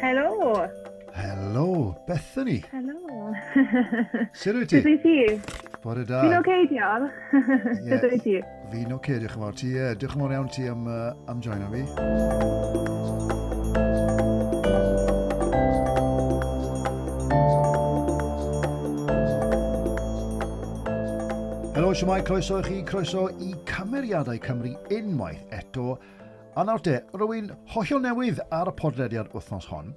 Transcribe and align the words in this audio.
Helo! 0.00 0.68
Helo, 1.14 1.94
Bethany. 2.06 2.62
Helo. 2.72 3.34
Sut 4.32 4.54
wyt 4.54 4.68
ti? 4.72 4.80
Sut 4.80 4.84
wyt 4.84 5.02
ti? 5.02 5.40
Bore 5.82 6.04
da. 6.04 6.20
Fi'n 6.24 6.36
oce, 6.38 6.56
diolch. 6.68 7.12
Sut 7.88 8.06
wyt 8.10 8.22
ti? 8.24 8.36
Fi'n 8.72 8.92
oce, 8.96 9.18
diolch 9.20 9.36
yn 9.36 9.44
fawr. 9.44 9.56
Ti, 9.60 9.70
uh, 9.76 9.92
diolch 9.96 10.16
yn 10.16 10.24
fawr 10.24 10.36
iawn 10.36 10.50
ti 10.52 10.68
am, 10.68 10.88
uh, 10.88 11.12
am 11.30 11.40
joino 11.44 11.68
fi. 11.72 11.84
Helo, 21.74 21.94
siamai, 21.94 22.22
croeso 22.22 22.58
i 22.58 22.62
chi, 22.62 22.82
croeso 22.82 23.28
i 23.38 23.54
cymeriadau 23.80 24.36
Cymru 24.44 24.74
unwaith 24.92 25.52
eto. 25.56 25.94
A 26.58 26.64
nawr 26.68 26.82
te, 26.84 26.98
rwy'n 27.16 27.46
hollol 27.72 28.02
newydd 28.04 28.42
ar 28.52 28.68
y 28.68 28.74
podlediad 28.76 29.30
wythnos 29.32 29.68
hon. 29.70 29.94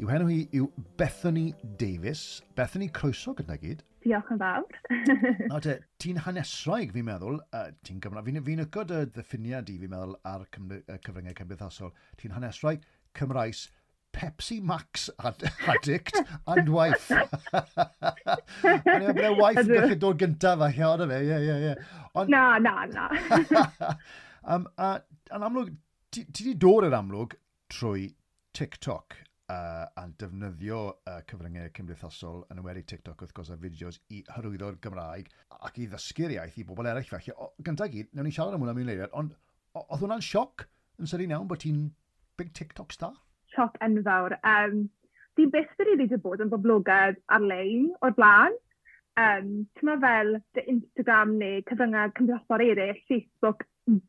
Yw 0.00 0.08
henw 0.08 0.28
hi 0.30 0.38
yw 0.56 0.70
Bethany 0.96 1.50
Davis. 1.76 2.22
Bethany, 2.56 2.88
croeso 2.88 3.34
gyda 3.36 3.58
gyd. 3.60 3.82
Diolch 4.06 4.30
yn 4.32 4.40
fawr. 4.40 4.64
nawr 5.50 5.66
te, 5.66 5.76
ti'n 6.00 6.22
hanesraig 6.24 6.94
fi'n 6.96 7.04
meddwl. 7.10 7.42
Uh, 7.52 7.68
ti'n 7.84 8.00
Gymraeg. 8.00 8.30
Fi'n 8.30 8.46
fi 8.46 8.56
ygod 8.64 8.94
y 8.96 9.02
ddiffiniad 9.10 9.68
i 9.68 9.76
fi'n 9.82 9.92
meddwl 9.92 10.16
ar 10.32 10.48
cyfryngau 10.56 11.36
cymdeithasol. 11.36 11.92
Ti'n 12.22 12.36
hanesraig, 12.38 12.88
Cymraes, 13.20 13.66
Pepsi 14.16 14.62
Max 14.62 15.10
ad 15.18 15.42
addict 15.72 16.16
and 16.46 16.68
wife. 16.72 17.10
Ond 17.12 18.88
i'n 18.96 19.18
bod 19.18 19.36
wife 19.40 19.66
ddech 19.68 19.96
dod 20.00 20.20
gyntaf 20.22 20.64
a 20.64 20.70
chi'n 20.72 21.04
e 21.04 21.08
fe, 21.10 21.20
ie, 21.26 21.40
ie, 21.44 21.56
ie. 21.70 21.74
Na, 22.32 22.44
na, 22.62 22.74
na. 22.88 23.08
um, 24.54 24.64
a, 24.80 24.94
yn 25.36 25.46
amlwg, 25.50 25.74
ti 26.16 26.24
wedi 26.30 26.56
dod 26.64 26.88
yr 26.88 26.96
amlwg 26.96 27.36
trwy 27.72 28.06
TikTok 28.56 29.18
uh, 29.52 29.84
a'n 30.00 30.14
defnyddio 30.20 30.78
uh, 30.94 31.18
cyfryngau 31.28 31.68
cymdeithasol 31.76 32.46
yn 32.52 32.62
ymwneud 32.62 32.88
TikTok 32.88 33.26
wrth 33.26 33.34
gwrs 33.36 33.52
a 33.52 33.58
fideos 33.60 34.00
i 34.16 34.22
hyrwyddo'r 34.32 34.80
Gymraeg 34.86 35.28
ac 35.58 35.82
i 35.82 35.90
ddysgu'r 35.90 36.38
iaith 36.38 36.56
i 36.62 36.64
bobl 36.68 36.88
eraill 36.88 37.10
felly. 37.10 37.36
Gyntaf 37.68 37.92
gyd, 37.92 38.10
newn 38.16 38.30
ni 38.30 38.34
siarad 38.34 38.56
am 38.56 38.64
hwnna 38.64 38.76
mewn 38.78 38.88
leiriad, 38.88 39.12
ond 39.12 39.36
oedd 39.76 40.00
hwnna'n 40.00 40.24
sioc 40.24 40.64
yn 40.96 41.10
sy'n 41.10 41.28
iawn 41.28 41.48
bod 41.50 41.60
ti'n 41.64 41.84
big 42.40 42.56
TikTok 42.56 42.96
star? 42.96 43.14
siop 43.56 43.80
enfawr. 43.84 44.36
Um, 44.44 44.86
di 45.36 45.48
byth 45.52 45.72
fi 45.76 45.88
rili 45.88 46.06
wedi 46.06 46.20
bod 46.22 46.44
yn 46.44 46.52
boblogaidd 46.52 47.18
ar-lein 47.36 47.90
o'r 48.04 48.14
blaen. 48.16 48.56
Um, 49.16 49.64
Ti'n 49.76 49.88
ma 49.88 49.96
fel 50.00 50.34
dy 50.56 50.66
Instagram 50.74 51.38
neu 51.40 51.62
cyfryngau 51.68 52.12
cymdeithasol 52.18 52.64
eraill, 52.66 53.00
Facebook, 53.08 53.64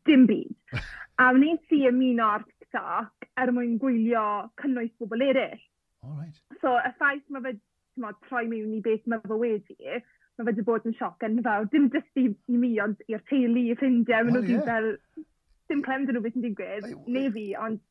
dim 0.08 0.26
byd. 0.28 0.82
a 1.24 1.32
wnes 1.36 1.76
i 1.76 1.86
ymuno 1.90 2.28
ar 2.36 2.44
TikTok 2.48 3.28
er 3.42 3.54
mwyn 3.56 3.78
gwylio 3.82 4.26
cynnwys 4.62 4.94
bobl 5.00 5.24
eraill. 5.30 5.64
Right. 6.04 6.36
So, 6.62 6.76
y 6.76 6.92
ffaith 7.00 7.26
mae 7.34 7.44
fe 7.46 7.56
ma, 8.04 8.14
troi 8.28 8.46
mewn 8.52 8.76
i 8.78 8.84
beth 8.84 9.08
mae 9.10 9.24
fe 9.24 9.40
wedi, 9.42 9.78
mae 9.80 10.44
fe 10.44 10.50
wedi 10.52 10.66
bod 10.68 10.86
yn 10.88 10.96
sioc 11.00 11.24
yn 11.26 11.42
fawr. 11.46 11.68
Dim 11.72 11.90
jyst 11.94 12.22
i, 12.22 12.28
i 12.30 12.60
mi, 12.60 12.76
ond 12.84 13.02
i'r 13.08 13.24
teulu, 13.32 13.64
i 13.64 13.76
ffrindiau, 13.80 14.28
maen 14.28 14.38
nhw 14.38 14.46
gyd 14.48 14.68
fel, 14.68 14.92
dim 15.72 15.84
clem 15.88 16.06
dyn 16.08 16.20
nhw 16.20 16.26
beth 16.26 16.38
yn 16.38 16.46
digwydd, 16.46 16.92
neu 17.08 17.32
fi, 17.36 17.48
ond 17.64 17.82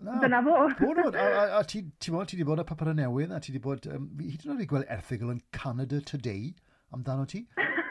Na, 0.00 0.16
Dyna 0.22 0.40
fo. 0.44 0.56
Bod 0.80 0.98
nhw'n, 0.98 1.16
a, 1.20 1.24
a, 1.28 1.42
a 1.58 1.64
ti, 1.68 1.82
ti, 2.00 2.12
bod, 2.12 2.28
ti 2.30 2.38
wedi 2.38 2.46
bod 2.48 2.62
y 2.62 2.66
papur 2.68 2.90
newydd, 2.96 3.34
a 3.36 3.40
ti 3.42 3.52
wedi 3.52 3.62
bod, 3.64 3.86
um, 3.92 4.08
hyd 4.20 4.46
yn 4.46 4.54
oed 4.54 4.64
i 4.64 4.68
gweld 4.70 4.88
erthigol 4.96 5.34
yn 5.34 5.42
Canada 5.56 6.00
Today 6.08 6.54
amdano 6.96 7.26
ti. 7.28 7.44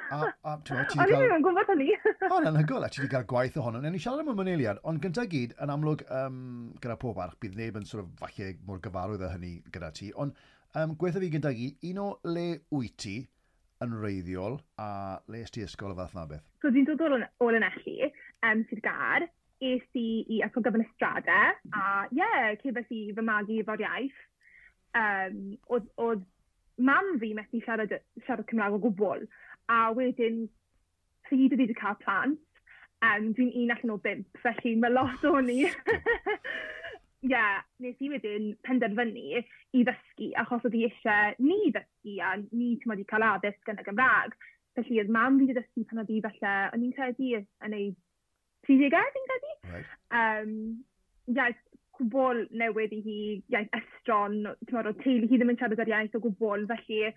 A, 0.09 0.23
a 0.25 0.55
ti 0.65 0.73
mo, 0.73 0.83
ti 0.89 0.97
di 0.97 1.05
cael... 1.05 1.13
O'n 1.19 1.35
i'n 1.37 1.45
gwybod 1.45 1.69
hynny. 1.69 1.89
O'n 2.33 2.47
yn 2.49 2.57
hygol, 2.57 2.85
a 2.85 2.89
ti 2.89 3.03
wedi 3.03 3.13
cael 3.13 3.27
gwaith 3.29 3.59
ohono. 3.61 3.81
Nen 3.83 3.97
i 3.97 4.01
siarad 4.01 4.25
am 4.25 4.33
y 4.33 4.37
myneiliad, 4.39 4.81
ond 4.89 5.03
gyntaf 5.03 5.29
gyd, 5.29 5.53
yn 5.61 5.73
amlwg 5.75 6.01
um, 6.09 6.39
gyda 6.81 6.97
pob 6.99 7.21
arch, 7.21 7.37
bydd 7.43 7.59
neb 7.59 7.77
yn 7.77 7.85
sort 7.87 8.07
of 8.07 8.09
falle 8.23 8.55
mor 8.65 8.81
gyfarwydd 8.83 9.27
â 9.27 9.33
hynny 9.35 9.53
gyda 9.69 9.91
ti, 9.95 10.09
ond 10.17 10.33
um, 10.73 10.97
gweithio 10.97 11.21
fi 11.21 11.29
gyntaf 11.35 11.57
gyd, 11.59 11.77
un 11.91 12.01
o 12.01 12.09
le 12.25 12.47
wyt 12.73 12.97
ti, 13.05 13.19
yn 13.85 13.93
reiddiol 14.01 14.57
a 14.81 14.89
le 15.31 15.45
ysdi 15.45 15.61
ysgol 15.63 15.93
o 15.93 15.99
fath 16.01 16.17
na 16.17 16.25
beth? 16.27 16.43
So 16.63 16.73
dwi'n 16.73 16.89
dod 16.89 17.05
o 17.05 17.51
Lanelli, 17.53 18.09
um, 18.49 18.65
sydd 18.67 18.81
gar, 18.83 19.29
es 19.59 19.85
i 19.99 20.07
i 20.31 20.41
Ysgol 20.45 20.63
gyfynestradau, 20.65 21.55
a 21.75 21.85
ie, 22.09 22.19
yeah, 22.19 22.51
cefais 22.63 22.91
i 22.95 23.01
fy 23.15 23.25
magu 23.25 23.59
efo'r 23.61 23.83
iaith. 23.83 24.19
Um, 24.97 25.39
oedd, 25.69 25.89
oedd 26.01 26.23
mam 26.81 27.17
fi 27.21 27.33
methu 27.37 27.61
siarad, 27.65 27.93
siarad 28.25 28.47
Cymraeg 28.49 28.77
o 28.77 28.81
gwbl, 28.85 29.25
a 29.69 29.79
wedyn 29.95 30.45
pryd 31.27 31.53
oedd 31.53 31.61
wedi 31.61 31.77
cael 31.77 31.99
plant, 32.03 32.39
um, 33.05 33.31
dwi'n 33.35 33.53
un 33.61 33.75
allan 33.75 33.95
o 33.95 33.99
bimp, 34.03 34.41
felly 34.43 34.75
mae 34.79 34.93
lot 34.95 35.27
o 35.27 35.39
ni. 35.43 35.61
Ie, 37.19 37.33
yeah, 37.33 37.59
nes 37.83 37.99
i 37.99 38.07
wedyn 38.13 38.53
penderfynu 38.63 39.41
i 39.75 39.81
ddysgu, 39.83 40.29
achos 40.39 40.63
oedd 40.63 40.77
i 40.79 40.85
eisiau 40.87 41.33
ni 41.43 41.57
ddysgu 41.67 42.13
a 42.23 42.37
ni 42.39 42.77
ti'n 42.79 42.93
wedi 42.93 43.07
cael 43.09 43.27
addysg 43.27 43.73
yn 43.73 43.81
y 43.81 43.87
Gymraeg. 43.89 44.37
Felly 44.79 45.01
oedd 45.01 45.11
mam 45.11 45.35
fi 45.35 45.49
wedi 45.49 45.57
dysgu 45.59 45.83
pan 45.89 45.99
oedd 46.05 46.13
i 46.15 46.21
falle, 46.23 46.53
o'n 46.71 46.85
i'n 46.85 46.95
credu 46.95 47.33
yn 47.67 47.75
ei 47.75 47.89
30au, 48.67 49.09
fi'n 49.15 49.27
credu. 49.29 49.55
Right. 49.73 49.97
Um, 50.19 50.53
iaith 51.35 51.61
gwbl 51.99 52.45
newydd 52.61 52.95
i 52.95 53.01
hi, 53.05 53.19
iaith 53.51 53.75
estron, 53.75 54.41
o 54.47 54.93
teulu 55.03 55.27
hi 55.29 55.37
ddim 55.37 55.53
yn 55.53 55.59
siarad 55.59 55.83
ar 55.83 55.91
iaith 55.91 56.17
o 56.17 56.23
gwbl, 56.23 56.65
felly 56.69 56.99
ie, 56.99 57.13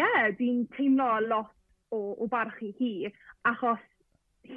yeah, 0.00 0.30
dwi'n 0.38 0.64
teimlo 0.76 1.08
lot 1.28 1.52
o, 1.94 2.00
o 2.24 2.28
barch 2.30 2.60
i 2.66 2.72
hi, 2.80 2.92
achos 3.50 3.82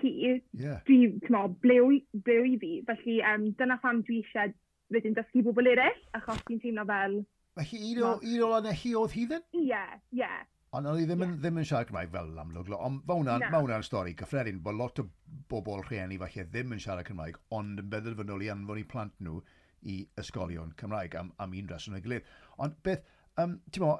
hi, 0.02 0.14
yeah. 0.58 0.82
dwi, 0.88 1.00
ti'n 1.14 1.20
tymo, 1.28 1.48
blew, 1.64 2.02
blew 2.26 2.52
i 2.54 2.58
fi, 2.62 2.74
felly 2.90 3.22
um, 3.32 3.50
dyna 3.60 3.80
pham 3.84 4.04
dwi 4.08 4.24
eisiau 4.24 4.54
wedyn 4.94 5.16
dysgu 5.18 5.46
bobl 5.46 5.74
eraill, 5.74 6.04
achos 6.18 6.44
dwi'n 6.48 6.64
teimlo 6.64 6.88
fel... 6.90 7.20
Mae 7.58 7.66
hi 7.66 7.80
un 7.94 8.04
o, 8.06 8.14
un 8.22 8.46
o 8.46 8.52
lana 8.54 8.74
hi 8.76 8.94
oedd 8.98 9.16
hi 9.18 9.26
ddyn? 9.30 9.44
Ie, 9.58 9.66
yeah, 9.72 9.98
ie. 10.14 10.24
Yeah. 10.24 10.46
Ond 10.78 10.90
o'n 10.92 11.00
i 11.02 11.06
ddim, 11.08 11.24
yeah. 11.24 11.32
yn, 11.34 11.38
ddim 11.42 11.60
yn 11.62 11.68
siarad 11.68 11.90
Cymraeg 11.90 12.12
fel 12.14 12.28
amlwg. 12.44 12.72
Ond 12.76 13.06
mae 13.08 13.20
hwnna'n 13.20 13.46
no. 13.48 13.62
hwnna 13.64 13.80
stori 13.86 14.14
cyffredin, 14.20 14.60
bod 14.66 14.78
lot 14.78 15.02
o 15.02 15.08
bobl 15.50 15.82
rhieni 15.88 16.20
falle 16.22 16.46
ddim 16.52 16.76
yn 16.76 16.84
siarad 16.84 17.08
Cymraeg, 17.08 17.40
ond 17.58 17.82
yn 17.82 17.90
benderfynol 17.94 18.44
i 18.46 18.52
anfon 18.54 18.82
i 18.82 18.86
plant 18.92 19.16
nhw 19.26 19.40
i 19.88 19.98
ysgolion 20.22 20.74
Cymraeg 20.78 21.18
am, 21.18 21.32
am 21.42 21.56
un 21.58 21.72
reswm 21.72 21.98
o'i 21.98 22.04
gilydd. 22.06 22.30
Ond 22.64 22.78
beth, 22.86 23.08
um, 23.42 23.58
ti'n 23.72 23.86
mo, 23.86 23.96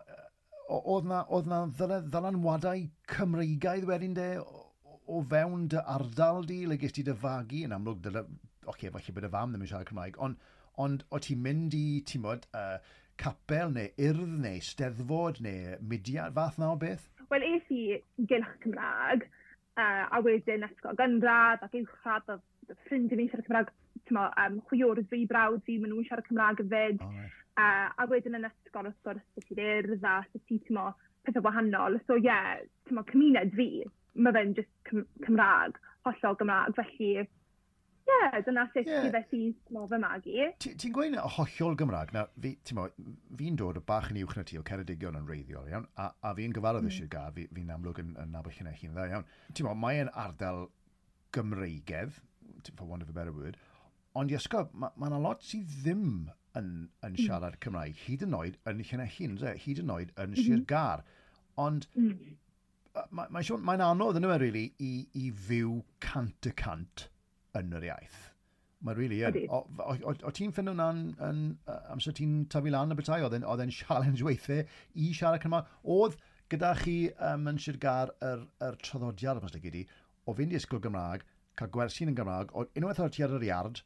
oedd 0.78 1.10
na, 1.10 1.24
oedd 1.34 1.50
na 1.50 1.64
ddylanwadau 1.80 2.86
Cymreigaidd 3.14 3.88
wedyn 3.90 4.18
de 4.18 4.28
o, 4.44 4.68
o 5.08 5.24
fewn 5.32 5.66
dy 5.72 5.82
ardal 5.96 6.46
di, 6.46 6.62
le 6.70 6.78
gys 6.82 6.98
ti 6.98 7.06
dy 7.08 7.16
fagu 7.18 7.64
yn 7.66 7.74
amlwg, 7.78 8.12
oce, 8.12 8.28
okay, 8.68 8.94
falle 8.94 9.18
bod 9.18 9.30
y 9.30 9.34
fam 9.34 9.56
ddim 9.56 9.66
yn 9.66 9.74
siarad 9.74 9.90
Cymraeg, 9.90 10.22
ond 10.22 10.54
ond 10.84 11.04
o 11.10 11.20
ti'n 11.24 11.42
mynd 11.42 11.74
i, 11.74 11.86
ti'n 12.06 12.22
bod, 12.22 12.46
uh, 12.58 12.78
capel 13.22 13.74
neu 13.76 13.90
urdd 14.10 14.36
neu 14.44 14.62
steddfod 14.64 15.42
neu 15.46 15.78
mudiad, 15.92 16.36
fath 16.38 16.60
na 16.62 16.72
o 16.74 16.78
beth? 16.82 17.08
Wel, 17.32 17.46
es 17.56 17.72
i 17.74 17.82
gylch 18.30 18.54
Cymraeg, 18.64 19.26
uh, 19.78 20.06
a 20.16 20.22
wedyn 20.26 20.66
ysgol 20.68 20.98
gynradd 21.00 21.66
ac 21.66 21.76
uwchradd 21.80 22.32
o 22.34 22.40
ffrindiau 22.86 23.20
fi'n 23.20 23.32
siarad 23.32 23.50
Cymraeg, 23.50 23.74
tymo, 24.08 24.28
um, 24.44 24.62
chwiorydd 24.70 25.10
fi 25.12 25.26
brawd 25.30 25.66
fi, 25.68 25.78
maen 25.82 25.94
nhw'n 25.94 26.08
siarad 26.08 26.30
Cymraeg 26.30 26.64
yfyd. 26.64 27.04
Oh, 27.04 27.12
right. 27.18 27.44
uh, 27.58 27.90
a 27.98 28.08
wedyn 28.12 28.40
yn 28.40 28.50
ysgol 28.50 28.90
wrth 28.90 29.04
gwrs 29.08 29.26
sut 29.36 29.54
i'r 29.58 29.92
urdd 29.92 30.08
a 30.08 30.20
sut 30.32 30.56
i, 30.56 30.62
tymo, 30.70 30.90
pethau 31.28 31.44
gwahanol. 31.46 32.00
So, 32.08 32.20
ie, 32.20 32.28
yeah, 32.30 32.62
tymo, 32.90 33.04
cymuned 33.12 33.58
fi, 33.58 33.70
mae 34.16 34.36
fe'n 34.38 34.56
just 34.58 34.94
Cymraeg, 35.26 35.82
hollol 36.08 36.40
Gymraeg, 36.40 36.78
felly 36.80 37.28
Ie, 38.08 38.16
yeah, 38.16 38.40
dyna 38.40 38.64
sut 38.72 38.88
yeah. 38.88 39.04
ti 39.04 39.10
felly 39.12 39.48
nofem 39.76 40.04
agi. 40.08 40.46
Ti'n 40.64 40.78
ti 40.80 40.90
gweud 40.96 41.18
hollol 41.36 41.76
Gymraeg, 41.80 42.14
na 42.16 42.24
fi, 42.40 42.54
fi'n 42.64 43.58
dod 43.60 43.80
o 43.80 43.84
bach 43.90 44.08
yn 44.14 44.22
uwch 44.22 44.38
na 44.38 44.46
ti 44.48 44.60
o 44.60 44.64
Ceredigion 44.68 45.18
yn 45.20 45.28
reiddiol, 45.28 45.68
iawn, 45.68 45.90
a, 46.00 46.06
a 46.24 46.32
fi'n 46.38 46.56
gyfarwydd 46.56 46.88
mm. 46.88 46.94
eisiau 46.94 47.10
ga, 47.12 47.26
fi'n 47.36 47.52
fi 47.58 47.66
amlwg 47.76 48.00
yn, 48.04 48.14
yn 48.24 48.32
nabod 48.32 48.56
chi'n 48.56 48.70
hi'n 48.72 48.94
dda, 48.96 49.10
iawn. 49.12 49.28
Ti'n 49.52 49.68
mo, 49.68 49.74
mae'n 49.82 50.12
ardal 50.24 50.70
Gymreigedd, 51.36 52.22
for 52.78 52.88
want 52.88 53.04
of 53.04 53.12
a 53.12 53.18
better 53.18 53.36
word, 53.36 53.60
ond 54.16 54.32
i 54.32 54.38
iasgob, 54.38 54.72
mae 54.72 54.96
yna 54.96 55.18
ma 55.18 55.22
lot 55.28 55.44
sydd 55.44 55.76
ddim 55.84 56.08
yn, 56.56 56.72
yn 57.04 57.12
mm. 57.12 57.20
siarad 57.20 57.58
mm. 57.58 57.62
Cymraeg, 57.68 58.00
hyd 58.08 58.24
yn 58.30 58.40
oed 58.40 58.56
yn 58.72 58.82
Llanelli, 58.88 59.52
hyd 59.66 59.84
yn 59.84 59.94
oed 59.98 60.16
yn 60.16 60.32
mm-hmm. 60.32 60.48
Sir 60.48 60.64
Gar. 60.72 61.04
Ond 61.60 61.92
mm. 61.92 62.16
mae'n 63.12 63.12
ma, 63.12 63.28
ma, 63.36 63.76
ma 63.76 63.92
anodd 63.92 64.22
yn 64.22 64.32
yma, 64.32 64.40
really, 64.40 64.70
i, 64.80 64.94
i 65.20 65.28
fyw 65.44 65.82
cant 66.08 66.48
y 66.48 66.56
cant 66.56 67.10
yn 67.66 67.78
yr 67.80 67.88
iaith. 67.90 68.24
Mae 68.86 68.94
really 68.94 69.24
yn. 69.26 69.38
O 69.50 70.32
ti'n 70.38 70.54
ffynd 70.54 70.70
hwnna'n 70.70 71.04
yn, 71.28 71.44
amser 71.90 72.14
ti'n 72.18 72.44
tyfu 72.54 72.74
lan 72.74 72.94
y 72.94 72.98
bethau, 73.00 73.26
oedd 73.26 73.64
e'n 73.64 73.74
challenge 73.74 74.26
weithiau 74.26 74.68
i 74.94 75.14
siarad 75.18 75.42
Cymraeg. 75.42 75.72
Oedd 75.98 76.20
gyda 76.54 76.74
chi 76.80 76.98
um, 77.32 77.48
yn 77.52 77.58
Sir 77.60 77.80
Gar 77.82 78.14
yr, 78.24 78.46
yr 78.64 78.78
traddodiad, 78.84 79.42
os 79.44 79.58
gyd 79.64 79.82
i, 79.82 79.84
o 80.28 80.36
fynd 80.38 80.54
i 80.54 80.60
ysgol 80.60 80.84
Gymraeg, 80.84 81.26
cael 81.60 81.72
gwersi'n 81.74 82.14
yn 82.14 82.20
Gymraeg, 82.20 82.54
o 82.54 82.68
unwaith 82.78 83.02
ar 83.04 83.12
ti 83.14 83.26
ar 83.26 83.34
yr 83.40 83.48
iard 83.50 83.82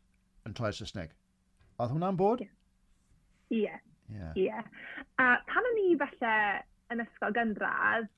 yn 0.48 0.58
troi'r 0.58 0.76
Saesneg. 0.76 1.16
Oedd 1.80 1.96
hwnna'n 1.96 2.20
bod? 2.20 2.44
Ie. 2.44 2.52
Yeah. 3.64 3.80
Ie. 4.12 4.20
Yeah. 4.20 4.34
Yeah. 4.38 4.66
A 5.24 5.38
pan 5.48 5.70
o'n 5.72 5.82
i 5.86 5.96
falle 6.02 6.34
yn 6.92 7.04
ysgol 7.06 7.36
gynradd, 7.38 8.10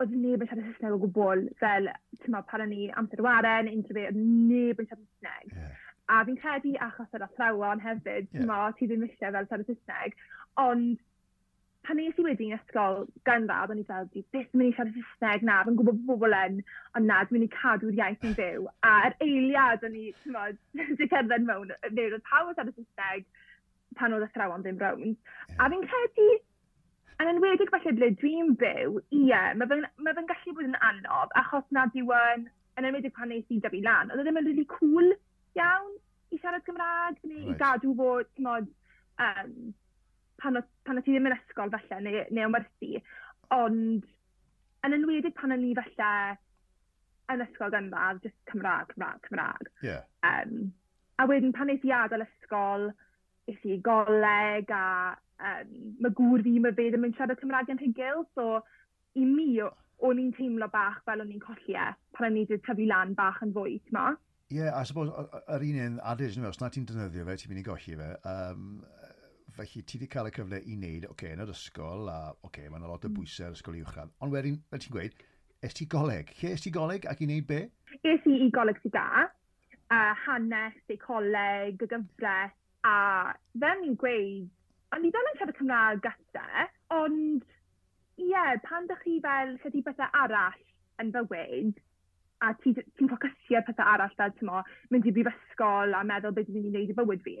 oedd 0.00 0.16
neb 0.16 0.42
yn 0.42 0.48
siarad 0.48 0.66
Saesneg 0.66 0.96
o 0.96 1.00
gwbl, 1.02 1.44
fel, 1.60 1.90
ti'n 2.22 2.34
meddwl, 2.34 2.48
pan 2.50 2.64
o'n 2.64 2.74
i 2.76 2.88
amser 3.00 3.22
waren, 3.26 3.68
unrhyw 3.68 3.96
beth, 3.96 4.08
oedd 4.10 4.18
neb 4.22 4.80
yn 4.80 4.88
siarad 4.88 5.04
Saesneg. 5.04 5.54
Yeah. 5.58 5.86
A 6.10 6.24
fi'n 6.26 6.40
credu 6.40 6.72
achos 6.86 7.14
yr 7.16 7.26
athrawon 7.26 7.84
hefyd, 7.84 8.30
ti'n 8.32 8.48
meddwl, 8.48 8.74
ti 8.78 8.88
ddim 8.88 9.06
eisiau 9.06 9.36
fel 9.36 9.48
siarad 9.50 9.70
Saesneg, 9.70 10.18
ond 10.64 10.98
pan 11.86 11.96
nes 11.96 12.18
i 12.20 12.24
wedi'n 12.24 12.56
ysgol 12.56 13.06
gynradd, 13.28 13.72
o'n 13.74 13.82
i 13.82 13.86
fel, 13.88 14.08
di, 14.14 14.24
beth 14.34 14.50
mynd 14.56 14.72
i 14.72 14.76
siarad 14.78 14.96
Saesneg 14.96 15.46
na, 15.48 15.60
fi'n 15.68 15.78
gwybod 15.80 16.02
bobl 16.08 16.36
yn, 16.40 16.60
ond 16.96 17.10
na, 17.10 17.22
dwi'n 17.28 17.40
mynd 17.40 17.48
i 17.50 17.52
cadw'r 17.58 18.00
iaith 18.00 18.28
yn 18.28 18.36
fyw. 18.40 18.68
A 18.88 18.96
yr 19.10 19.18
eiliad 19.26 19.86
o'n 19.88 20.00
i, 20.00 20.10
ti'n 20.24 20.36
meddwl, 20.36 20.60
di 21.00 21.10
cerdded 21.12 21.48
mewn, 21.48 21.72
neu 21.92 22.08
oedd 22.08 22.28
pawb 22.32 22.52
yn 22.52 22.58
siarad 22.58 22.76
Saesneg 22.76 23.28
pan 23.98 24.14
oedd 24.16 24.28
athrawon 24.28 24.64
ddim 24.64 24.80
rownd. 24.80 25.16
Yeah. 25.16 25.58
A 25.60 25.70
fi'n 25.72 25.88
credu, 25.90 26.30
Yn 27.20 27.28
enwedig 27.34 27.68
falle 27.72 27.92
ble 27.96 28.10
dwi'n 28.20 28.54
byw, 28.60 29.00
ie, 29.12 29.40
mae 29.60 29.68
fe'n 29.68 29.82
ma 30.00 30.14
fe 30.16 30.22
gallu 30.30 30.54
bod 30.56 30.68
yn 30.70 30.78
anodd, 30.88 31.34
achos 31.36 31.66
nad 31.76 31.96
yw 31.98 32.14
yn, 32.16 32.46
yn 32.80 32.88
enwedig 32.88 33.12
pan 33.16 33.28
nes 33.28 33.50
i 33.52 33.58
dyfu 33.60 33.82
lan, 33.84 34.12
oedd 34.12 34.22
e 34.22 34.24
ddim 34.24 34.40
yn 34.40 34.48
really 34.48 34.64
cool 34.70 35.10
iawn 35.58 35.90
i 36.32 36.38
siarad 36.38 36.64
Cymraeg, 36.64 37.18
neu 37.26 37.42
right. 37.42 37.50
i 37.52 37.58
gadw 37.60 37.92
fod, 37.98 38.30
ti'n 38.32 38.46
modd, 38.46 38.70
um, 39.26 39.52
pan, 40.40 40.62
pan 40.88 41.00
o 41.00 41.04
ti 41.04 41.12
ddim 41.12 41.28
yn 41.28 41.36
ysgol 41.36 41.72
falle, 41.74 42.00
neu, 42.06 42.22
neu 42.30 42.48
ymwerthu, 42.48 43.02
ond 43.58 44.08
yn 44.86 44.96
enwedig 44.96 45.36
pan 45.36 45.52
o'n 45.52 45.66
i 45.66 45.74
falle 45.76 46.12
yn 47.34 47.44
ysgol 47.44 47.74
gynradd, 47.74 48.22
just 48.24 48.38
Cymraeg, 48.50 48.94
Cymraeg, 48.94 49.26
Cymraeg. 49.28 49.72
Yeah. 49.84 50.06
Um, 50.26 50.70
a 51.20 51.26
wedyn 51.28 51.52
pan 51.54 51.70
eith 51.72 51.84
i 51.86 51.92
adael 51.94 52.24
ysgol, 52.24 52.88
eith 53.50 53.66
i 53.68 53.76
goleg 53.84 54.72
a 54.72 54.86
um, 55.48 55.70
mae 56.04 56.14
gŵr 56.18 56.44
fi, 56.46 56.56
mae 56.62 56.76
fe 56.76 56.88
ddim 56.90 57.06
yn 57.08 57.14
siarad 57.18 57.40
Cymraeg 57.42 57.72
yn 57.74 57.82
hygil, 57.82 58.24
so 58.36 58.60
i 59.18 59.26
mi, 59.26 59.52
o'n 59.60 60.20
i'n 60.22 60.34
teimlo 60.36 60.70
bach 60.72 61.00
fel 61.06 61.24
o'n 61.24 61.32
i'n 61.34 61.42
colli 61.44 61.76
e, 61.76 61.88
pan 62.16 62.30
o'n 62.30 62.38
i 62.40 62.44
wedi 62.44 62.60
tyfu 62.66 62.88
lan 62.88 63.16
bach 63.18 63.42
yn 63.46 63.54
fwy, 63.56 63.78
ti'n 63.84 63.98
ma? 63.98 64.10
Ie, 64.50 64.58
yeah, 64.58 64.74
I 64.74 64.86
suppose, 64.88 65.12
yr 65.54 65.66
un 65.66 65.82
un 65.86 65.98
adage, 66.12 66.40
os 66.48 66.62
na 66.62 66.70
ti'n 66.72 66.88
defnyddio 66.88 67.26
fe, 67.28 67.36
ti'n 67.38 67.52
mynd 67.52 67.62
i 67.62 67.66
golli 67.66 67.98
fe, 68.00 68.12
um, 68.32 68.70
felly 69.56 69.82
ti 69.82 69.98
wedi 69.98 70.08
cael 70.10 70.30
y 70.30 70.32
cyfle 70.34 70.62
i 70.62 70.78
wneud, 70.78 71.04
oce, 71.06 71.12
okay, 71.14 71.34
yn 71.36 71.44
yr 71.44 71.52
ysgol, 71.54 72.08
a 72.10 72.20
oce, 72.30 72.46
okay, 72.48 72.70
mae'n 72.72 72.88
lot 72.88 73.04
o 73.06 73.10
mm. 73.10 73.18
bwysau 73.18 73.50
ar 73.50 73.58
ysgol 73.58 73.78
uwchradd. 73.82 74.16
Ond 74.24 74.34
wedyn, 74.34 74.58
fel 74.72 74.82
ti'n 74.82 74.96
gweud, 74.96 75.20
Es 75.60 75.74
ti 75.76 75.84
goleg? 75.84 76.30
Lle 76.40 76.54
es 76.56 76.62
ti 76.64 76.70
goleg 76.72 77.04
ac 77.10 77.18
i 77.20 77.26
wneud 77.28 77.44
be? 77.48 77.58
Es 78.08 78.24
i 78.24 78.38
i 78.46 78.48
goleg 78.54 78.78
sydd 78.80 78.94
da, 78.94 79.26
uh, 79.92 80.12
hanes, 80.24 80.78
deicoleg, 80.88 81.82
gyfres. 81.90 82.56
a 82.88 82.92
fel 83.60 83.82
ni'n 83.82 83.96
gweud, 84.00 84.46
O'n 84.96 85.06
i 85.06 85.12
fel 85.14 85.28
yn 85.30 85.38
siarad 85.38 85.58
Cymraeg 85.58 86.02
gyda, 86.02 86.64
ond 86.96 87.44
ie, 88.20 88.30
yeah, 88.32 88.56
pan 88.64 88.88
ydych 88.88 89.04
chi 89.04 89.20
fel 89.24 89.54
lledu 89.62 89.82
bethau 89.86 90.10
arall 90.22 90.58
yn 91.02 91.12
bywyd, 91.14 91.76
a 92.42 92.50
ti'n 92.58 92.74
ti, 92.76 92.84
ti 92.98 93.06
ffocysio 93.08 93.60
pethau 93.66 93.86
arall 93.92 94.16
fel, 94.18 94.32
ti'n 94.36 94.50
mo, 94.50 94.62
mynd 94.90 95.06
i 95.06 95.12
brifysgol 95.16 95.94
a 95.96 96.02
meddwl 96.08 96.34
beth 96.36 96.50
dwi'n 96.50 96.66
gwneud 96.66 96.90
i 96.90 96.96
bywyd 96.98 97.22
fi, 97.26 97.36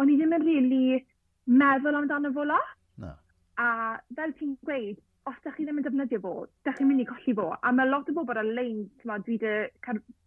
o'n 0.00 0.10
i 0.10 0.16
ddim 0.18 0.34
yn 0.38 0.46
really 0.48 0.98
meddwl 1.62 2.00
amdano 2.00 2.32
fo 2.34 2.48
lot. 2.48 2.74
No. 3.04 3.12
A 3.62 3.68
fel 4.18 4.34
ti'n 4.40 4.56
gweud, 4.66 4.98
os 5.30 5.38
ydych 5.38 5.60
chi 5.60 5.68
ddim 5.68 5.78
yn 5.78 5.86
defnyddio 5.86 6.20
fo, 6.24 6.34
ydych 6.64 6.80
chi'n 6.80 6.90
mynd 6.90 7.04
i 7.04 7.08
colli 7.12 7.36
fo. 7.38 7.46
A 7.62 7.72
mae 7.76 7.90
lot 7.92 8.10
o 8.10 8.16
bobl 8.16 8.42
ar-lein, 8.42 8.82
dwi 9.04 9.14
wedi 9.14 9.54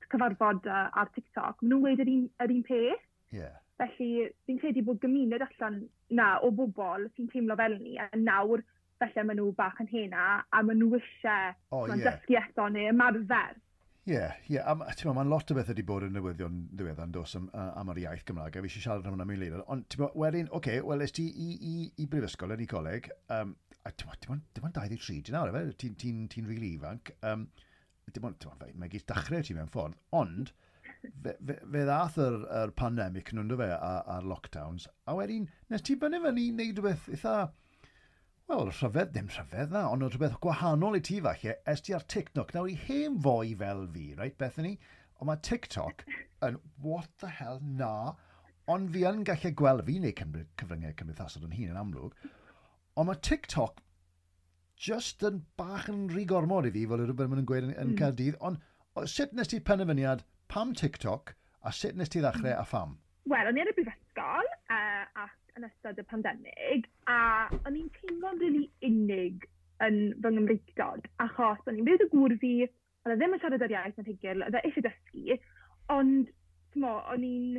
cyfarfod 0.05 0.71
uh, 0.71 0.87
ar 1.01 1.11
TikTok, 1.17 1.59
maen 1.59 1.73
nhw'n 1.73 1.83
gweud 1.83 2.05
yr 2.05 2.13
un, 2.15 2.25
yr 2.45 2.55
un 2.55 2.65
peth. 2.69 3.05
Yeah. 3.35 3.59
Felly, 3.81 4.29
fi'n 4.47 4.61
credu 4.61 4.85
bod 4.87 5.01
gymuned 5.03 5.43
allan 5.43 5.81
na, 6.09 6.35
o 6.45 6.51
bobl 6.53 7.09
sy'n 7.15 7.29
teimlo 7.31 7.57
fel 7.59 7.77
ni, 7.81 7.97
a 7.99 8.09
nawr 8.15 8.63
felly 9.01 9.27
maen 9.27 9.39
nhw 9.41 9.51
bach 9.57 9.79
yn 9.83 9.91
hena, 9.91 10.25
a 10.49 10.63
maen 10.63 10.81
nhw 10.81 10.97
eisiau 10.99 11.53
oh, 11.71 11.85
yeah. 11.89 12.03
dysgu 12.05 12.39
eto 12.41 12.67
neu 12.71 12.91
ymarfer. 12.91 13.57
Ie, 14.05 14.13
yeah, 14.13 14.35
ie. 14.45 14.59
Yeah. 14.59 15.13
Mae'n 15.17 15.31
lot 15.31 15.49
o 15.49 15.57
beth 15.57 15.71
wedi 15.71 15.85
bod 15.85 16.05
yn 16.05 16.13
newyddion 16.13 16.59
ddiweddar 16.77 17.09
yn 17.09 17.15
dos 17.15 17.35
am, 17.39 17.47
am 17.57 17.89
yr 17.95 18.03
iaith 18.03 18.25
Gymraeg, 18.27 18.59
a 18.59 18.61
fi 18.61 18.69
eisiau 18.69 18.83
siarad 18.83 19.07
am 19.09 19.15
hwnna 19.15 19.25
mewn 19.25 19.41
leidr. 19.41 19.63
Ond, 19.73 19.97
wedyn, 20.13 20.51
oce, 20.51 20.59
okay, 20.59 20.83
wel, 20.85 21.05
ti 21.09 21.25
i, 21.31 21.47
i, 21.57 21.75
i 22.03 22.09
brifysgol 22.11 22.53
yn 22.53 22.61
ei 22.61 22.69
coleg, 22.69 23.09
um, 23.33 23.55
a 23.85 23.93
dim 23.97 24.35
ond 24.37 24.45
23, 24.61 25.23
di 25.25 25.33
nawr, 25.33 25.49
efe, 25.49 25.73
ti'n 25.81 25.97
ti, 25.97 26.13
ti, 26.13 26.27
ti 26.35 26.45
rili 26.45 26.53
really 26.53 26.71
ifanc. 26.77 27.15
Um, 27.25 27.47
dim 28.13 28.29
ond, 28.29 28.45
mae 28.77 28.93
gyd 28.93 29.07
dachrau 29.09 29.41
ti 29.45 29.57
mewn 29.57 29.73
ffordd, 29.73 29.97
ond 30.21 30.53
fe, 31.23 31.35
fe, 31.47 31.57
fe 31.59 31.83
ddath 31.89 32.17
yr, 32.21 32.39
yr 32.61 32.73
pandemig 32.79 33.31
nhw'n 33.33 33.51
dy 33.51 33.59
fe 33.61 33.69
a'r 33.75 34.27
lockdowns, 34.31 34.87
a 35.05 35.15
wedyn, 35.17 35.47
nes 35.71 35.85
ti 35.85 35.97
bynnu 36.01 36.21
fyny 36.25 36.49
wneud 36.51 36.81
rhywbeth 36.81 37.07
eitha, 37.13 37.35
wel, 38.49 38.69
rhyfedd, 38.69 39.13
ddim 39.13 39.31
rhyfedd 39.33 39.73
na, 39.73 39.85
ond 39.91 40.05
rhywbeth 40.05 40.37
gwahanol 40.43 40.99
i 40.99 41.01
ti 41.05 41.17
falle, 41.25 41.55
es 41.71 41.81
ti 41.85 41.95
ar 41.97 42.05
TikTok. 42.13 42.53
Nawr 42.53 42.69
i 42.69 42.77
hen 42.87 43.17
fwy 43.25 43.55
fel 43.61 43.87
fi, 43.95 44.05
right, 44.19 44.37
Bethany, 44.41 44.75
ond 45.19 45.29
mae 45.29 45.41
TikTok 45.47 46.05
yn 46.45 46.59
what 46.83 47.09
the 47.23 47.31
hell 47.39 47.61
na, 47.63 48.13
ond 48.71 48.91
fi 48.93 49.05
yn 49.09 49.25
gallu 49.27 49.51
gweld 49.61 49.85
fi'n 49.87 50.05
neud 50.05 50.21
cyfryngau 50.59 50.93
cymdeithasol 50.99 51.47
yn 51.47 51.57
hun 51.57 51.73
yn 51.73 51.81
amlwg, 51.81 52.29
ond 52.95 53.09
mae 53.09 53.21
TikTok 53.29 53.81
just 54.85 55.23
yn 55.25 55.41
bach 55.57 55.89
yn 55.91 56.05
rhy 56.11 56.25
gormod 56.29 56.67
i 56.69 56.73
fi, 56.75 56.85
fel 56.89 57.01
rhywbeth 57.01 57.31
maen 57.31 57.41
nhw'n 57.41 57.49
gweud 57.49 57.67
yn, 57.69 57.75
yn 57.75 57.93
mm. 57.93 57.99
cael 58.01 58.15
dydd, 58.19 58.39
ond 58.45 59.09
sut 59.11 59.33
nes 59.35 59.49
ti 59.51 59.59
penderfyniad, 59.63 60.23
pam 60.51 60.73
TikTok 60.73 61.35
a 61.65 61.71
sut 61.71 61.97
nes 61.97 62.11
ti 62.11 62.21
ddechrau 62.23 62.53
a 62.53 62.65
pham? 62.69 62.97
Wel, 63.31 63.49
o'n 63.49 63.57
i 63.57 63.63
ar 63.63 63.71
y 63.71 63.75
brifysgol 63.77 64.49
uh, 64.69 65.03
ac 65.25 65.57
yn 65.57 65.67
ystod 65.67 65.99
y 66.01 66.05
pandemig 66.09 66.87
a 67.09 67.19
o'n 67.63 67.77
i'n 67.79 67.91
teimlo'n 67.97 68.41
rili 68.41 68.65
really 68.65 68.89
unig 68.89 69.47
yn 69.85 69.99
fy 70.23 70.31
Nghymreigdod 70.31 71.07
achos 71.25 71.63
o'n 71.65 71.79
i'n 71.79 71.87
byw 71.87 72.03
y 72.05 72.09
gŵr 72.11 72.35
fi, 72.41 72.53
oedd 73.05 73.15
e 73.15 73.17
ddim 73.19 73.37
yn 73.37 73.41
siarad 73.43 73.65
yr 73.65 73.75
iaith 73.75 74.01
yn 74.01 74.09
hygil, 74.09 74.43
oedd 74.45 74.59
e 74.59 74.61
eisiau 74.67 74.85
dysgu, 74.85 75.39
ond 75.95 76.29
mo, 76.83 76.93
o'n 77.13 77.25
i'n 77.25 77.57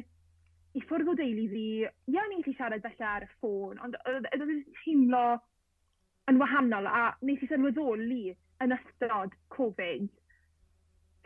i 0.76 0.84
ffwrdd 0.84 1.10
o 1.12 1.16
deulu 1.18 1.46
fi, 1.52 1.66
ie, 1.84 2.18
o'n 2.20 2.36
i'n 2.36 2.44
gallu 2.44 2.56
siarad 2.56 2.84
felly 2.84 3.08
ar 3.10 3.26
y 3.26 3.30
ffôn, 3.36 3.80
ond 3.84 3.98
oedd 4.04 4.30
e'n 4.32 4.64
teimlo 4.82 5.24
yn 6.30 6.40
wahanol 6.42 6.88
a 6.90 7.02
nes 7.24 7.42
i 7.42 7.50
sylweddoli 7.50 8.34
yn 8.64 8.74
ystod 8.76 9.34
Covid 9.54 10.08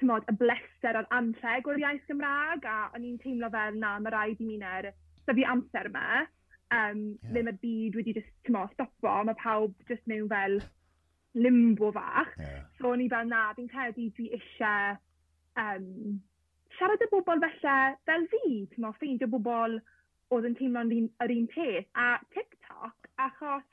tymod, 0.00 0.26
y 0.30 0.34
bleser 0.40 0.98
a'r 0.98 1.08
anrheg 1.16 1.68
o'r 1.68 1.80
iaith 1.82 2.08
Gymraeg, 2.08 2.66
a 2.66 2.90
o'n 2.96 3.06
i'n 3.06 3.20
teimlo 3.22 3.50
fel 3.52 3.78
na, 3.80 3.96
mae 4.00 4.14
rhaid 4.14 4.42
i 4.42 4.48
mi 4.48 4.58
na'r 4.60 4.90
e. 4.90 4.94
syfu 5.28 5.46
amser 5.52 5.90
yma, 5.90 6.24
um, 6.74 7.02
yeah. 7.12 7.30
ddim 7.30 7.52
y 7.52 7.56
byd 7.64 8.00
wedi 8.00 8.16
just, 8.16 8.32
tymod, 8.48 8.72
stopo, 8.74 9.14
mae 9.28 9.38
pawb 9.42 9.76
just 9.90 10.06
mewn 10.10 10.28
fel 10.32 10.58
limbo 11.34 11.92
fach. 11.94 12.32
Yeah. 12.38 12.66
So 12.78 12.94
o'n 12.94 13.04
i 13.04 13.08
fel 13.12 13.30
na, 13.30 13.46
fi'n 13.56 13.70
credu 13.70 14.08
dwi 14.16 14.30
eisiau 14.38 14.98
um, 15.60 16.20
siarad 16.78 17.04
y 17.04 17.10
bobl 17.12 17.42
felly 17.44 17.96
fel 18.08 18.28
fi, 18.32 18.44
tymod, 18.74 18.96
ffeindio 18.98 19.30
bobl 19.30 19.78
oedd 20.30 20.46
yn 20.46 20.56
teimlo'n 20.58 20.92
yr 21.24 21.34
un 21.34 21.46
peth. 21.50 21.88
A 21.98 22.16
TikTok, 22.34 23.10
achos 23.20 23.66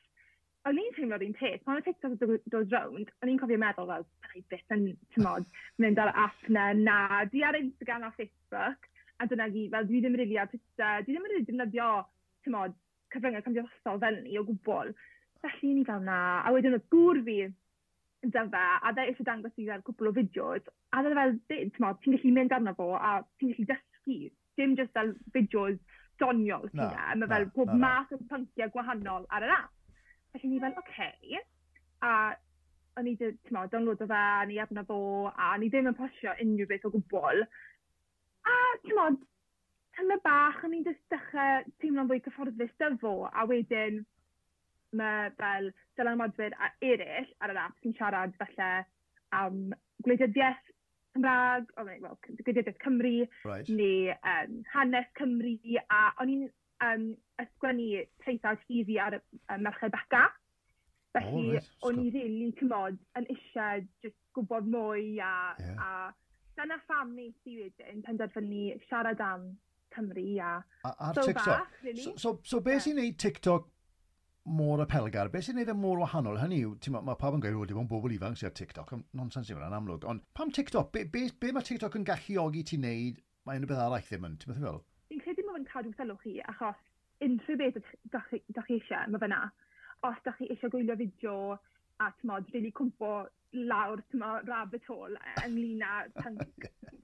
o'n 0.67 0.79
i'n 0.81 0.93
teimlo'r 0.95 1.23
un 1.23 1.35
peth, 1.37 1.63
pan 1.63 1.77
mae 1.77 1.83
TikTok 1.85 2.23
yn 2.25 2.39
dod 2.51 2.73
rownd, 2.73 3.11
o'n 3.21 3.31
i'n 3.31 3.39
cofio 3.41 3.59
meddwl 3.61 3.89
fel, 3.91 4.05
byddai 4.23 4.43
byth 4.51 4.75
yn, 4.75 4.85
tymod, 5.15 5.45
mynd 5.83 6.01
ar 6.03 6.11
app 6.25 6.49
na, 6.53 6.69
na, 6.77 6.97
di 7.31 7.43
ar 7.47 7.57
Instagram 7.59 8.07
a 8.07 8.11
Facebook, 8.17 8.89
a 9.17 9.27
dyna 9.29 9.47
gi, 9.53 9.67
fel 9.73 9.87
dwi 9.89 10.01
ddim 10.01 10.17
yn 10.17 10.23
rili 10.23 10.39
ar 10.41 10.49
Twitter, 10.51 11.05
dwi 11.05 11.13
ddim 11.13 11.27
yn 11.27 11.33
rili 11.33 11.47
defnyddio, 11.47 11.91
tymod, 12.47 12.75
cyfryngau 13.13 13.45
cymdeithasol 13.45 14.01
fel 14.03 14.19
ni 14.25 14.35
o 14.39 14.43
gwbl. 14.47 14.91
Felly 15.45 15.73
ni 15.77 15.85
fel 15.87 16.03
na, 16.03 16.19
a 16.43 16.51
wedyn 16.55 16.75
oedd 16.77 16.89
gŵr 16.93 17.21
fi 17.27 17.37
yn 18.25 18.33
dyfa, 18.33 18.65
a 18.81 18.91
dda 18.91 19.07
eisiau 19.07 19.27
dangos 19.27 19.55
i 19.55 19.69
fel 19.69 19.85
cwbl 19.87 20.11
o 20.11 20.15
fideos, 20.17 20.67
a 20.91 21.05
dda 21.05 21.13
e 21.13 21.19
fel, 21.21 21.37
tymod, 21.77 22.01
ti'n 22.03 22.17
gallu 22.17 22.33
mynd 22.35 22.57
arno 22.57 22.75
fo, 22.77 22.91
a 22.97 23.19
ti'n 23.39 23.53
gallu 23.53 23.69
dysgu, 23.71 24.33
dim 24.59 24.75
just 24.79 24.93
fel 24.97 25.13
fideos 25.35 25.79
doniol, 26.19 26.67
no, 26.73 26.89
no, 26.89 27.07
mae 27.21 27.29
fel 27.29 27.49
pob 27.53 27.69
bob 27.69 27.75
no, 27.75 27.81
math 27.85 28.13
o 28.15 28.21
pynciau 28.29 28.73
gwahanol 28.73 29.27
ar 29.29 29.45
yr 29.45 29.57
app. 29.59 29.76
Felly 30.33 30.51
ni 30.51 30.59
fel, 30.63 30.75
oce. 30.81 31.07
Okay. 31.13 31.41
A 32.05 32.11
o'n 32.97 33.07
i, 33.09 33.15
ti'n 33.17 33.57
o 33.61 33.65
fe, 33.69 34.17
a 34.17 34.45
ni 34.49 34.59
arno 34.59 34.83
fo, 34.87 34.99
a 35.29 35.55
ni 35.57 35.69
ddim 35.69 35.89
yn 35.91 35.97
posio 35.97 36.33
unrhyw 36.43 36.69
beth 36.69 36.87
o 36.89 36.93
gwbl. 36.95 37.43
A, 38.47 38.53
ti'n 38.83 39.01
tyma 39.97 40.17
bach, 40.23 40.61
o'n 40.65 40.75
i'n 40.77 40.85
just 40.85 41.01
dechrau 41.13 41.65
teimlo'n 41.81 42.09
fwy 42.09 42.21
cyfforddus 42.25 42.73
dyfo, 42.81 43.13
a 43.29 43.45
wedyn 43.49 44.03
mae 44.97 45.31
fel 45.39 45.71
Dylan 45.97 46.21
a 46.21 46.71
eraill 46.85 47.29
ar 47.41 47.53
yr 47.53 47.61
app 47.65 47.79
sy'n 47.81 47.95
siarad 47.97 48.35
falle 48.39 48.69
am 49.35 49.73
gwleidyddiaeth 50.05 50.73
Cymraeg, 51.17 51.71
o, 51.77 51.85
well, 52.03 52.19
gwleidyddiaeth 52.27 52.77
Cymru, 52.83 53.15
right. 53.49 53.69
neu 53.73 54.13
um, 54.17 54.61
hanes 54.75 55.09
Cymru, 55.17 55.57
a 55.89 56.01
o'n 56.21 56.33
i'n 56.35 56.47
um, 56.85 57.07
ysgwennu 57.41 58.03
traethawd 58.23 58.61
hyddi 58.67 58.99
ar 59.01 59.17
y 59.17 59.21
um, 59.21 59.63
Merched 59.65 59.93
Beca. 59.93 60.25
Felly, 61.15 61.45
oh, 61.49 61.53
right. 61.53 61.69
o'n 61.87 62.01
i 62.03 62.09
rili, 62.13 62.49
cymod, 62.59 62.97
yn 63.17 63.29
eisiau 63.33 63.85
just 64.05 64.17
gwybod 64.37 64.67
mwy 64.69 65.15
a, 65.23 65.31
yeah. 65.57 65.79
a 65.81 66.59
dyna 66.59 66.77
pham 66.89 67.15
nes 67.15 67.47
i 67.49 67.55
wedyn 67.61 68.03
penderfynu 68.05 68.75
siarad 68.89 69.23
am 69.23 69.47
Cymru 69.95 70.25
a... 70.43 70.51
a 70.83 70.91
ar 71.07 71.15
so 71.15 71.23
TikTok. 71.25 71.47
Bach, 71.47 71.81
really. 71.83 72.03
So, 72.03 72.13
so, 72.17 72.39
so 72.43 72.59
beth 72.59 72.79
yeah. 72.79 72.85
sy'n 72.85 72.99
neud 73.01 73.17
TikTok 73.23 73.69
mor 74.57 74.83
apelgar, 74.83 75.31
beth 75.33 75.47
sy'n 75.47 75.57
neud 75.59 75.71
e 75.71 75.77
mor 75.77 76.03
wahanol? 76.03 76.37
Hynny 76.41 76.59
yw, 76.65 76.75
mae 76.93 77.07
ma 77.07 77.15
pawb 77.19 77.39
yn 77.39 77.45
gweud, 77.45 77.57
o, 77.57 77.65
dim 77.69 77.81
ond 77.81 77.89
bobl 77.91 78.13
ifanc 78.13 78.41
sy'n 78.41 78.53
TikTok, 78.59 78.93
nonsens 79.17 79.49
yw 79.49 79.55
e, 79.55 79.59
hwnna'n 79.61 79.77
amlwg. 79.79 80.05
Ond 80.11 80.25
pam 80.37 80.53
TikTok? 80.53 80.91
Be, 80.93 81.07
be, 81.13 81.27
be 81.39 81.53
mae 81.55 81.65
TikTok 81.65 81.97
yn 81.97 82.05
galluogi 82.07 82.65
ti 82.67 82.81
wneud, 82.81 83.23
mae 83.47 83.61
unrhyw 83.61 83.73
beth 83.73 83.83
arall 83.87 84.05
ddim 84.11 84.29
yn, 84.29 84.37
ti'n 84.43 84.53
meddwl? 84.53 84.83
cadw 85.77 85.93
sylw 85.97 86.17
chi, 86.23 86.37
achos 86.51 86.77
unrhyw 87.25 87.57
beth 87.61 87.81
da 88.13 88.21
chi, 88.29 88.41
eisiau, 88.77 89.09
mae 89.13 89.21
fyna. 89.23 89.41
Os 90.07 90.21
da 90.25 90.33
chi 90.37 90.49
eisiau 90.53 90.73
gwylio 90.73 90.95
fideo 90.97 91.57
a 92.01 92.11
tmod, 92.21 92.49
really 92.53 92.71
cwmpo 92.77 93.11
lawr, 93.69 94.01
tmo, 94.11 94.31
rabbit 94.47 94.85
hole 94.89 95.19
ynglyn 95.45 95.83
â 95.85 95.93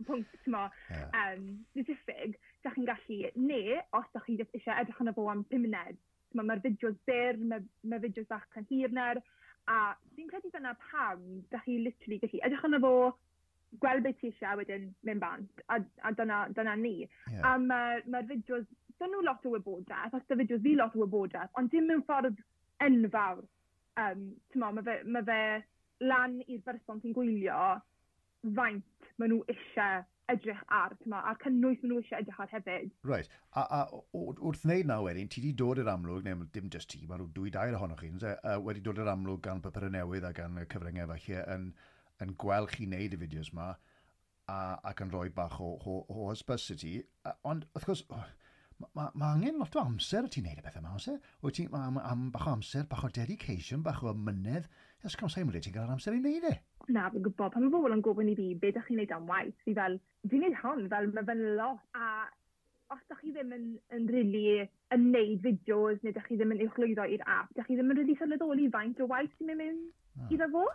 pwnc, 0.07 0.33
tmo, 0.45 0.63
yeah. 0.89 1.13
um, 1.21 1.45
specific, 1.71 2.39
da 2.65 2.73
chi'n 2.73 2.89
gallu, 2.89 3.19
ne, 3.49 3.61
os 3.99 4.09
da 4.13 4.21
chi 4.25 4.37
eisiau 4.41 4.75
edrych 4.81 5.01
yn 5.05 5.13
y 5.13 5.15
fo 5.17 5.27
am 5.31 5.45
5 5.53 5.63
munud, 5.65 6.01
mae'r 6.39 6.63
fideos 6.65 6.97
byr, 7.09 7.39
mae'r 7.51 7.65
mae 7.89 8.03
fideos 8.07 8.29
bach 8.29 8.45
can 8.55 8.67
hirner, 8.71 9.21
a 9.69 9.93
fi'n 10.17 10.29
credu 10.29 10.51
dyna 10.53 10.73
pam 10.89 11.43
da 11.53 11.61
chi 11.65 11.77
literally 11.85 12.19
gallu 12.25 12.41
edrych 12.49 12.67
yn 12.69 12.79
y 12.79 12.81
fo, 12.85 12.95
gweld 13.81 14.05
beth 14.05 14.19
ti 14.21 14.31
eisiau 14.31 14.59
wedyn 14.59 14.89
mynd 15.07 15.23
bant. 15.23 15.63
A, 15.73 15.79
a 16.05 16.13
dyna, 16.17 16.45
dyna 16.57 16.75
ni. 16.79 16.95
Yeah. 17.31 17.43
A 17.49 17.57
mae'r 17.61 18.05
ma, 18.11 18.23
fideos, 18.29 18.67
dyn 18.99 19.13
nhw 19.13 19.23
lot 19.25 19.45
o 19.47 19.53
wybodaeth, 19.55 20.15
ac 20.17 20.29
dy 20.29 20.39
fideos 20.43 20.63
fi 20.65 20.75
lot 20.79 20.95
o 20.95 21.03
wybodaeth, 21.03 21.51
ond 21.59 21.71
dim 21.73 21.89
mewn 21.89 22.05
ffordd 22.07 22.41
enfawr. 22.83 23.43
Um, 24.01 24.31
Mae 24.57 24.85
fe, 24.85 24.95
ma 25.05 25.21
fe 25.25 25.41
lan 26.01 26.39
i'r 26.47 26.63
berson 26.65 27.01
sy'n 27.01 27.13
gwylio 27.15 27.59
faint 28.57 29.11
maen 29.19 29.31
nhw 29.31 29.43
eisiau 29.53 30.01
edrych 30.31 30.61
ar, 30.71 30.95
tyma, 31.03 31.19
a'r 31.29 31.37
cynnwys 31.43 31.81
maen 31.83 31.93
nhw 31.93 32.01
eisiau 32.01 32.23
edrych 32.23 32.39
ar 32.43 32.51
hefyd. 32.51 32.91
Right. 33.07 33.29
A, 33.59 33.63
a 33.63 33.79
wrth 34.17 34.63
wneud 34.65 34.89
na 34.89 34.99
wedyn, 35.05 35.29
ti 35.31 35.41
wedi 35.41 35.53
dod 35.61 35.81
i'r 35.83 35.91
amlwg, 35.93 36.25
neu 36.27 36.47
dim 36.55 36.69
just 36.73 36.89
ti, 36.93 37.03
mae 37.09 37.21
nhw 37.21 37.29
dwy 37.35 37.53
dair 37.53 37.77
ohonoch 37.77 38.03
chi, 38.03 38.11
uh, 38.31 38.57
wedi 38.65 38.83
dod 38.85 39.01
i'r 39.03 39.11
amlwg 39.13 39.43
gan 39.45 39.61
papur 39.63 39.89
newydd 39.93 40.27
a 40.27 40.33
gan 40.35 40.59
cyfryngau 40.73 41.11
falle 41.13 41.43
yn 41.55 41.69
yn 42.21 42.35
gweld 42.39 42.71
chi 42.73 42.87
wneud 42.87 43.15
y 43.15 43.19
fideos 43.23 43.51
yma 43.53 43.73
a, 43.73 44.57
ac 44.89 45.03
yn 45.03 45.11
rhoi 45.13 45.29
bach 45.33 45.59
o, 45.63 45.73
o, 45.79 45.99
o 46.07 46.29
hysbys 46.29 46.69
i 46.73 46.79
ti. 46.79 46.93
Ond, 47.49 47.67
wrth 47.73 47.87
gwrs, 47.89 48.03
oh, 48.13 48.25
mae 48.81 48.89
ma 48.97 49.05
ma 49.19 49.31
angen 49.33 49.59
lot 49.61 49.75
o 49.77 49.83
amser 49.83 50.27
y 50.27 50.31
ti'n 50.33 50.47
neud 50.47 50.59
y 50.59 50.65
bethau 50.65 50.83
yma, 50.83 50.93
oes 50.97 51.09
e? 51.11 51.17
Wyt 51.45 51.59
ti'n 51.59 51.77
am, 51.79 51.99
am 52.01 52.29
bach 52.35 52.47
o 52.49 52.55
amser, 52.57 52.85
bach 52.91 53.05
o 53.07 53.11
dedication, 53.17 53.83
bach 53.85 54.03
o 54.03 54.13
mynedd. 54.13 54.69
Ys 55.03 55.17
gwrs, 55.19 55.39
mae'n 55.39 55.63
ti'n 55.63 55.75
cael 55.75 55.91
amser 55.93 56.15
i 56.17 56.21
wneud 56.21 56.47
e? 56.49 56.53
Na, 56.91 57.09
fi'n 57.11 57.25
gwybod. 57.25 57.53
Pan 57.53 57.65
mae 57.65 57.73
bobl 57.73 57.95
yn 57.95 58.05
gofyn 58.05 58.31
i 58.31 58.37
fi, 58.39 58.53
be 58.59 58.71
ydych 58.73 58.87
chi'n 58.89 58.99
neud 59.01 59.13
am 59.15 59.27
waith? 59.31 59.55
Fi 59.65 59.75
fel, 59.77 59.99
fi'n 60.31 60.43
neud 60.45 60.57
hon, 60.63 60.87
fel 60.91 61.11
mae 61.15 61.27
fe'n 61.29 61.43
lot. 61.59 61.83
A 61.95 62.29
os 62.93 63.03
ydych 63.07 63.21
chi 63.23 63.33
ddim 63.35 63.53
yn, 63.55 63.67
yn 63.95 64.07
rili 64.11 64.45
yn 64.93 65.05
neud 65.13 65.43
fideos, 65.45 66.01
neu 66.03 66.11
ydych 66.11 66.27
chi 66.29 66.37
ddim 66.39 66.53
yn 66.55 66.63
uwchlwyddo 66.67 67.05
i'r 67.15 67.23
app, 67.25 67.51
ydych 67.53 67.69
chi 67.69 67.77
ddim 67.77 67.93
yn 67.93 67.99
rili 67.99 68.17
sylweddoli 68.19 68.67
faint 68.73 69.01
o 69.01 69.07
waith 69.09 69.31
sy'n 69.37 69.53
mynd 69.53 69.85
ah. 70.19 70.27
iddo 70.35 70.49
fo 70.53 70.65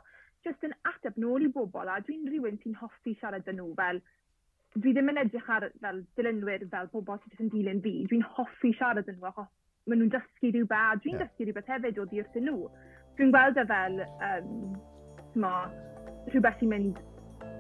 just 0.47 0.65
yn 0.67 0.75
ateb 0.91 1.19
nôl 1.21 1.47
i 1.47 1.51
bobl 1.55 1.91
a 1.91 1.99
dwi'n 2.05 2.29
rhywun 2.31 2.59
sy'n 2.63 2.77
hoffi 2.81 3.15
siarad 3.21 3.47
dyn 3.47 3.59
nhw 3.61 3.73
fel 3.79 4.01
dwi 4.77 4.93
ddim 4.95 5.11
yn 5.13 5.23
edrych 5.25 5.49
ar 5.51 5.67
fel 5.83 6.03
dilynwyr 6.19 6.67
fel 6.73 6.91
bobl 6.93 7.19
sydd 7.23 7.43
yn 7.45 7.51
dilyn 7.55 7.83
fi. 7.85 7.95
Dwi'n 8.11 8.27
hoffi 8.37 8.75
siarad 8.79 9.09
yn 9.11 9.19
nhw 9.19 9.31
achos 9.31 9.51
maen 9.89 10.03
nhw'n 10.03 10.13
dysgu 10.13 10.53
rhywbeth, 10.53 11.03
dwi'n 11.03 11.17
yeah. 11.17 11.25
dysgu 11.25 11.47
rhywbeth 11.49 11.71
hefyd 11.73 12.01
o 12.03 12.07
ddirth 12.11 12.41
nhw. 12.45 12.69
Dwi'n 13.19 13.33
gweld 13.35 13.59
e 13.59 13.65
fel 13.71 14.03
um, 14.05 14.51
ma, 15.43 15.53
rhywbeth 16.29 16.61
sy'n 16.61 16.73
mynd 16.75 17.01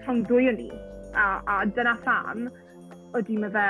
rhwng 0.04 0.24
dwy 0.28 0.50
o 0.52 0.56
ni. 0.58 0.68
A, 1.16 1.26
a 1.48 1.62
dyna 1.72 1.96
pham, 2.04 2.46
ydy 3.18 3.38
mae 3.40 3.54
fe 3.56 3.68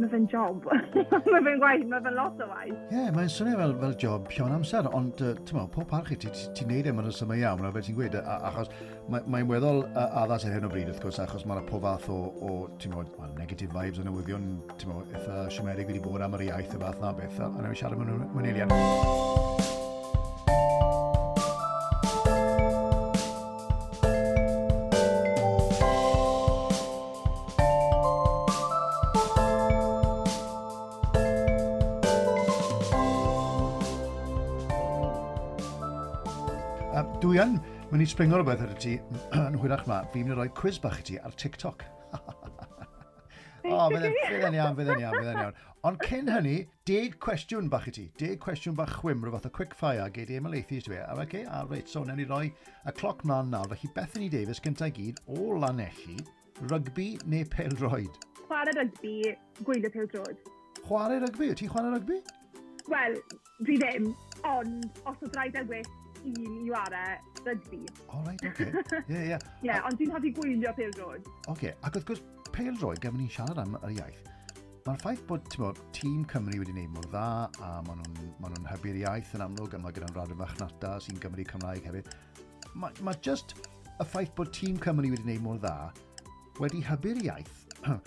mae 0.00 0.10
fe'n 0.12 0.26
job. 0.30 0.66
mae 1.32 1.42
fe'n 1.46 1.60
gwaith, 1.62 1.86
mae 1.90 2.02
fe'n 2.04 2.16
lot 2.16 2.42
o 2.42 2.48
waith. 2.50 2.74
Ie, 2.74 2.96
yeah, 2.98 3.10
mae'n 3.14 3.30
swnio 3.32 3.56
fel, 3.60 3.74
fel 3.82 3.96
job 4.02 4.28
pion 4.30 4.54
amser, 4.56 4.88
ond 4.96 5.22
uh, 5.24 5.32
ti'n 5.38 5.58
meddwl, 5.58 5.70
pob 5.76 5.88
parch 5.92 6.12
i 6.14 6.18
ti, 6.22 6.32
ti'n 6.56 6.70
neud 6.72 6.90
e 6.90 6.94
mewn 6.96 7.10
ysymau 7.12 7.40
iawn, 7.40 7.64
fel 7.76 7.86
ti'n 7.88 7.98
gweud, 7.98 8.18
achos 8.36 8.72
mae'n 9.12 9.30
mae 9.32 9.46
weddol 9.48 9.84
addas 10.06 10.46
ar 10.48 10.56
hyn 10.56 10.68
o 10.68 10.72
bryd, 10.72 10.90
wrth 10.92 11.02
gwrs, 11.04 11.22
achos 11.24 11.46
mae'n 11.48 11.64
pob 11.70 11.86
fath 11.86 12.10
o, 12.12 12.20
o 12.40 12.52
ti'n 12.80 12.94
meddwl, 12.94 13.12
well, 13.20 13.32
negative 13.40 13.72
vibes 13.76 14.02
o 14.02 14.06
newyddion, 14.06 14.50
ti'n 14.76 14.92
meddwl, 14.92 15.08
eitha 15.14 15.46
siomedig 15.54 15.92
wedi 15.92 16.04
bod 16.04 16.26
am 16.26 16.36
yr 16.38 16.48
iaith 16.50 16.76
y 16.76 16.82
fath 16.82 17.02
na 17.02 17.14
beth, 17.16 17.40
a 17.40 17.52
nawr 17.56 17.72
i 17.72 17.80
siarad 17.82 18.02
mewn 18.02 18.28
wyneliad. 18.36 18.74
mynd 37.96 38.04
i 38.04 38.12
springo 38.12 38.36
rhywbeth 38.36 38.60
ar 38.60 38.72
y 38.74 38.74
ti 38.76 38.90
yn 39.40 39.54
hwyrach 39.56 39.86
ma, 39.88 40.02
fi'n 40.12 40.26
mynd 40.26 40.34
i 40.34 40.36
roi 40.36 40.50
quiz 40.52 40.76
bach 40.84 40.98
i 41.00 41.04
ti 41.08 41.14
ar 41.16 41.32
TikTok. 41.40 41.84
o, 42.12 43.70
oh, 43.72 43.86
fydde'n 43.88 44.12
fydde 44.18 44.50
iawn, 44.58 44.76
fydde'n 44.76 45.00
iawn, 45.00 45.16
fydd 45.16 45.30
e'n 45.30 45.40
iawn. 45.40 45.56
Ond 45.88 46.04
cyn 46.04 46.28
hynny, 46.28 46.58
deg 46.90 47.16
cwestiwn 47.24 47.70
bach 47.72 47.88
i 47.88 47.94
ti. 47.96 48.04
Deg 48.20 48.36
cwestiwn 48.44 48.76
bach 48.76 48.92
chwym, 48.98 49.24
rhywbeth 49.24 49.46
fath 49.46 49.48
o 49.48 49.56
quick 49.56 49.72
fire, 49.80 50.10
gei 50.12 50.28
di 50.28 50.36
ymlaethu 50.36 50.76
i 50.76 50.84
ti. 50.84 51.00
A 51.00 51.16
okay, 51.24 51.48
a 51.48 51.64
reit, 51.70 51.88
so 51.88 52.04
newn 52.04 52.20
ni 52.20 52.28
roi 52.28 52.44
y 52.50 52.96
cloc 53.00 53.24
mlaen 53.24 53.48
nawr. 53.54 53.72
Felly 53.72 53.92
Bethany 53.96 54.28
Davies 54.28 54.60
gyntaf 54.60 54.92
gyd 55.00 55.24
o 55.32 55.56
Lanelli, 55.64 56.20
rygbi 56.68 57.14
neu 57.24 57.48
peldroed? 57.56 58.24
Chwarae 58.44 58.76
rygbi, 58.76 59.18
gwylio 59.62 59.96
peldroed. 59.96 60.50
Chwarae 60.82 61.24
rygbi? 61.24 61.54
Ti'n 61.62 61.72
chwarae 61.72 61.96
rygbi? 61.96 62.20
Wel, 62.92 63.22
dwi 63.62 63.80
ddim, 63.80 64.12
ond 64.44 65.00
os 65.06 65.16
oedd 65.16 65.40
rhaid 65.40 65.64
ewis 65.64 65.88
un 66.30 66.60
i 66.62 66.70
ware 66.70 67.02
rygbi. 67.46 67.82
O, 68.08 68.22
right, 68.26 68.46
oce. 68.50 68.70
Ie, 69.08 69.20
ie. 69.32 69.38
Ie, 69.66 69.74
ond 69.78 69.98
dwi'n 70.00 70.14
hoffi 70.14 70.32
gwylio 70.36 70.72
pêl-droed. 70.78 71.28
Oce, 71.28 71.52
okay. 71.52 71.74
ac 71.86 71.98
wrth 71.98 72.08
gwrs, 72.10 72.24
pêl-droed, 72.54 73.02
gan 73.02 73.16
ni'n 73.18 73.30
siarad 73.32 73.60
am 73.62 73.76
yr 73.82 73.94
iaith, 73.98 74.26
mae'r 74.86 75.00
ffaith 75.02 75.22
bod 75.26 75.56
bo, 75.58 75.72
tîm 75.96 76.24
Cymru 76.30 76.60
wedi 76.60 76.74
gwneud 76.74 76.92
mor 76.94 77.08
dda 77.10 77.26
a 77.66 77.70
maen 77.88 78.04
nhw'n 78.04 78.28
ma 78.42 78.50
nhw 78.52 78.68
hybu'r 78.70 79.00
iaith 79.00 79.32
yn 79.34 79.42
amlwg 79.46 79.74
a 79.74 79.80
mae 79.82 79.96
gyda'n 79.96 80.14
rhaid 80.14 80.34
y 80.34 80.38
fachnata 80.42 80.92
sy'n 81.02 81.18
Gymru 81.22 81.46
Cymraeg 81.50 81.88
hefyd. 81.88 82.12
Mae 82.78 83.06
ma 83.06 83.14
just 83.26 83.56
y 83.58 84.06
ffaith 84.06 84.34
bod 84.38 84.52
tîm 84.54 84.78
Cymru 84.84 85.10
wedi 85.10 85.24
gwneud 85.24 85.42
mor 85.42 85.58
dda 85.62 85.74
wedi 86.62 86.84
hybu'r 86.86 87.22
iaith, 87.24 87.66
o, 87.90 87.98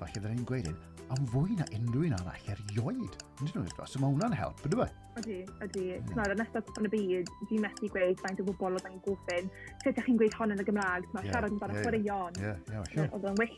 falle 0.00 0.20
ddyn 0.20 0.36
ni'n 0.36 0.48
gweud 0.48 0.68
hyn, 0.68 0.76
am 1.16 1.28
fwy 1.32 1.56
na 1.56 1.66
unrhyw 1.78 2.10
un 2.10 2.16
arall 2.18 2.52
erioed. 2.52 3.22
Nid 3.40 3.54
nhw'n 3.54 3.70
e? 3.72 3.88
so 3.88 4.02
mae 4.02 4.12
hwnna'n 4.12 4.36
help, 4.36 4.60
ydw 4.68 4.84
i? 4.84 4.88
E? 4.90 5.07
Ydy, 5.18 5.38
ydy. 5.64 5.84
Tymor, 6.06 6.30
yn 6.30 6.42
ystod 6.44 6.68
yn 6.78 6.86
y 6.86 6.90
byd, 6.92 7.30
dwi'n 7.48 7.62
methu 7.64 7.88
gweud 7.90 8.20
faint 8.22 8.42
o 8.42 8.44
bobl 8.46 8.76
oedd 8.78 8.86
yn 8.86 9.00
gwffyn. 9.02 9.48
Sut 9.80 9.88
ydych 9.90 10.06
chi'n 10.06 10.18
gweud 10.20 10.36
hon 10.38 10.54
yn 10.54 10.62
y 10.62 10.66
Gymraeg? 10.68 11.08
Tymor, 11.08 11.24
yeah, 11.26 11.34
siarad 11.34 11.54
yn 11.54 11.60
barod 11.62 11.80
chwaraeon. 11.82 12.38
Ie, 12.38 12.52
ie, 12.70 12.82
ie. 12.94 13.06
Oedd 13.08 13.30
yn 13.32 13.40
wyll. 13.42 13.56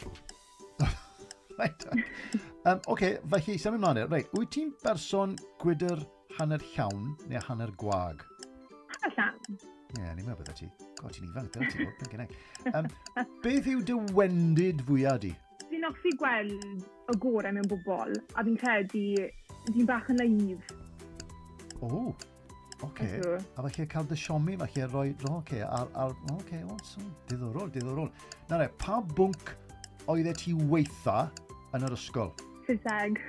Right. 1.60 1.84
um, 1.92 2.78
Oce, 2.86 2.86
okay, 2.88 3.08
felly, 3.28 3.58
sef 3.60 3.74
yn 3.76 3.82
mlaen. 3.82 3.98
Right. 4.08 4.30
Wyt 4.32 4.54
ti'n 4.54 4.70
berson 4.80 5.34
gwydr 5.60 6.00
hanner 6.38 6.62
llawn 6.72 7.10
neu 7.28 7.42
hanner 7.50 7.74
gwag? 7.82 8.24
Hanner 8.94 9.12
llawn. 9.18 9.42
Ie, 9.50 9.98
yeah, 9.98 10.14
ni'n 10.14 10.24
meddwl 10.24 10.40
bydda 10.40 10.56
ti. 10.56 10.70
God, 11.02 11.12
ti'n 11.12 11.28
ifanc, 11.28 11.52
dyna 11.52 11.68
ti'n 11.74 11.90
bod, 11.90 12.08
gynnau. 12.14 12.40
Um, 12.72 12.88
beth 13.44 13.68
yw 13.74 13.84
dy 13.90 13.98
wendid 14.16 14.80
fwyaf 14.88 15.20
di? 15.26 15.34
Fi'n 15.66 15.84
offi 15.90 16.14
gweld 16.16 16.64
y 17.12 17.20
gorau 17.20 17.52
mewn 17.58 17.68
bobl, 17.68 18.16
a 18.32 18.46
fi'n 18.46 18.56
credu, 18.64 19.04
fi'n 19.68 19.90
bach 19.90 20.08
yn 20.14 20.22
naif 20.22 20.72
O, 21.80 22.14
oce. 22.82 23.20
A 23.56 23.62
falle 23.62 23.86
cael 23.86 24.08
dy 24.08 24.16
siomi, 24.16 24.56
falle 24.60 24.86
roi, 24.92 25.14
oce, 25.30 25.62
ar, 25.64 25.88
ar, 25.94 26.14
oce, 26.34 26.62
o, 26.64 26.76
so, 26.84 27.04
diddorol, 27.28 27.70
diddorol. 27.72 28.10
Na 28.50 28.60
re, 28.60 28.68
pa 28.80 29.00
bwnc 29.16 29.54
oedd 30.10 30.28
e 30.28 30.34
ti 30.36 30.54
weitha 30.72 31.28
yn 31.76 31.86
yr 31.88 31.96
ysgol? 31.96 32.32
Ffiseg. 32.66 33.20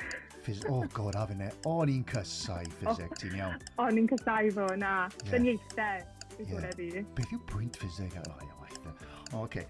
Ffis 0.42 0.64
oh, 0.72 0.84
god, 0.96 1.20
a 1.20 1.28
fyne. 1.30 1.52
O'n 1.70 1.92
i'n 1.94 2.06
cysau 2.10 2.66
ffiseg, 2.80 3.14
ti'n 3.22 3.38
iawn. 3.40 3.62
O'n 3.84 4.02
i'n 4.02 4.10
cysau 4.12 4.50
fo, 4.56 4.72
na. 4.82 4.96
Yeah. 5.06 5.36
Dyn 5.36 5.52
ieithau. 5.54 6.10
Yeah. 6.42 7.06
Beth 7.16 7.36
yw 7.36 7.44
pwynt 7.52 7.78
ffiseg? 7.80 8.18
O, 8.18 8.34
oh, 8.34 8.48
iawn, 8.48 8.62
O, 9.32 9.46
oce. 9.46 9.64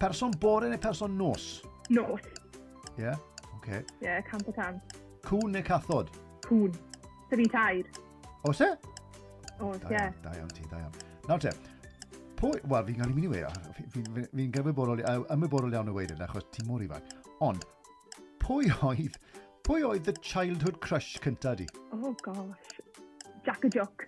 person 0.00 0.32
bore 0.40 0.68
neu 0.68 0.78
person 0.78 1.18
nos? 1.18 1.62
Nos. 1.90 2.24
Ie? 2.98 3.04
Yeah? 3.04 3.14
Oce. 3.14 3.54
Okay. 3.58 3.78
Ie, 3.78 4.08
yeah, 4.08 4.20
cant 4.26 4.48
o 4.48 4.52
cant. 4.52 4.98
Cwn 5.24 5.54
neu 5.54 5.62
cathod? 5.64 6.10
Cwn 6.44 6.74
dri 7.36 7.46
tair. 7.52 7.92
Oes 8.48 8.64
e? 8.64 8.72
Oes, 9.60 9.86
ie. 9.90 10.02
Da 10.24 10.34
iawn 10.38 10.50
ti, 10.54 10.66
da 10.70 10.82
iawn. 10.82 10.98
Nawr 11.28 11.44
te, 11.44 11.54
pwy... 12.40 12.58
Wel, 12.70 12.88
fi'n 12.88 13.00
gael 13.00 13.12
i 13.12 13.16
mynd 13.18 13.28
i 13.28 13.32
weir, 13.36 13.62
fi'n 13.94 14.28
fi 14.32 14.48
gyfriborol 14.58 15.04
ymwyborol 15.04 15.76
iawn 15.76 15.92
o 15.92 15.96
weir 15.96 16.12
yna, 16.16 16.28
achos 16.28 16.46
ti 16.54 16.66
mor 16.68 16.84
ifanc. 16.84 17.16
Ond, 17.44 17.64
pwy 18.44 18.72
oedd... 18.90 19.20
Pwy 19.64 19.80
oedd 19.88 20.04
the 20.04 20.12
childhood 20.20 20.76
crush 20.84 21.14
cynta 21.24 21.54
di? 21.56 21.64
Oh 21.96 22.12
gosh, 22.20 22.82
Jack 23.46 23.64
a 23.64 23.68
Jock. 23.72 24.04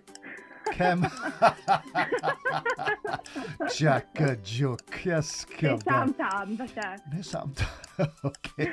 Cem. 0.75 1.01
Jack 3.75 4.21
a 4.21 4.35
Jock, 4.35 5.03
yes, 5.03 5.45
come 5.45 5.71
on. 5.73 5.81
Sam 5.81 5.95
am 6.03 6.13
tam, 6.13 6.57
falle. 6.57 6.97
Nes 7.11 7.27
Sam 7.27 7.55
tam, 7.57 8.07
oce. 8.29 8.69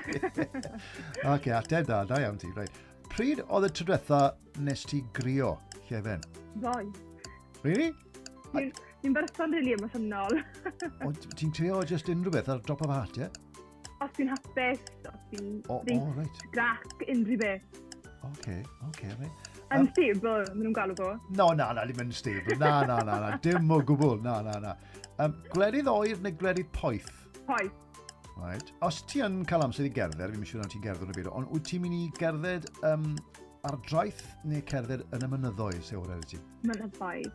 Oce, 1.25 1.55
ateb 1.57 1.87
da, 1.89 2.05
da 2.05 2.21
iawn 2.21 2.37
ti, 2.37 2.53
right 2.53 2.85
pryd 3.15 3.45
oedd 3.47 3.69
y 3.69 3.71
tro 3.79 4.21
nes 4.67 4.83
ti 4.91 5.05
grio, 5.15 5.55
Llefen? 5.89 6.23
Ddoi. 6.59 6.89
Really? 7.63 7.93
Ni'n 8.55 9.15
berson 9.15 9.55
rili 9.55 9.75
emosiynol. 9.77 10.41
Ti'n 11.39 11.53
trio 11.55 11.83
just 11.87 12.11
unrhyw 12.11 12.35
beth 12.35 12.51
ar 12.51 12.63
drop 12.67 12.83
of 12.87 12.91
hat, 12.91 13.19
ie? 13.19 13.29
Os 14.03 14.11
ti'n 14.17 14.33
hapus, 14.33 14.83
os 15.11 15.21
ti'n 15.31 15.53
oh, 15.69 15.79
oh, 15.79 16.11
right. 16.17 16.43
grac, 16.55 16.87
unrhyw 17.07 17.39
beth. 17.45 17.81
Oce, 18.25 18.59
OK, 18.89 19.07
right. 19.21 19.51
Unstable, 19.75 20.19
stable, 20.19 20.35
maen 20.51 20.67
nhw'n 20.67 20.77
galw 20.77 20.99
fo. 20.99 21.13
No, 21.39 21.49
na, 21.57 21.71
na, 21.77 21.87
ddim 21.87 22.03
yn 22.07 22.13
stable. 22.15 22.59
Na, 22.59 22.81
na, 22.89 22.99
na, 23.07 23.21
na, 23.23 23.33
dim 23.45 23.71
o 23.71 23.79
gwbl. 23.87 24.19
Na, 24.25 24.41
na, 24.47 24.59
na. 24.63 24.75
Um, 25.23 25.39
gwledydd 25.55 25.91
oer 25.91 26.21
neu 26.25 26.35
gwledydd 26.41 26.71
poeth? 26.75 27.11
Poeth. 27.47 27.84
Right. 28.35 28.73
Os 28.83 29.01
ti 29.09 29.23
yn 29.25 29.43
cael 29.49 29.63
amser 29.65 29.87
i 29.87 29.93
gerdded, 29.95 30.35
fi'n 30.35 30.49
siŵr 30.49 30.65
na 30.65 30.71
ti'n 30.71 30.83
gerdded 30.85 31.07
yn 31.07 31.15
y 31.15 31.19
byd, 31.21 31.31
ond 31.39 31.51
wyt 31.55 31.69
ti'n 31.71 31.85
mynd 31.85 31.97
i 31.97 32.03
gerdded 32.19 32.67
um, 32.89 33.13
ar 33.69 33.79
draeth 33.87 34.25
neu 34.49 34.63
cerdded 34.71 35.05
yn 35.15 35.27
y 35.27 35.29
mynyddoedd 35.33 35.85
sy'n 35.87 36.03
wredd 36.03 36.27
ti? 36.33 36.41
Mynyddoedd. 36.67 37.31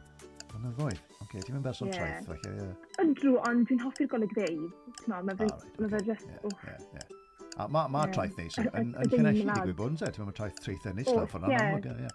Mynyddoedd? 0.52 1.00
Oce, 1.00 1.24
okay, 1.24 1.46
ti'n 1.46 1.56
mynd 1.56 1.70
berson 1.70 1.90
yeah. 1.94 2.20
traeth, 2.20 2.28
felly, 2.44 2.66
ie. 2.66 2.98
Yn 3.04 3.16
drw, 3.22 3.38
ond 3.48 3.66
dwi'n 3.70 3.82
hoffi'r 3.86 4.12
golygfeidd. 4.12 4.68
Mae 5.08 5.40
fe 5.40 6.04
just... 6.10 6.28
Ie, 6.50 6.76
ie, 6.76 7.00
ie. 7.00 7.20
A 7.60 7.68
mae 7.68 7.92
ma 7.92 8.06
yeah. 8.06 8.14
traeth 8.16 8.38
neis 8.40 8.56
yn, 8.62 8.70
yn, 8.80 8.92
yn 8.96 9.10
llinell 9.12 9.40
i 9.42 9.46
digwydd 9.50 9.78
bod 9.80 9.92
yn 9.92 10.00
se, 10.00 10.08
ti'n 10.16 10.24
meddwl 10.24 10.38
traeth 10.38 10.60
traeth 10.64 10.86
yn 10.92 11.00
neis 11.00 11.10
lawr 11.12 11.28
ffynna. 11.28 11.50
Yeah. 11.52 12.14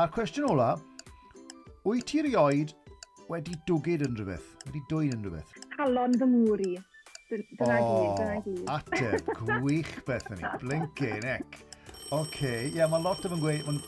A'r 0.00 0.12
cwestiwn 0.14 0.48
ola, 0.54 0.70
wyt 1.84 2.06
ti 2.08 2.22
rioed 2.24 2.72
wedi 3.28 3.56
dwgyd 3.68 4.06
yn 4.06 4.16
rhywbeth? 4.16 4.46
Wedi 4.68 4.84
dwyn 4.88 5.16
yn 5.18 5.26
rhywbeth? 5.26 5.52
Calon 5.74 6.16
fy 6.16 6.30
ngwri. 6.30 6.70
Dyna 7.26 7.76
gyd, 7.82 8.10
dyna 8.18 8.34
gyd. 8.44 8.68
Ateb, 8.70 9.30
gwych 9.40 9.94
beth 10.06 10.28
yn 10.30 10.38
ni. 10.38 10.50
Blincyn, 10.62 11.24
ec. 11.26 11.56
Oce, 12.14 12.20
okay. 12.20 12.68
ie, 12.68 12.76
yeah, 12.76 12.90
mae 12.90 13.02
lot 13.02 13.24
o 13.26 13.30
fy'n 13.32 13.40
gweud, 13.42 13.64
mae'n 13.66 13.80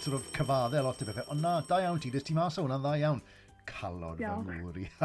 sort 0.00 0.14
of 0.16 0.30
cyfaddau 0.32 0.86
lot 0.86 1.02
o 1.04 1.08
bethau. 1.08 1.26
Ond 1.34 1.44
na, 1.44 1.58
da 1.68 1.82
iawn 1.84 2.00
ti, 2.00 2.12
dys 2.14 2.24
ti 2.24 2.36
mas 2.36 2.56
o 2.56 2.64
hwnna'n 2.64 2.86
dda 2.86 2.94
iawn. 3.02 3.20
Calon 3.68 4.16
fy 4.16 4.56
ngŵr 4.62 4.80
i. 4.84 4.88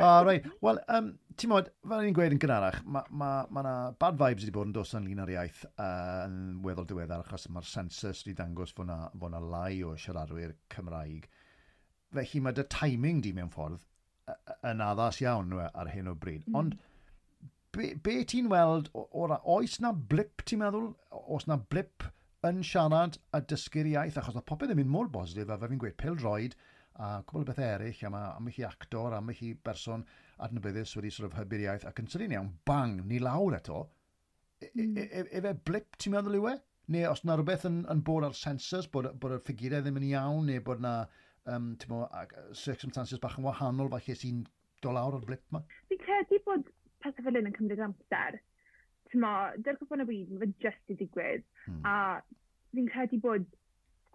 Ah, 0.00 0.22
right. 0.22 0.44
Wel, 0.62 0.78
um, 0.94 1.08
ti'n 1.36 1.50
modd, 1.50 1.66
fel 1.82 2.04
ni'n 2.06 2.14
gweud 2.14 2.32
yn 2.32 2.38
gynharach, 2.40 2.76
mae 2.86 3.08
ma, 3.20 3.30
ma 3.52 3.64
na 3.66 3.72
bad 4.00 4.14
vibes 4.20 4.44
wedi 4.46 4.54
bod 4.54 4.68
yn 4.68 4.74
dos 4.76 4.94
yn 4.96 5.08
lun 5.08 5.22
ar 5.24 5.32
iaith 5.34 5.64
uh, 5.72 6.28
yn 6.28 6.60
weddol 6.64 6.86
diweddar, 6.88 7.24
achos 7.26 7.48
mae'r 7.50 7.66
census 7.66 8.22
wedi 8.22 8.36
dangos 8.38 8.72
fod 8.76 8.86
na, 8.88 9.00
fod 9.10 9.34
na 9.34 9.42
lai 9.42 9.82
o 9.84 9.96
siaradwyr 9.98 10.54
Cymraeg. 10.72 11.26
Felly 12.14 12.42
mae 12.46 12.56
dy 12.56 12.64
timing 12.70 13.18
di 13.26 13.34
mewn 13.34 13.50
ffordd 13.52 13.82
yn 14.70 14.84
addas 14.84 15.20
iawn 15.24 15.52
e, 15.58 15.66
ar 15.82 15.92
hyn 15.92 16.10
o 16.10 16.14
bryd. 16.14 16.46
Mm. 16.48 16.58
Ond 16.60 16.78
be, 17.76 17.92
be 18.02 18.16
ti'n 18.28 18.50
weld, 18.52 18.90
o'r 18.94 19.36
oes 19.40 19.78
na 19.84 19.92
blip 19.92 20.44
ti'n 20.46 20.62
meddwl? 20.64 20.90
Oes 21.20 21.46
na 21.50 21.58
blip 21.60 22.06
yn 22.46 22.64
siarad 22.66 23.20
a 23.36 23.42
dysgu'r 23.52 23.92
iaith? 23.94 24.18
Achos 24.20 24.36
mae 24.38 24.48
popeth 24.48 24.74
yn 24.74 24.80
mynd 24.80 24.92
mor 24.92 25.10
bositif, 25.12 25.50
a 25.50 25.58
fe 25.60 25.70
fi'n 25.70 25.82
gweud 25.82 25.98
pildroed 26.00 26.58
a 27.00 27.20
cwbl 27.26 27.44
o 27.44 27.48
beth 27.48 27.62
eraill, 27.64 28.02
a 28.06 28.10
mae, 28.12 28.32
am 28.36 28.44
mae 28.46 28.56
hi 28.56 28.66
actor, 28.68 29.14
a 29.16 29.20
mae 29.24 29.54
berson 29.64 30.04
adnabyddus 30.44 30.96
wedi 30.98 31.12
sort 31.14 31.30
of 31.30 31.38
hybu'r 31.38 31.64
iaith, 31.66 31.86
ac 31.88 32.02
yn 32.02 32.10
sydyn 32.12 32.34
iawn, 32.36 32.50
bang, 32.68 32.98
ni 33.08 33.20
lawr 33.22 33.56
eto. 33.60 33.84
Efe 34.60 35.40
hmm. 35.40 35.62
blip 35.64 35.96
ti'n 35.96 36.16
meddwl 36.16 36.40
yw 36.40 36.50
e? 36.50 36.56
Neu 36.90 37.06
os 37.06 37.22
na 37.24 37.36
rhywbeth 37.38 37.64
yn, 37.68 37.82
yn 37.92 38.02
bod 38.04 38.26
ar 38.26 38.36
sensors, 38.36 38.88
bod, 38.90 39.08
bod 39.22 39.36
y 39.36 39.40
ffigurau 39.44 39.84
ddim 39.84 40.00
yn 40.02 40.08
iawn, 40.12 40.46
neu 40.50 40.64
bod 40.66 40.82
na 40.84 40.94
um, 41.46 41.72
mo, 41.88 42.04
circumstances 42.52 43.22
bach 43.22 43.38
yn 43.38 43.46
wahanol 43.46 43.90
falle 43.92 44.16
sy'n 44.18 44.44
do 44.84 44.92
lawr 44.96 45.18
o'r 45.18 45.26
blip 45.28 45.44
ma? 45.54 45.62
Fi'n 45.88 46.02
credu 46.04 46.40
bod 46.46 46.68
pethau 47.04 47.26
fel 47.26 47.40
hyn 47.40 47.50
yn 47.50 47.56
cymryd 47.56 47.84
amser. 47.86 48.40
Tymo, 49.10 49.32
dy'r 49.64 49.78
cwpon 49.80 50.04
y 50.04 50.08
byd, 50.10 50.34
mae 50.34 50.46
fe 50.46 50.68
jyst 50.68 50.92
i 50.92 50.98
digwydd. 51.00 51.46
Hmm. 51.66 51.80
A 51.88 51.94
fi'n 52.74 52.90
credu 52.92 53.20
bod 53.24 53.48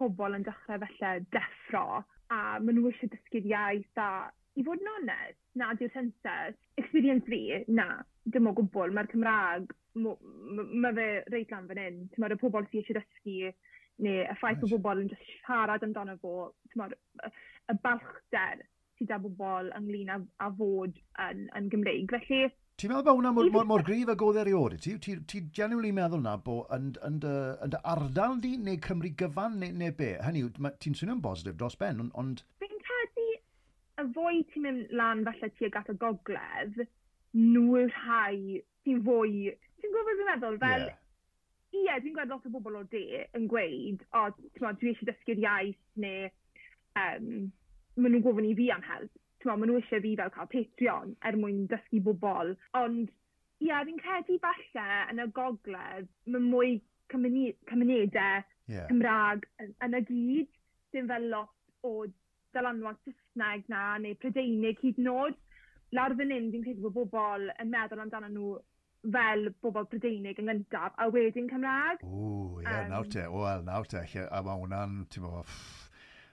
pobl 0.00 0.36
yn 0.36 0.44
dechrau 0.46 0.82
felly 0.82 1.26
deffro 1.34 1.86
a 2.32 2.40
maen 2.60 2.78
nhw 2.78 2.90
eisiau 2.90 3.12
dysgu'r 3.12 3.48
iaith 3.52 4.02
a 4.02 4.10
i 4.56 4.64
fod 4.64 4.80
yn 4.80 4.92
onest, 4.94 5.40
na 5.60 5.72
diw'r 5.76 5.92
census, 5.92 6.56
experience 6.80 7.28
fi, 7.28 7.40
na, 7.68 7.86
dim 8.32 8.48
o 8.48 8.54
gwbl, 8.56 8.94
mae'r 8.96 9.10
Cymraeg, 9.12 9.74
mae 10.00 10.78
ma 10.84 10.92
fe 10.96 11.08
reit 11.32 11.52
lan 11.52 11.68
fan 11.68 11.80
hyn, 11.82 11.98
Mae'r 12.06 12.22
meddwl 12.24 12.38
y 12.38 12.40
pobl 12.40 12.68
sydd 12.70 12.80
eisiau 12.80 12.98
dysgu 12.98 13.52
neu 14.04 14.22
y 14.22 14.36
ffaith 14.40 14.60
nice. 14.60 14.70
bod 14.70 14.82
bobl 14.84 15.02
yn 15.04 15.10
just 15.12 15.34
siarad 15.46 15.84
amdano 15.86 16.16
fo, 16.22 16.50
tymod, 16.72 16.96
y 17.26 17.76
balchder 17.84 18.62
sydd 18.98 19.12
â 19.12 19.18
bobl 19.22 19.72
ynglyn 19.78 20.12
â, 20.12 20.20
â 20.44 20.52
fod 20.58 20.96
yn, 21.26 21.48
yn 21.58 21.72
Gymreig. 21.72 22.12
Felly, 22.12 22.46
Ti'n 22.76 22.90
meddwl 22.92 23.06
bod 23.06 23.16
hwnna 23.16 23.30
mor, 23.32 23.46
mor, 23.54 23.64
mor 23.68 23.82
grif 23.84 24.10
a 24.12 24.14
godd 24.20 24.36
erioed 24.42 24.74
i 24.76 24.78
ti? 24.84 24.90
Ti'n 25.00 25.00
ti, 25.00 25.14
ti 25.32 25.38
genuinely 25.58 25.94
meddwl 25.96 26.20
na 26.20 26.34
bod 26.36 26.68
yn, 26.76 26.90
yn, 27.06 27.14
dy, 27.22 27.30
yn 27.64 27.72
dy 27.72 27.78
ardal 27.92 28.36
di 28.42 28.50
neu 28.60 28.76
Cymru 28.84 29.14
gyfan 29.22 29.56
neu, 29.62 29.72
neu 29.80 29.94
be? 29.96 30.10
Hynny 30.20 30.42
yw, 30.44 30.50
ti'n 30.84 30.98
swnio'n 30.98 31.22
bositif 31.24 31.56
dros 31.56 31.78
ben, 31.80 32.02
ond... 32.04 32.12
ond... 32.20 32.42
Fi'n 32.60 32.82
credu 32.84 33.26
y 34.02 34.06
fwy 34.18 34.42
ti'n 34.50 34.66
mynd 34.66 34.92
lan 35.00 35.24
falle 35.24 35.50
tuag 35.56 35.80
at 35.80 35.88
y 35.88 35.96
gogledd, 36.04 36.82
nhw 37.32 37.64
yw'r 37.80 37.96
rhai 37.96 38.60
ti'n 38.84 39.00
fwy... 39.08 39.56
Ti'n 39.80 39.96
gwybod 39.96 40.10
beth 40.10 40.20
fi'n 40.20 40.30
meddwl? 40.34 40.60
Fel, 40.66 40.86
yeah 40.90 41.02
ie, 41.74 41.84
dwi'n 42.00 42.14
gweld 42.16 42.32
lot 42.32 42.46
o 42.46 42.52
bobl 42.54 42.80
o 42.80 42.82
de 42.92 43.04
yn 43.36 43.46
gweud, 43.50 44.02
o, 44.12 44.26
oh, 44.26 44.72
dwi 44.80 44.92
eisiau 44.92 45.08
dysgu'r 45.10 45.42
iaith, 45.42 45.78
neu 46.02 46.26
um, 47.00 47.46
maen 47.96 48.12
nhw'n 48.12 48.24
gofyn 48.24 48.50
i 48.50 48.56
fi 48.58 48.70
am 48.74 48.84
help. 48.86 49.22
Maen 49.46 49.68
nhw 49.70 49.78
eisiau 49.80 50.02
fi 50.02 50.16
fel 50.18 50.32
cael 50.34 50.50
Patreon 50.52 51.14
er 51.28 51.38
mwyn 51.38 51.64
dysgu 51.70 52.02
bobl. 52.08 52.54
Ond, 52.78 53.10
ie, 53.60 53.70
yeah, 53.70 53.84
fi'n 53.86 54.02
credu 54.02 54.38
falle 54.42 54.86
yn 55.12 55.22
y 55.22 55.26
gogledd, 55.36 56.10
mae 56.32 56.44
mwy 56.44 56.76
cymune 57.12 57.52
cymunedau 57.70 58.44
yeah. 58.70 58.86
Cymraeg 58.90 59.46
yn, 59.62 59.74
yn 59.86 59.98
y 59.98 60.02
gyd, 60.10 60.54
dim 60.94 61.10
fel 61.10 61.28
lot 61.32 61.52
o 61.86 62.06
dylanwad 62.56 62.98
Saesneg 63.04 63.68
na, 63.72 63.84
neu 64.02 64.18
Prydeinig 64.20 64.80
hyd 64.82 64.98
yn 65.02 65.12
oed. 65.12 65.38
Lawr 65.94 66.16
fan 66.18 66.34
hyn, 66.34 66.50
fi'n 66.52 66.64
credu 66.64 66.88
bod 66.88 66.96
bobl 66.96 67.46
yn 67.62 67.70
meddwl 67.70 68.02
amdano 68.02 68.32
nhw 68.32 68.56
fel 69.14 69.50
bobl 69.64 69.88
Brydeinig 69.90 70.40
yn 70.42 70.50
gyntaf, 70.50 70.94
a 71.00 71.08
wedyn 71.12 71.50
Cymraeg. 71.50 72.04
O, 72.06 72.60
ie, 72.60 72.66
yeah, 72.66 72.84
um, 72.84 72.92
nawr 72.92 73.10
te, 73.12 73.26
wel, 73.32 73.66
nawr 73.66 73.90
te, 73.90 74.04
a 74.26 74.40
mae 74.46 74.62
hwnna'n, 74.62 74.96
ti'n 75.12 75.26
bo, 75.26 75.42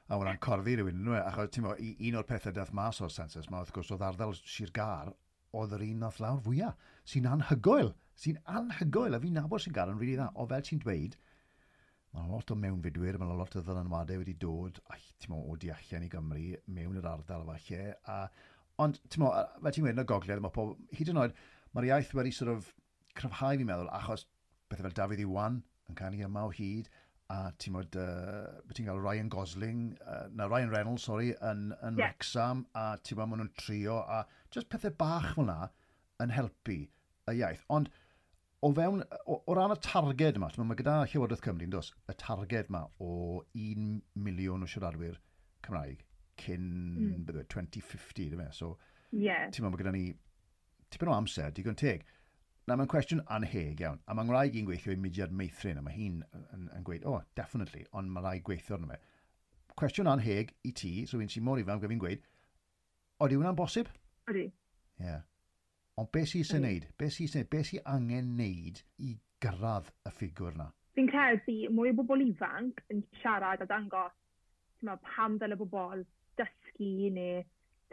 a 0.07 0.19
hwnna'n 0.19 0.41
corddi 0.43 0.77
rhywun, 0.77 1.03
nhw, 1.05 1.17
e? 1.17 1.23
achos 1.23 1.51
ti'n 1.55 1.67
bo, 1.67 1.75
un 1.79 2.21
o'r 2.21 2.29
pethau 2.29 2.55
dath 2.55 2.73
mas 2.77 3.01
o'r 3.03 3.13
census 3.13 3.49
mae, 3.49 3.65
wrth 3.65 3.75
gwrs, 3.75 3.91
oedd 3.95 4.07
ardal 4.09 4.33
Sir 4.39 4.73
Gar, 4.75 5.13
oedd 5.53 5.75
yr 5.77 5.85
un 5.89 6.01
nath 6.05 6.21
lawr 6.23 6.41
fwyaf, 6.45 6.79
sy'n 7.09 7.29
anhygoel, 7.29 7.93
sy'n 8.19 8.41
anhygoel, 8.59 9.17
a 9.17 9.21
fi'n 9.23 9.39
nabod 9.41 9.63
Sir 9.63 9.75
Gar 9.75 9.93
yn 9.93 10.01
rili 10.01 10.17
dda, 10.17 10.31
o 10.35 10.47
fel 10.49 10.65
ti'n 10.69 10.81
dweud, 10.83 11.19
Mae 12.13 12.29
lot 12.29 12.51
o 12.53 12.55
mewnfudwyr, 12.61 13.15
mae 13.17 13.35
lot 13.37 13.55
o 13.57 13.61
ddylanwadau 13.65 14.19
wedi 14.21 14.35
dod 14.37 14.77
a, 14.93 14.99
ti'n 15.17 15.31
mo, 15.33 15.39
o 15.49 15.55
di 15.57 15.71
allan 15.73 16.03
i 16.05 16.09
Gymru 16.13 16.59
mewn 16.75 16.99
yr 16.99 17.07
ardal 17.09 17.47
falle. 17.47 17.95
A, 18.05 18.17
ond, 18.83 18.99
ti'n 19.09 19.23
mo, 19.23 19.31
fel 19.63 19.73
ti'n 19.73 19.85
gweud, 19.87 19.95
yn 19.95 20.03
y 20.03 20.05
gogledd, 20.11 20.43
mae 20.45 20.53
pob, 20.53 20.75
hyd 20.93 21.09
yn 21.09 21.21
oed, 21.23 21.33
Mae'r 21.73 21.89
iaith 21.89 22.13
wedi 22.17 22.33
sort 22.35 22.51
of 22.53 22.73
cryfhau 23.17 23.57
fi'n 23.57 23.69
meddwl, 23.69 23.89
achos 23.97 24.27
bethau 24.69 24.87
fel 24.87 24.97
Dafydd 24.99 25.23
Iwan 25.23 25.61
yn 25.89 25.97
cael 25.97 26.15
ei 26.17 26.25
yma 26.27 26.45
o 26.47 26.51
hyd, 26.53 26.89
a 27.33 27.37
ti'n 27.61 27.75
bod, 27.77 27.97
uh, 27.97 28.61
ti'n 28.75 28.87
cael 28.89 29.01
Ryan 29.01 29.29
Gosling, 29.33 29.83
uh, 30.05 30.27
na 30.37 30.47
Ryan 30.51 30.73
Reynolds, 30.73 31.07
sorry, 31.09 31.31
yn, 31.41 31.71
yn 31.81 31.97
yeah. 31.97 32.11
Wrexham, 32.11 32.65
a 32.77 32.85
ti'n 33.01 33.19
bod, 33.19 33.31
maen 33.31 33.43
nhw'n 33.43 33.53
trio, 33.59 33.99
a 34.05 34.23
just 34.53 34.69
pethau 34.69 34.93
bach 34.99 35.31
fel 35.33 35.47
yna 35.47 35.69
yn 36.23 36.33
helpu 36.35 36.79
y 36.83 37.37
iaith. 37.39 37.63
Ond 37.73 37.89
o 38.63 38.71
fewn, 38.77 39.03
o, 39.25 39.39
o 39.41 39.57
ran 39.57 39.73
y 39.73 39.79
targed 39.83 40.39
yma, 40.39 40.51
mae 40.61 40.79
gyda 40.79 40.97
Llywodraeth 41.09 41.43
Cymru, 41.45 41.69
dos, 41.73 41.93
y 42.05 42.17
targed 42.21 42.69
yma 42.71 42.85
o 43.03 43.13
1 43.57 43.95
miliwn 44.27 44.65
o 44.65 44.69
siaradwyr 44.69 45.17
Cymraeg 45.65 46.03
cyn 46.43 46.69
mm. 46.93 47.47
2050, 47.51 48.29
dyma. 48.33 48.51
So, 48.55 48.75
yeah. 49.11 49.49
ti'n 49.49 49.65
meddwl, 49.65 49.73
mae 49.73 49.83
gyda 49.83 49.95
ni 49.95 50.05
tipyn 50.93 51.11
o 51.11 51.15
amser, 51.15 51.51
digon 51.55 51.77
teg. 51.79 52.05
Na, 52.67 52.77
mae'n 52.77 52.89
cwestiwn 52.91 53.23
anheg 53.35 53.81
iawn. 53.83 53.99
A 54.07 54.15
mae'n 54.15 54.31
rhaid 54.31 54.55
i'n 54.55 54.67
gweithio 54.69 54.95
i 54.95 54.99
mudiad 54.99 55.33
meithrin, 55.35 55.81
a 55.81 55.83
mae 55.83 55.97
hi'n 55.97 56.21
yn, 56.23 56.45
yn, 56.55 56.69
yn, 56.77 56.85
gweud, 56.87 57.03
oh, 57.09 57.19
definitely, 57.35 57.83
ond 57.91 58.11
mae 58.13 58.23
rhaid 58.23 58.45
gweithio 58.47 58.77
arno 58.77 58.93
fe. 58.93 59.01
Cwestiwn 59.79 60.11
anheg 60.13 60.53
i 60.63 60.71
ti, 60.71 60.93
so 61.09 61.19
fi'n 61.19 61.31
sy'n 61.33 61.43
mor 61.43 61.59
ifan, 61.59 61.81
gofyn 61.83 61.99
gweud, 61.99 62.23
oeddi 63.19 63.39
hwnna'n 63.39 63.59
bosib? 63.59 63.91
Oeddi. 64.29 64.47
Ie. 64.47 65.09
Yeah. 65.09 65.21
Ond 65.99 66.09
beth 66.15 66.31
sy'n 66.31 66.47
sy'n 66.47 66.63
neud? 66.65 66.87
Beth 66.97 67.17
sy'n 67.17 67.29
neud? 67.35 67.49
Beth 67.51 67.67
sy'n 67.69 67.83
angen 67.93 68.31
neud 68.39 68.79
i 69.03 69.17
gyrraedd 69.43 69.91
y 70.07 70.13
ffigwr 70.15 70.55
na? 70.57 70.71
Fi'n 70.95 71.09
credu 71.11 71.57
mwy 71.73 71.91
o 71.91 71.97
bobl 71.99 72.23
ifanc 72.23 72.79
yn 72.93 73.03
siarad 73.19 73.61
a 73.65 73.67
dangos 73.69 74.15
ma, 74.87 74.95
pam 75.09 75.37
dyle 75.41 75.57
bobl 75.59 76.03
dysgu 76.39 77.11
neu 77.17 77.43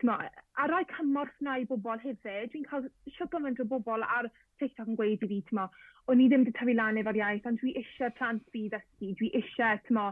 Tyma, 0.01 0.17
a 0.57 0.67
rai 0.67 0.85
cymorth 0.97 1.41
na 1.45 1.59
i 1.61 1.67
bobl 1.69 2.01
hefyd, 2.01 2.51
dwi'n 2.53 2.67
cael 2.69 2.87
siwpa 3.17 3.37
gymaint 3.37 3.59
o 3.61 3.67
bobl 3.69 4.05
ar 4.07 4.29
TikTok 4.61 4.89
yn 4.89 4.97
gweud 4.97 5.25
i 5.27 5.29
fi, 5.29 5.41
tyma, 5.51 5.67
o'n 6.09 6.23
i 6.25 6.29
ddim 6.31 6.47
wedi 6.47 6.55
tyfu 6.57 6.75
lan 6.79 7.01
efo'r 7.01 7.19
iaith, 7.21 7.49
ond 7.51 7.61
dwi 7.61 7.75
eisiau 7.81 8.15
plant 8.17 8.47
fi 8.55 8.63
ddysgu, 8.73 9.11
dwi 9.19 9.29
eisiau, 9.41 9.83
tyma, 9.89 10.07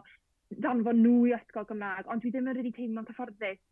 danfon 0.66 1.00
nhw 1.04 1.14
i 1.30 1.32
ysgol 1.38 1.66
Gymraeg, 1.70 2.10
ond 2.12 2.24
dwi 2.24 2.34
ddim 2.34 2.52
yn 2.52 2.58
rili 2.58 2.74
teimlo'n 2.76 3.08
cyfforddus. 3.08 3.64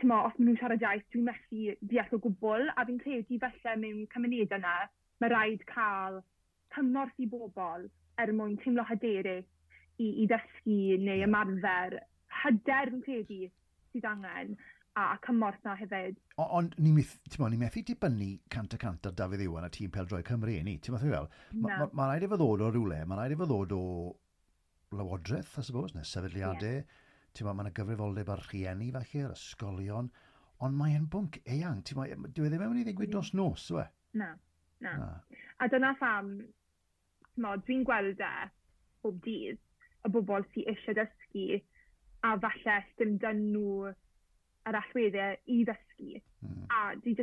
Tyma, 0.00 0.20
os 0.28 0.36
maen 0.36 0.50
nhw'n 0.50 0.60
siarad 0.60 0.84
iaith, 0.84 1.08
dwi'n 1.14 1.26
methu 1.30 1.78
deall 1.94 2.14
o 2.18 2.20
gwbl, 2.26 2.68
a 2.76 2.84
fi'n 2.84 3.00
credu 3.00 3.40
felly 3.46 3.74
mewn 3.86 4.04
cymuned 4.12 4.54
yna, 4.58 4.76
mae 5.22 5.32
rhaid 5.32 5.66
cael 5.72 6.20
cymorth 6.76 7.20
i 7.24 7.30
bobl 7.32 7.88
er 8.20 8.36
mwyn 8.36 8.56
teimlo 8.60 8.84
hyderus 8.90 9.48
i, 9.96 10.06
i 10.24 10.28
ddysgu 10.28 10.98
neu 11.08 11.24
ymarfer 11.28 12.00
hyder 12.42 12.92
fi'n 12.92 13.04
credu 13.08 13.42
sydd 13.94 14.08
angen 14.10 14.56
a 14.96 15.18
cymorth 15.26 15.64
na 15.64 15.74
hefyd. 15.74 16.18
Ond 16.38 16.74
ni, 16.78 16.92
meth, 16.94 17.16
ni 17.50 17.58
methu 17.58 17.82
dibynnu 17.86 18.28
cant 18.50 18.74
a 18.74 18.78
cant 18.78 19.06
ar 19.08 19.14
Dafydd 19.18 19.42
Iwan 19.46 19.66
a 19.66 19.70
tîm 19.70 19.90
Peldroi 19.94 20.22
Cymru 20.26 20.54
ni. 20.62 20.76
Ti'n 20.78 20.94
meddwl? 20.94 21.14
fel? 21.14 21.30
Mae 21.64 21.80
ma, 21.80 21.88
ma 21.92 22.06
rhaid 22.10 22.26
i 22.26 22.28
fod 22.30 22.44
o 22.44 22.50
rhywle, 22.60 23.00
mae 23.10 23.18
rhaid 23.18 23.34
i 23.34 23.38
fod 23.40 23.74
o 23.74 23.80
lywodraeth, 24.94 25.56
I 25.58 25.64
suppose, 25.66 25.96
neu 25.96 26.06
sefydliadau. 26.06 26.78
Yeah. 26.78 27.02
Ti'n 27.34 27.48
meddwl, 27.48 27.58
mae'n 27.60 27.76
gyfrifoldeb 27.78 28.30
ar 28.36 28.44
rhieni 28.46 28.92
falle, 28.94 29.24
ar 29.26 29.34
ysgolion. 29.34 30.12
Ond 30.62 30.78
mae'n 30.78 31.10
bwnc 31.10 31.40
eang. 31.42 31.82
Ti'n 31.82 32.00
meddwl, 32.00 32.30
dwi 32.30 32.46
e 32.46 32.52
ddim 32.54 32.66
yn 32.68 32.72
mynd 32.74 32.84
i 32.84 32.86
ddigwyd 32.90 33.14
dros 33.16 33.32
nos, 33.34 33.66
we? 33.74 33.88
Na, 34.20 34.30
na. 34.84 34.94
na. 35.00 35.40
A 35.58 35.70
dyna 35.72 35.90
pham, 35.98 36.36
dwi'n 37.34 37.82
gweld 37.88 38.22
e 38.22 38.32
bob 39.02 39.18
dydd, 39.26 39.58
y 40.06 40.14
bobl 40.14 40.46
sy'n 40.54 40.70
eisiau 40.70 41.00
dysgu, 41.00 41.60
a 42.24 42.38
falle 42.40 42.78
dim 43.00 43.18
dyn 43.20 43.42
nhw 43.50 43.90
yr 44.68 44.78
allweddau 44.80 45.36
i 45.52 45.58
ddysgu. 45.68 46.20
Mm. 46.44 46.62
A 46.72 46.80
dwi'n 47.04 47.18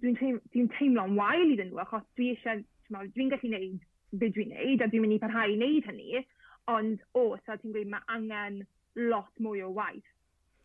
dwi, 0.00 0.66
teimlo'n 0.78 1.16
wael 1.18 1.54
iddyn 1.54 1.72
nhw, 1.72 1.80
achos 1.84 2.04
dwi 2.18 2.34
eisiau, 2.34 2.64
dwi'n 2.90 3.32
gallu 3.32 3.48
gwneud 3.48 3.86
be 4.18 4.30
dwi'n 4.34 4.50
gwneud, 4.50 4.82
a 4.82 4.88
dwi'n 4.90 5.04
mynd 5.04 5.16
i 5.16 5.22
parhau 5.22 5.50
i 5.50 5.56
wneud 5.56 5.88
hynny, 5.88 6.22
ond 6.70 7.02
o, 7.18 7.24
so 7.44 7.56
ti'n 7.56 7.74
gweud 7.74 7.90
mae 7.92 8.06
angen 8.14 8.62
lot 8.98 9.42
mwy 9.42 9.62
o 9.64 9.70
waith 9.76 10.08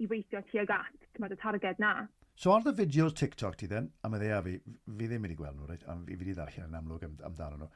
i 0.02 0.08
weithio 0.12 0.42
tuag 0.50 0.72
at 0.76 1.10
ti'n 1.16 1.28
y 1.30 1.40
targed 1.42 1.82
na. 1.82 1.96
So 2.36 2.52
ar 2.52 2.66
y 2.68 2.74
fideos 2.76 3.16
TikTok 3.16 3.56
ti 3.60 3.70
then, 3.72 3.92
a 4.04 4.12
mae 4.12 4.20
ddea 4.20 4.42
fi, 4.44 4.58
fi 4.60 5.08
ddim 5.08 5.28
wedi 5.28 5.38
gweld 5.40 5.60
nhw, 5.60 5.70
right? 5.70 5.86
a 5.88 5.96
fi 6.08 6.18
wedi 6.20 6.36
ddarllen 6.36 6.72
yn 6.72 6.80
amlwg 6.82 7.06
amdano 7.08 7.62
nhw, 7.62 7.70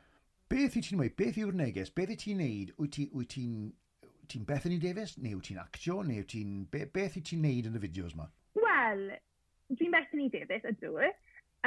beth 0.51 0.75
i 0.75 0.83
ti'n 0.83 0.99
dweud, 0.99 1.15
beth 1.21 1.37
yw'r 1.39 1.55
neges, 1.61 1.93
beth 1.95 2.15
i 2.15 2.17
ti'n 2.19 2.41
neud, 2.43 2.73
wyt 2.81 2.97
ti'n 2.97 3.29
ti 3.35 3.45
ti'n 4.29 4.45
Bethany 4.49 4.77
Davis, 4.81 5.15
neu 5.17 5.39
wyt 5.39 5.49
ti'n 5.49 5.61
actio, 5.61 6.01
neu 6.05 6.21
wyt 6.21 6.31
ti'n... 6.33 6.53
Be, 6.71 6.85
beth 6.93 7.17
i 7.19 7.23
ti'n 7.25 7.41
neud 7.45 7.69
yn 7.69 7.79
y 7.79 7.81
fideos 7.85 8.15
ma? 8.17 8.27
Wel, 8.59 9.03
dwi'n 9.73 9.95
Bethany 9.95 10.29
Davis, 10.33 10.67
ydw. 10.69 11.09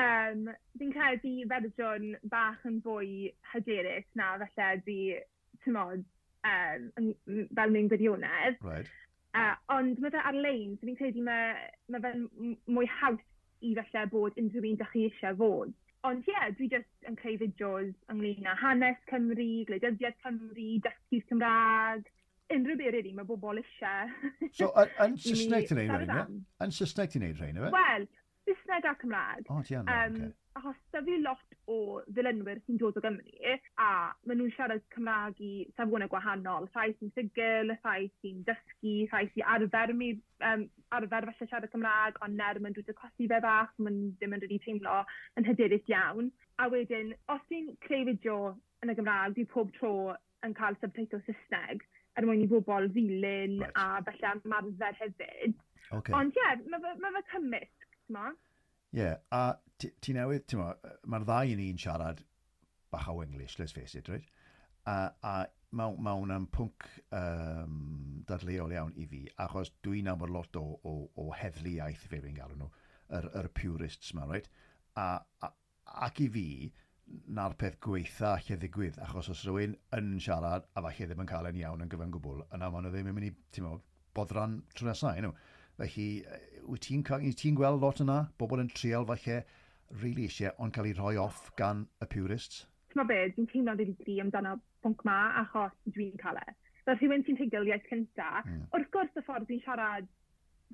Um, 0.00 0.46
dwi'n 0.80 0.94
credu 0.94 1.34
fersiwn 1.50 2.14
bach 2.32 2.62
yn 2.68 2.78
fwy 2.84 3.32
hyderus 3.52 4.06
na 4.16 4.30
felly 4.40 4.84
di, 4.86 4.98
ti'n 5.64 5.76
modd, 5.76 6.06
um, 6.48 7.10
fel 7.58 7.74
mewn 7.74 7.90
gwirionedd. 7.92 8.56
Right. 8.64 8.88
Uh, 9.36 9.52
ond 9.72 10.00
mae 10.00 10.12
fe 10.12 10.22
ar-lein, 10.30 10.78
so 10.78 10.88
fi'n 10.88 10.98
credu 11.00 11.26
mae, 11.26 11.52
mae 11.92 12.04
fe'n 12.04 12.26
mwy 12.68 12.88
haws 13.00 13.20
i 13.62 13.74
felly 13.78 14.08
bod 14.12 14.40
unrhyw 14.40 14.70
un 14.70 14.80
da 14.80 14.88
chi 14.92 15.06
eisiau 15.08 15.38
fod. 15.42 15.76
Ond 16.08 16.24
ie, 16.26 16.32
yeah, 16.32 16.48
dwi 16.56 16.66
jyst 16.72 17.06
yn 17.06 17.16
creu 17.20 17.36
fideos 17.38 17.92
ynglyn 18.10 18.48
â 18.50 18.56
hanes 18.58 18.98
Cymru, 19.10 19.50
gwleidyddiaeth 19.68 20.18
Cymru, 20.24 20.70
dysgu'r 20.86 21.28
Cymraeg, 21.28 22.08
unrhyw 22.56 22.78
beth 22.80 22.94
rydyn, 22.96 23.16
mae 23.18 23.28
bobl 23.28 23.60
eisiau. 23.62 24.10
so, 24.58 24.70
yn 25.04 25.16
Saesneg 25.20 25.68
ti'n 25.68 25.80
neud 25.80 25.94
rhain, 25.94 26.12
ie? 26.12 26.42
Yn 26.66 26.76
Saesneg 26.76 27.14
ti'n 27.14 27.26
neud 27.26 27.40
rhain, 27.40 27.58
ie? 27.60 27.72
Wel, 27.74 28.06
Saesneg 28.46 28.86
a 28.90 28.94
Cymraeg. 29.00 29.50
O, 29.50 29.60
ti 29.66 29.76
anna, 29.78 30.06
um, 30.06 30.16
okay. 30.16 30.32
Achos 30.52 30.76
da 30.92 31.00
fi 31.00 31.14
lot 31.22 31.54
o 31.72 31.76
ddilynwyr 32.12 32.58
sy'n 32.60 32.76
dod 32.80 32.98
o 32.98 33.02
Gymru, 33.04 33.52
a 33.80 33.86
maen 34.28 34.36
nhw'n 34.36 34.50
siarad 34.52 34.82
Cymraeg 34.92 35.38
i 35.40 35.52
safonau 35.78 36.10
gwahanol. 36.12 36.66
Rhai 36.74 36.92
sy'n 36.98 37.12
sigil, 37.16 37.72
rhai 37.78 38.10
sy'n 38.20 38.42
dysgu, 38.48 38.96
rhai 39.12 39.22
sy'n 39.30 39.48
arfer, 39.54 39.94
mi, 39.96 40.10
um, 40.50 40.66
arfer 40.98 41.28
falle 41.30 41.48
siarad 41.48 41.72
Cymraeg, 41.72 42.20
ond 42.26 42.36
ner 42.36 42.60
mae'n 42.60 42.76
nhw'n 42.76 42.98
cosi 42.98 43.30
fe 43.32 43.40
bach, 43.46 43.72
mae'n 43.78 44.02
ddim 44.18 44.36
yn 44.36 44.44
rydw 44.44 44.60
teimlo 44.66 44.98
yn 45.40 45.48
hyderus 45.48 45.88
iawn. 45.94 46.28
A 46.60 46.68
wedyn, 46.74 47.14
os 47.32 47.40
ti'n 47.48 47.72
creu 47.86 48.04
fideo 48.10 48.38
yn 48.84 48.92
y 48.92 48.98
Gymraeg, 48.98 49.38
dwi 49.38 49.48
pob 49.54 49.72
tro 49.78 49.94
yn 50.44 50.58
cael 50.58 50.76
subtitle 50.82 51.22
Saesneg 51.24 51.86
er 52.18 52.28
mwyn 52.28 52.44
i 52.44 52.48
bobl 52.50 52.88
ddilyn 52.92 53.60
right. 53.62 53.78
a 53.78 54.02
felly 54.08 54.32
ymarfer 54.42 54.98
hefyd. 55.00 55.56
Okay. 55.92 56.14
Ond 56.16 56.36
ie, 56.36 56.42
yeah, 56.42 56.66
mae 56.72 56.82
fe 56.84 57.12
ma 57.16 57.24
cymysg, 57.32 57.88
ti'n 57.94 58.16
ma? 58.16 58.28
Ie, 58.92 59.00
yeah, 59.00 59.16
a 59.32 59.42
ti 59.80 60.14
newydd, 60.16 60.46
ti'n 60.48 60.60
ma, 60.60 60.70
mae'r 61.08 61.26
ddau 61.28 61.52
i 61.52 61.56
ni'n 61.58 61.80
siarad 61.80 62.22
bach 62.92 63.08
o 63.08 63.22
English, 63.24 63.58
let's 63.58 63.72
face 63.72 63.96
it, 63.98 64.08
right? 64.12 64.28
A, 64.86 65.12
a 65.24 65.34
mae 65.72 65.96
ma 66.04 66.12
hwnna'n 66.18 66.46
pwnc 66.52 66.88
um, 67.16 67.76
dadleol 68.28 68.74
iawn 68.76 68.92
i 69.00 69.06
fi, 69.08 69.22
achos 69.40 69.72
dwi'n 69.84 70.08
nabod 70.10 70.32
lot 70.34 70.58
o, 70.60 70.64
o, 70.84 70.94
o 71.16 71.30
heddlu 71.36 71.78
iaith, 71.78 72.04
fe 72.10 72.20
fi'n 72.24 72.36
galw 72.36 72.58
nhw, 72.58 72.68
yr, 73.18 73.28
yr 73.40 73.48
purists 73.56 74.12
ma, 74.18 74.28
right? 74.28 74.50
A, 75.00 75.08
a, 75.40 75.52
ac 76.08 76.20
i 76.24 76.28
fi, 76.34 76.46
na'r 77.38 77.54
peth 77.60 77.78
gweitha 77.84 78.34
lle 78.46 78.56
ddigwydd, 78.60 78.98
achos 79.04 79.30
os 79.32 79.42
rhywun 79.46 79.74
yn 79.96 80.12
siarad 80.22 80.68
a 80.72 80.84
falle 80.84 81.08
ddim 81.08 81.24
yn 81.24 81.30
cael 81.30 81.48
ein 81.48 81.58
iawn 81.60 81.84
yn 81.84 81.90
gyfan 81.92 82.12
gwbl, 82.14 82.44
yna 82.56 82.70
maen 82.72 82.86
nhw 82.86 82.92
ddim 82.94 83.10
yn 83.10 83.16
mynd 83.16 83.28
i, 83.28 83.32
ti'n 83.54 83.66
meddwl, 83.66 83.82
bodran 84.16 84.60
tro 84.76 84.88
nesaf, 84.88 85.16
you 85.16 85.24
know. 85.26 85.34
Felly, 85.80 86.06
wyt 86.68 86.86
ti'n 86.86 87.04
ti 87.40 87.52
gweld 87.58 87.82
lot 87.82 88.02
yna, 88.04 88.18
bobl 88.38 88.62
yn 88.62 88.70
trial 88.76 89.06
falle, 89.08 89.42
really 90.02 90.28
eisiau, 90.28 90.54
ond 90.58 90.74
cael 90.76 90.88
ei 90.88 90.96
rhoi 90.96 91.16
off 91.20 91.50
gan 91.58 91.86
y 92.00 92.08
purists? 92.12 92.66
Ti'n 92.92 93.06
be, 93.08 93.20
dwi'n 93.36 93.48
teimlo 93.52 93.76
wedi 93.78 93.96
di 94.06 94.18
amdano 94.20 94.58
pwnc 94.84 95.04
ma, 95.08 95.18
achos 95.42 95.74
dwi'n 95.96 96.18
cael 96.20 96.40
e. 96.40 96.58
Fel 96.86 96.98
rhywun 96.98 97.24
sy'n 97.26 97.38
teigiliaeth 97.38 97.88
cynta, 97.88 98.42
mm. 98.44 98.68
wrth 98.74 98.90
gwrs 98.94 99.18
y 99.18 99.24
ffordd 99.26 99.48
dwi'n 99.48 99.64
siarad, 99.64 100.08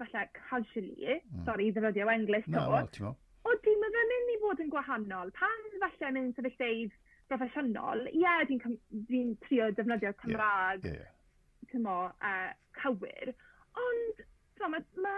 falle, 0.01 0.27
casually, 0.39 1.19
mm. 1.19 1.43
sorry, 1.49 1.71
ddefnyddio 1.73 2.11
English, 2.15 2.49
no, 2.53 2.67
no, 2.71 3.15
odi, 3.51 3.75
mae 3.81 3.95
fe'n 3.97 4.11
mynd 4.13 4.33
i 4.33 4.39
fod 4.45 4.65
yn 4.65 4.73
gwahanol. 4.73 5.33
Pan 5.39 5.69
falle 5.83 6.13
mewn 6.17 6.35
sefyllfeydd 6.37 6.97
broffesiynol, 7.29 8.07
ie, 8.11 8.23
yeah, 8.23 8.43
dwi'n 8.49 8.79
dwi 9.09 9.23
trio 9.45 9.69
defnyddio 9.77 10.15
Cymraeg, 10.23 10.87
yeah, 10.87 10.95
yeah, 10.95 11.09
yeah. 11.09 11.67
tymo, 11.73 11.97
uh, 12.25 12.53
cywir, 12.81 13.35
ond 13.83 14.23
so, 14.59 14.71
mae 14.73 14.85
ma, 15.05 15.17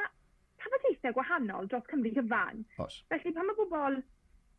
tafodieithau 0.62 1.14
gwahanol 1.16 1.70
dros 1.70 1.86
Cymru 1.90 2.12
gyfan. 2.16 2.64
Os. 2.82 2.98
Felly 3.12 3.34
pan 3.36 3.48
mae 3.48 3.58
bobl, 3.60 4.00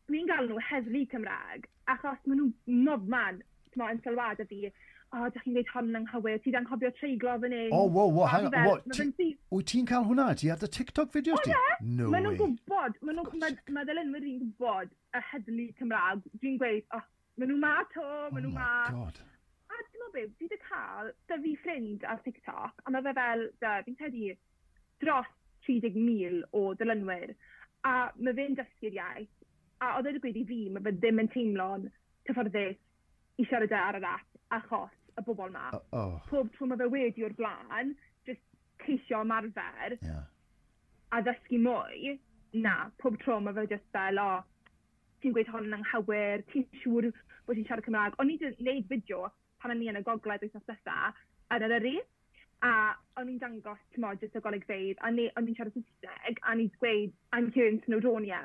dwi'n 0.08 0.30
gael 0.30 0.48
nhw 0.48 0.64
heddlu 0.70 1.04
Cymraeg, 1.12 1.68
achos 1.92 2.24
maen 2.26 2.40
nhw'n 2.40 2.86
nofman, 2.88 3.42
tymo, 3.74 3.90
yn 3.92 4.02
sylwad 4.06 4.40
y 4.42 4.48
fi, 4.48 4.62
o, 5.12 5.18
oh, 5.20 5.26
ydych 5.28 5.42
chi'n 5.44 5.56
gweud 5.56 5.70
hon 5.74 5.88
yn 5.90 5.96
anghywir, 5.98 6.38
ti 6.40 6.52
anghofio 6.56 6.88
treiglo 6.96 7.32
fan 7.40 7.52
hyn. 7.52 7.72
O, 7.76 7.82
wow, 7.84 8.12
wow, 8.16 8.28
hang 8.32 8.46
on. 8.48 8.78
Wyt 9.52 9.66
ti'n 9.68 9.88
cael 9.90 10.06
hwnna? 10.08 10.30
Ti 10.40 10.48
ar 10.54 10.60
dy 10.62 10.68
TikTok 10.72 11.10
fideos 11.12 11.42
ti? 11.44 11.52
No 11.98 12.06
Maen 12.14 12.24
nhw'n 12.24 12.38
gwybod, 12.38 12.96
maen 13.04 13.18
nhw'n, 13.20 13.58
mae 13.76 13.88
ddelenwyr 13.88 14.24
i'n 14.30 14.38
gwybod 14.46 14.94
y 15.12 15.22
heddlu 15.28 15.66
Cymraeg. 15.80 16.22
Dwi'n 16.40 16.56
gweud, 16.62 16.86
oh, 16.96 17.04
maen 17.36 17.52
nhw'n 17.52 17.60
ma 17.60 17.74
to, 17.92 18.06
maen 18.32 18.46
nhw'n 18.46 18.56
ma. 18.56 18.70
Oh 18.86 18.94
my 18.94 19.02
god. 19.02 19.20
A 19.68 19.82
dwi'n 19.82 20.00
meddwl 20.06 20.14
beth, 20.16 20.32
fi 20.38 20.48
wedi 20.48 20.60
cael, 20.70 21.12
dy 21.28 21.38
fi 21.44 21.52
ffrind 21.66 22.08
ar 22.08 22.24
TikTok, 22.24 22.80
a 22.80 22.94
mae 22.96 23.04
fe 23.04 23.14
fel, 23.20 23.46
fi'n 23.60 24.00
credu, 24.00 24.32
dros 25.04 25.30
30,000 25.68 26.40
o 26.56 26.64
dylynwyr. 26.80 27.36
A 27.84 27.94
mae 28.16 28.38
fe'n 28.40 28.56
dysgu'r 28.62 28.96
iaith. 28.96 29.36
A 29.84 29.92
oedd 29.98 30.08
wedi 30.08 30.24
gweud 30.24 30.40
i 30.40 30.48
fi, 30.48 30.62
mae 30.72 30.88
fe 30.88 30.96
ddim 30.96 31.20
yn 31.20 31.30
teimlo'n 31.36 31.86
cyfforddus 32.30 32.80
i 33.42 33.48
siarad 33.50 33.76
e 33.76 33.80
ar 33.82 34.00
yr 34.00 34.10
app 34.14 34.28
achos 34.52 34.92
y 35.18 35.24
bobl 35.26 35.50
yma. 35.50 35.68
Oh. 35.92 36.18
Pob 36.30 36.50
tro 36.56 36.68
mae 36.68 36.80
fe 36.80 36.88
wedi 36.92 37.26
o'r 37.26 37.36
blaen, 37.38 37.94
just 38.28 38.42
ceisio 38.84 39.22
ymarfer 39.26 39.98
yeah. 39.98 40.24
a 41.12 41.20
ddysgu 41.24 41.60
mwy, 41.62 42.16
na, 42.64 42.76
pob 43.02 43.18
tro 43.22 43.38
mae 43.40 43.56
fe 43.58 43.66
just 43.74 43.86
fel, 43.96 44.20
o, 44.22 44.30
oh, 44.38 44.80
ti'n 45.22 45.34
gweud 45.36 45.52
hon 45.52 45.68
yn 45.68 45.76
anghywir, 45.78 46.42
ti'n 46.52 46.66
siŵr 46.80 47.10
bod 47.46 47.58
ti'n 47.58 47.68
siarad 47.68 47.86
Cymraeg. 47.86 48.18
O'n 48.18 48.32
i 48.32 48.38
wedi 48.40 48.56
gwneud 48.58 48.88
fideo 48.90 49.28
pan 49.62 49.74
o'n 49.74 49.84
i 49.84 49.92
yn 49.92 50.00
y 50.00 50.02
gogledd 50.06 50.42
oes 50.48 50.66
dda, 50.66 51.12
yn 51.54 51.66
yr 51.68 51.76
yri, 51.78 51.94
a 52.66 52.72
o'n 53.20 53.30
i'n 53.30 53.38
dangos, 53.42 53.80
ti'n 53.92 54.04
modd, 54.04 54.22
jyst 54.22 54.38
y 54.38 54.42
golygfeidd, 54.42 55.00
a 55.02 55.10
ne, 55.14 55.28
o'n 55.38 55.48
i'n 55.48 55.58
siarad 55.58 55.76
Saesneg, 55.76 56.42
a 56.42 56.54
o'n 56.54 56.64
i'n 56.64 56.74
gweud, 56.80 57.14
I'm 57.34 57.50
here 57.54 57.70
in 57.70 57.80
Snowdonia. 57.86 58.44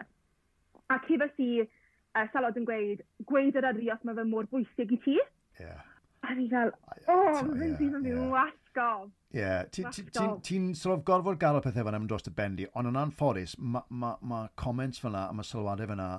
A 0.93 0.99
cefais 1.07 1.41
i, 1.43 1.49
uh, 1.63 2.25
Salod 2.33 2.57
yn 2.59 2.67
gweud, 2.67 3.03
gweud 3.29 3.57
yr 3.59 3.69
yri 3.73 3.91
os 3.93 4.05
mae 4.07 4.17
fe 4.17 4.25
mor 4.29 4.49
bwysig 4.51 4.93
i 4.93 5.01
ti. 5.05 5.17
Yeah. 5.61 5.86
A 6.27 6.33
ni 6.35 6.47
fel, 6.51 6.73
o, 7.07 7.17
mae'n 7.47 7.75
ddim 7.77 7.93
yn 7.95 8.01
mynd 8.03 8.31
wasgof. 8.33 9.11
Ie, 9.35 9.51
ti'n 9.71 10.65
sort 10.75 10.93
of 10.97 11.05
gorfod 11.07 11.37
gael 11.39 11.59
y 11.59 11.61
pethau 11.63 11.87
fan 11.87 11.95
am 11.95 12.07
dros 12.09 12.27
y 12.27 12.33
bendi, 12.35 12.65
ond 12.79 12.91
yn 12.91 12.99
anffodus, 12.99 13.53
mae 13.59 13.85
ma, 14.01 14.15
ma 14.21 14.41
comments 14.59 14.99
fyna 15.03 15.27
a 15.29 15.35
mae 15.35 15.47
sylwadau 15.47 15.87
fyna, 15.91 16.09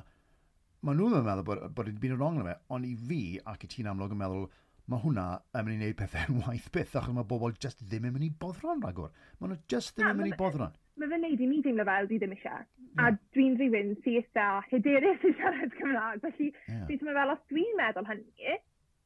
mae 0.80 0.96
nhw'n 0.96 1.18
meddwl 1.26 1.44
bod, 1.44 1.60
bod 1.76 1.90
wedi 1.90 2.00
byd 2.04 2.14
yn 2.16 2.22
wrong 2.22 2.40
yn 2.40 2.48
fe, 2.48 2.56
ond 2.76 2.88
i 2.88 2.94
fi 3.10 3.20
ac 3.52 3.66
i 3.66 3.70
ti'n 3.74 3.90
amlwg 3.92 4.16
yn 4.16 4.22
meddwl, 4.22 4.48
mae 4.88 5.02
hwnna 5.04 5.26
yn 5.58 5.66
mynd 5.66 5.74
i 5.74 5.78
wneud 5.82 5.98
pethau'n 6.00 6.40
waith 6.46 6.70
byth, 6.72 6.96
achos 6.96 7.16
mae 7.16 7.28
bobl 7.28 7.56
just 7.64 7.84
ddim 7.84 8.08
yn 8.08 8.16
mynd 8.16 8.28
i 8.30 8.32
boddron 8.44 8.80
ragor. 8.84 9.12
Mae 9.38 9.52
nhw 9.52 9.60
just 9.72 9.96
ddim 9.96 10.14
yn 10.14 10.22
mynd 10.22 10.32
i 10.32 10.40
boddron. 10.40 10.76
Mae 10.98 11.12
fe'n 11.12 11.24
neud 11.26 11.44
i 11.44 11.50
mi 11.50 11.60
deimlo 11.64 11.84
fel 11.88 12.08
dwi 12.08 12.22
ddim 12.22 12.32
eisiau. 12.38 12.64
A 12.98 13.12
dwi'n 13.36 13.58
rhywun 13.60 13.92
sy'n 14.02 14.22
eitha 14.22 14.46
hyderus 14.70 15.26
i 15.28 15.34
siarad 15.36 15.76
Cymraeg, 15.76 16.24
felly 16.24 16.48
yeah. 16.48 16.86
dwi'n 16.88 17.04
meddwl 17.04 17.20
fel 17.20 17.34
os 17.34 17.44
dwi'n 17.52 17.76
meddwl 17.78 18.08
hynny, 18.08 18.56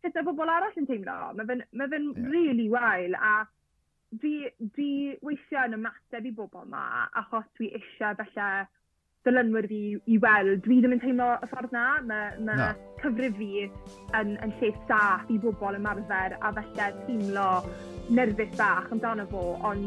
sut 0.02 0.18
mae 0.18 0.26
bobl 0.26 0.50
arall 0.50 0.78
yn 0.80 0.88
teimlo. 0.90 1.16
Mae 1.38 1.48
fe'n 1.48 1.64
ma 1.78 1.88
fe 1.90 1.98
yeah. 2.02 2.30
really 2.34 2.68
wael 2.72 3.16
a 3.16 3.32
fi, 4.20 4.34
fi 4.76 4.88
weithio 5.24 5.66
yn 5.68 5.78
ymateb 5.78 6.28
i 6.28 6.36
bobl 6.36 6.68
ma 6.70 7.08
achos 7.22 7.48
dwi 7.58 7.72
eisiau 7.78 8.18
felly 8.20 8.48
dylunwyr 9.26 9.68
fi 9.70 9.82
i 10.10 10.18
weld. 10.24 10.62
Dwi 10.66 10.80
ddim 10.82 10.96
yn 10.96 11.02
teimlo 11.04 11.28
y 11.38 11.50
ffordd 11.52 11.74
na. 11.76 11.86
Mae 12.08 12.40
ma 12.48 12.58
no. 12.58 12.70
cyfrif 13.02 13.38
fi 13.38 13.66
yn, 13.66 14.34
yn 14.42 14.56
lle 14.58 14.72
saff 14.90 15.30
i 15.30 15.38
bobl 15.42 15.78
ymarfer 15.78 16.38
a 16.40 16.54
felly 16.58 16.90
teimlo 17.06 17.50
nerfus 18.10 18.58
bach 18.58 18.90
amdano 18.92 19.28
fo, 19.30 19.44
ond 19.68 19.86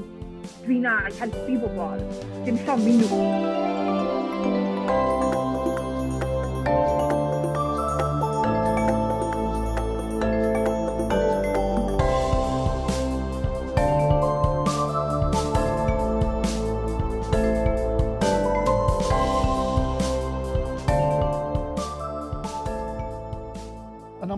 dwi 0.63 0.79
na 0.85 1.01
i 1.09 1.13
helpu 1.19 1.59
bobl, 1.65 2.07
dim 2.47 2.61
llomi 2.63 2.99
nhw. 3.01 3.23
Thank 6.65 7.09
you. 7.09 7.14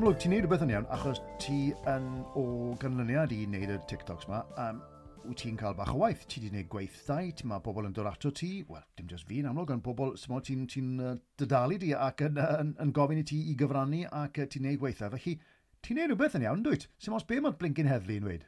amlwg, 0.08 0.22
ti'n 0.24 0.32
neud 0.32 0.46
rhywbeth 0.46 0.62
yn 0.64 0.70
iawn, 0.72 0.86
achos 0.96 1.18
ti 1.44 1.56
yn 1.92 2.06
o 2.40 2.44
ganlyniad 2.80 3.34
i 3.36 3.42
wneud 3.44 3.74
y 3.74 3.76
TikToks 3.92 4.30
ma, 4.32 4.38
um, 4.64 4.78
wyt 5.26 5.42
ti'n 5.42 5.58
cael 5.60 5.74
bach 5.76 5.92
o 5.92 5.98
waith, 6.00 6.22
ti 6.32 6.40
wedi 6.40 6.54
gwneud 6.54 6.70
gweithdau, 6.72 7.34
mae 7.52 7.64
pobl 7.66 7.90
yn 7.90 7.96
dod 7.98 8.08
ato 8.08 8.32
ti, 8.32 8.62
wel, 8.70 8.86
dim 8.96 9.10
jyst 9.12 9.28
fi'n 9.28 9.50
amlwg, 9.50 9.74
ond 9.76 9.84
pobl, 9.84 10.14
sy'n 10.16 10.40
ti'n 10.48 10.64
ti 10.72 10.84
uh, 11.04 11.18
dydalu 11.42 11.82
di 11.82 11.90
ac 11.92 12.24
yn, 12.24 12.40
yn, 12.40 12.72
yn, 12.86 12.94
gofyn 12.96 13.20
i 13.20 13.26
ti 13.28 13.42
i 13.52 13.58
gyfrannu 13.60 14.06
ac 14.22 14.40
uh, 14.40 14.48
ti'n 14.48 14.64
neud 14.70 14.80
gweithdau. 14.86 15.12
Felly, 15.18 15.36
ti'n 15.84 16.00
neud 16.00 16.14
rhywbeth 16.14 16.40
yn 16.40 16.48
iawn, 16.48 16.64
dwyt? 16.64 16.88
Sy'n 17.04 17.20
os 17.20 17.28
be 17.28 17.42
mae'r 17.44 17.60
blincyn 17.60 17.92
heddlu 17.92 18.22
yn 18.22 18.30
dweud? 18.30 18.48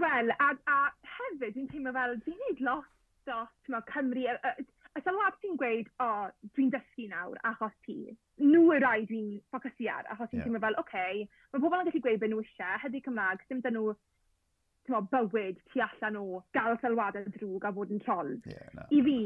Wel, 0.00 0.32
a, 0.38 0.48
a 0.64 0.78
hefyd, 1.18 1.58
dwi'n 1.58 1.68
teimlo 1.74 1.92
fel, 1.98 2.16
dwi'n 2.24 2.40
gwneud 2.40 2.64
lot, 2.70 2.88
o, 3.36 3.44
mae 3.68 3.84
Cymru, 3.92 4.24
uh, 4.32 4.56
A 4.94 5.00
y 5.02 5.12
lot 5.14 5.38
ti'n 5.42 5.56
gweud, 5.58 5.88
o, 5.98 6.06
oh, 6.06 6.50
dwi'n 6.54 6.70
dysgu 6.70 7.08
nawr 7.10 7.38
achos 7.50 7.72
ti. 7.86 7.96
Nhw 8.38 8.76
y 8.76 8.80
rai 8.82 9.06
dwi'n 9.08 9.40
ffocysu 9.50 9.88
ar, 9.90 10.06
achos 10.14 10.30
ti'n 10.30 10.38
yeah. 10.38 10.46
teimlo 10.46 10.60
fel, 10.62 10.76
oce, 10.78 10.84
okay, 10.84 11.24
mae 11.50 11.62
pobl 11.64 11.80
yn 11.80 11.88
gallu 11.88 12.02
gweud 12.04 12.20
beth 12.22 12.30
nhw 12.30 12.42
eisiau, 12.44 12.78
heddi 12.84 13.00
Cymraeg, 13.02 13.42
dim 13.50 13.62
dyn 13.64 13.74
nhw 13.74 13.94
tymo, 14.86 15.00
bywyd 15.10 15.58
tu 15.72 15.82
allan 15.82 16.20
o 16.20 16.24
gael 16.54 16.78
sylwadau 16.82 17.26
drwg 17.34 17.66
a 17.66 17.74
fod 17.74 17.94
yn 17.96 18.04
troll. 18.06 18.32
Yeah, 18.46 18.70
no. 18.78 18.86
I 18.94 19.02
fi, 19.08 19.18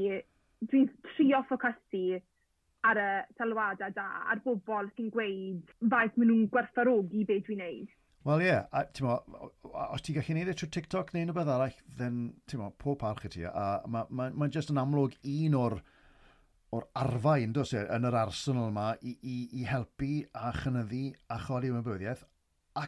dwi'n 0.72 0.88
trio 1.10 1.42
ffocysu 1.50 2.04
ar 2.88 3.02
y 3.04 3.08
sylwadau 3.36 3.92
da, 4.00 4.08
ar 4.32 4.40
bobl 4.44 4.88
sy'n 4.94 5.12
gweud 5.12 5.76
faint 5.84 6.16
maen 6.16 6.32
nhw'n 6.32 6.50
gwerthfarogi 6.54 7.26
beth 7.28 7.44
dwi'n 7.50 7.64
neud. 7.64 7.96
Wel 8.28 8.44
ie, 8.44 8.48
yeah. 8.50 8.88
ti'n 8.92 9.06
mo, 9.08 9.50
os 9.88 10.02
ti'n 10.04 10.18
gallu 10.18 10.36
neud 10.36 10.50
e 10.52 10.56
trwy 10.58 10.70
TikTok 10.74 11.14
neu 11.14 11.24
rhywbeth 11.24 11.52
arall, 11.54 11.76
then, 12.00 12.18
ti'n 12.50 12.60
mo, 12.60 12.72
pob 12.82 12.98
parch 13.00 13.24
i 13.24 13.32
ti. 13.32 13.46
A 13.48 13.68
mae'n 13.88 14.10
ma, 14.12 14.28
ma 14.36 14.50
just 14.52 14.72
yn 14.74 14.80
amlwg 14.82 15.16
un 15.32 15.56
o'r 15.58 15.78
o'r 16.76 16.84
arfau 17.00 17.40
yn 17.40 17.54
dos 17.56 17.72
e, 17.72 17.80
yn 17.96 18.04
yr 18.04 18.18
arsenal 18.20 18.68
yma 18.68 18.90
i, 19.00 19.14
i, 19.24 19.36
i 19.56 19.62
helpu 19.64 20.18
a 20.36 20.50
chynyddu 20.58 21.06
a 21.32 21.38
choli 21.46 21.70
ymwybyddiaeth 21.72 22.26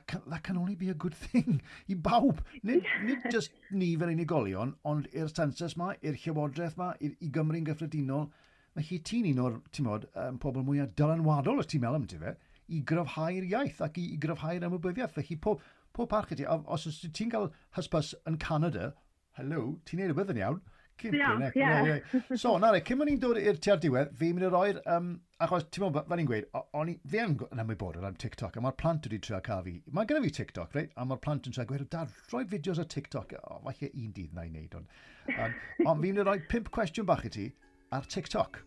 can, 0.07 0.21
that 0.27 0.43
can 0.43 0.57
only 0.57 0.75
be 0.75 0.91
a 0.91 0.95
good 0.95 1.15
thing 1.15 1.61
i 1.89 1.95
bawb. 1.95 2.43
Nid, 2.63 2.85
nid 3.05 3.19
just 3.31 3.51
ni 3.71 3.97
fel 3.97 4.13
unigolion, 4.13 4.75
ond 4.85 5.09
i'r 5.17 5.33
census 5.35 5.77
ma, 5.77 5.93
i'r 6.03 6.19
llywodraeth 6.25 6.77
ma, 6.81 6.93
i, 7.01 7.13
i 7.21 7.31
Gymru'n 7.35 7.67
gyffredinol. 7.67 8.29
Mae 8.77 8.87
hi 8.87 9.01
ti'n 9.07 9.33
un 9.33 9.43
o'r, 9.47 9.59
ti'n 9.75 9.89
modd, 9.89 10.07
um, 10.15 10.39
pobl 10.43 10.65
mwyaf 10.67 10.93
dylanwadol 10.99 11.63
os 11.63 11.71
ti'n 11.71 11.83
meddwl 11.83 12.01
am 12.01 12.07
ti 12.11 12.21
fe 12.21 12.37
i 12.71 12.83
gryfhau'r 12.87 13.47
iaith 13.51 13.81
ac 13.87 14.01
i, 14.01 14.09
i 14.15 14.19
gryfhau'r 14.23 14.67
ymwybyddiaeth. 14.69 15.15
Felly 15.19 15.39
pob, 15.47 15.63
pob 15.97 16.11
parch 16.11 16.35
ydi, 16.37 16.47
os 16.49 16.89
ti'n 17.07 17.33
cael 17.33 17.51
hysbys 17.79 18.15
yn 18.31 18.39
Canada, 18.43 18.93
hello, 19.39 19.65
ti'n 19.89 20.03
neud 20.03 20.15
y 20.15 20.21
bydd 20.21 20.35
yn 20.37 20.45
iawn. 20.45 20.61
Cyn, 21.01 21.15
yeah, 21.17 21.39
cyn, 21.55 21.61
yeah. 21.63 21.87
Yeah, 21.89 22.37
so, 22.37 22.59
na 22.61 22.75
re, 22.75 22.83
cyn 22.85 22.99
mwyn 23.01 23.09
ni'n 23.09 23.21
dod 23.23 23.39
i'r 23.41 23.57
tiar 23.65 23.79
diwedd, 23.81 24.11
fi'n 24.21 24.35
mynd 24.37 24.45
i 24.45 24.51
roi'r, 24.53 24.81
um, 24.93 25.07
achos, 25.41 25.65
ti'n 25.73 25.87
meddwl, 25.87 26.05
fel 26.11 26.21
ni'n 26.21 26.29
gweud, 26.29 26.49
o'n 26.77 26.91
i, 26.93 26.97
fi 27.09 27.23
yn 27.25 27.63
ymwybodol 27.63 28.05
am 28.05 28.19
TikTok, 28.21 28.59
a 28.59 28.65
mae'r 28.67 28.77
plant 28.83 29.09
wedi 29.09 29.21
trio 29.25 29.41
cael 29.47 29.65
fi. 29.65 29.79
Mae 29.97 30.11
gyda 30.11 30.21
fi 30.27 30.33
TikTok, 30.43 30.77
reit, 30.77 30.93
a 31.01 31.07
mae'r 31.09 31.23
plant 31.25 31.49
yn 31.49 31.57
trio 31.57 31.65
gweud, 31.71 31.87
dad, 31.95 32.13
roi 32.35 32.45
fideos 32.53 32.83
o 32.83 32.85
TikTok, 32.97 33.33
o, 33.41 33.63
falle 33.65 33.93
un 33.95 34.13
dydd 34.19 34.37
na 34.37 34.45
i 34.45 34.53
wneud, 34.53 34.77
ond, 34.77 34.99
ond, 35.39 35.63
ond 35.87 35.89
fi'n 35.89 36.05
mynd 36.05 36.21
i 36.21 36.29
roi 36.29 36.37
pimp 36.53 36.69
cwestiwn 36.77 37.09
bach 37.09 37.25
i 37.25 37.33
ti 37.39 37.49
ar 37.97 38.05
TikTok. 38.05 38.61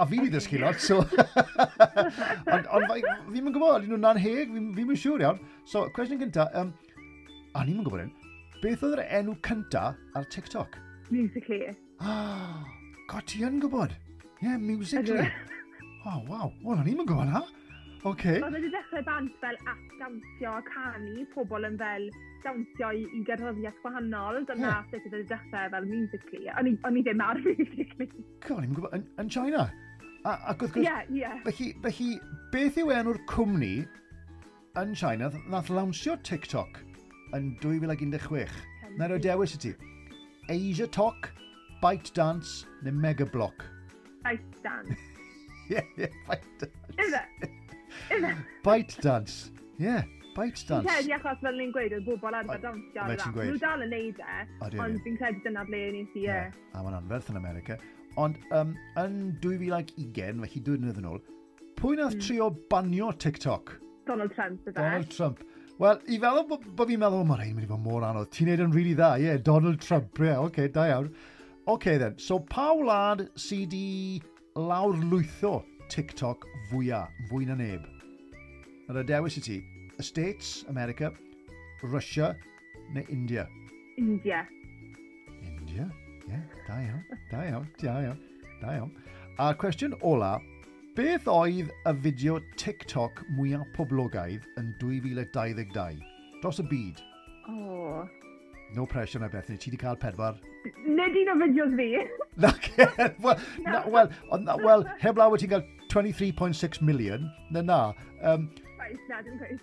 A 0.00 0.06
fi 0.08 0.16
wedi 0.16 0.30
ddysgu 0.32 0.58
lot, 0.62 0.80
so... 0.80 1.02
ond 2.54 2.68
on, 2.72 2.86
fi'n 2.88 3.48
yn 3.50 3.52
gwybod, 3.52 3.84
nhw'n 3.84 4.06
anheg, 4.08 4.48
fi'n 4.54 4.92
yn 4.94 5.00
siŵr 5.02 5.24
iawn. 5.26 5.40
So, 5.68 5.82
cwestiwn 5.96 6.22
cynta, 6.22 6.46
um, 6.56 6.70
a 7.52 7.64
ni'n 7.66 7.82
gwybod 7.84 8.06
hyn, 8.06 8.14
beth 8.62 8.86
oedd 8.86 8.96
yr 8.96 9.02
enw 9.18 9.34
cynta 9.44 9.90
ar 10.16 10.28
TikTok? 10.32 10.78
Musical.ly. 11.10 11.74
Ah, 12.00 12.64
god, 13.10 13.26
ti 13.28 13.42
yn 13.44 13.60
gwybod? 13.60 13.92
Ie, 14.40 14.46
yeah, 14.46 14.56
Musical.ly. 14.56 15.28
Oh, 16.08 16.16
waw, 16.24 16.46
wel, 16.64 16.78
o'n 16.80 16.86
i'n 16.88 17.02
gwybod 17.04 17.28
na. 17.28 17.42
Okay. 18.08 18.38
Oedd 18.40 18.54
wedi 18.56 18.70
dechrau 18.72 19.04
band 19.04 19.34
fel 19.42 19.58
at 19.68 19.80
dawnsio 19.98 20.54
a 20.56 20.62
canu, 20.64 21.26
pobl 21.34 21.68
yn 21.68 21.76
fel 21.82 22.06
dawnsio 22.46 22.94
i, 22.96 23.04
i 23.04 23.20
gerddoriaeth 23.28 23.84
gwahanol, 23.84 24.40
dyna 24.48 24.70
yeah. 24.70 24.88
sut 24.88 25.04
oedd 25.04 25.18
wedi 25.18 25.28
dechrau 25.34 25.68
fel 25.76 25.92
musically. 25.92 26.48
O'n 26.56 26.72
i 26.72 27.04
ddim 27.04 27.20
ar 27.20 27.42
musically. 27.44 28.08
Cofn, 28.48 28.64
i'n 28.64 28.72
gwybod, 28.78 28.96
yn, 28.96 29.04
yn 29.20 29.32
China? 29.36 29.68
A, 30.24 30.36
ac 30.52 30.62
wrth 30.64 30.74
gwrs... 30.74 30.84
Ie, 30.84 30.88
yeah, 30.88 31.02
ie. 31.08 31.20
Yeah. 31.22 31.40
Felly, 31.46 31.70
felly, 31.84 32.10
beth 32.52 32.78
yw 32.82 32.92
enw'r 32.92 33.20
cwmni 33.30 33.74
yn 34.80 34.94
China 34.98 35.30
nath 35.52 35.70
lawnsio 35.72 36.18
TikTok 36.26 36.82
yn 37.36 37.54
2016? 37.62 38.52
Na 38.98 39.08
roi 39.08 39.20
dewis 39.22 39.56
i 39.56 39.62
ti. 39.64 39.74
Asia 40.52 40.88
Talk, 40.90 41.30
Byte 41.80 42.12
Dance 42.16 42.66
neu 42.84 42.92
Mega 42.92 43.24
Block? 43.24 43.64
Byte 44.26 44.62
Dance. 44.64 44.98
Ie, 45.70 45.80
yeah, 45.96 46.16
Byte 46.28 46.64
Dance. 46.64 46.96
Is 46.98 47.14
it? 47.14 47.50
Is 48.10 48.24
it? 48.24 48.48
Byte 48.66 48.96
Dance. 49.00 49.52
Ie. 49.78 49.86
Yeah. 49.86 50.08
Byte 50.34 50.62
dance. 50.68 50.86
Fi'n 50.86 50.94
credu 50.94 51.14
achos 51.16 51.40
fel 51.42 51.56
ni'n 51.58 51.72
gweud, 51.74 51.94
oedd 51.96 52.04
bobl 52.06 52.36
arfer 52.38 52.60
dawnsio 52.62 53.02
ar 53.02 53.14
y 53.14 53.32
gweud. 53.34 53.48
Nhw 53.50 53.62
dal 53.62 53.82
yn 53.84 53.90
neud 53.94 54.20
e, 54.22 54.36
ond 54.84 55.00
fi'n 55.04 55.16
credu 55.18 55.42
dyna 55.46 55.64
ble 55.66 55.80
ni'n 55.96 56.06
si 56.12 56.26
e. 56.30 56.36
A 56.70 56.84
mae'n 56.84 56.98
anferth 57.00 57.32
yn 57.32 57.40
America. 57.40 57.78
Ond 58.18 58.38
um, 58.56 58.74
yn 58.98 59.20
2020, 59.42 60.42
felly 60.42 60.62
dwi'n 60.66 60.90
yn 60.90 61.06
ôl, 61.06 61.20
pwy 61.78 62.00
nath 62.00 62.16
mm. 62.16 62.24
trio 62.26 62.50
banio 62.72 63.12
TikTok? 63.14 63.76
Donald 64.08 64.34
Trump, 64.34 64.66
ydw 64.66 64.74
Donald 64.80 65.10
Trump. 65.14 65.44
Wel, 65.80 66.00
i 66.12 66.18
feddwl 66.20 66.44
bod 66.48 66.64
bo 66.76 66.84
fi'n 66.88 67.00
meddwl, 67.00 67.22
mae'r 67.28 67.44
ein 67.46 67.54
mynd 67.56 67.64
i 67.64 67.70
fod 67.70 67.80
mor 67.84 68.04
anodd. 68.04 68.28
Ti'n 68.34 68.50
neud 68.50 68.64
yn 68.66 68.74
rili 68.74 68.90
really 68.90 68.96
dda, 68.98 69.10
ie, 69.16 69.28
yeah, 69.28 69.38
Donald 69.46 69.80
Trump, 69.80 70.18
ie, 70.18 70.26
yeah, 70.28 70.42
oce, 70.42 70.50
okay, 70.50 70.72
da 70.74 70.88
iawn. 70.90 71.08
Oce 71.64 71.72
okay, 71.76 71.96
then, 72.02 72.18
so 72.18 72.40
pa 72.50 72.66
wlad 72.76 73.24
sydd 73.38 73.72
i 73.76 74.20
lawrlwytho 74.58 75.60
TikTok 75.92 76.44
fwyaf, 76.68 77.14
fwy 77.30 77.48
na 77.48 77.56
neb? 77.56 77.86
Yr 78.90 79.00
y 79.00 79.06
dewis 79.08 79.38
i 79.38 79.44
ti, 79.46 79.58
y 79.96 80.04
States, 80.04 80.66
America, 80.68 81.12
Russia 81.86 82.34
neu 82.92 83.06
India? 83.08 83.46
India. 83.96 84.44
India? 85.46 85.88
Ie, 86.30 86.38
da 86.66 86.76
iawn, 86.78 87.04
da 87.30 87.42
iawn, 87.48 87.66
da 87.82 87.98
iawn, 88.04 88.18
da 88.60 88.74
iawn. 88.76 88.90
A 89.42 89.50
cwestiwn 89.58 89.96
ola, 90.06 90.36
beth 90.94 91.26
oedd 91.30 91.72
y 91.90 91.94
fideo 92.04 92.36
TikTok 92.60 93.24
mwyaf 93.34 93.66
poblogaidd 93.74 94.46
yn 94.60 94.68
2022? 94.82 95.98
Dros 96.42 96.62
y 96.62 96.66
byd. 96.70 97.02
O. 97.50 97.56
Oh. 97.56 98.08
No 98.76 98.86
pressure 98.86 99.18
na 99.18 99.28
Bethany, 99.32 99.58
ti 99.58 99.72
wedi 99.72 99.80
cael 99.82 99.98
pedwar. 99.98 100.38
Nid 100.86 101.16
un 101.24 101.32
o 101.32 101.36
fideos 101.42 101.74
fi. 101.74 101.88
Na, 102.40 102.52
wel, 103.18 103.40
na, 103.64 103.80
wel, 103.90 104.12
na, 104.44 104.56
wel, 104.62 104.84
heb 105.02 105.18
lawer 105.18 105.40
ti'n 105.42 105.50
cael 105.50 105.64
23.6 105.90 106.78
million, 106.86 107.26
na 107.50 107.64
na. 107.66 107.80
Um, 108.22 108.46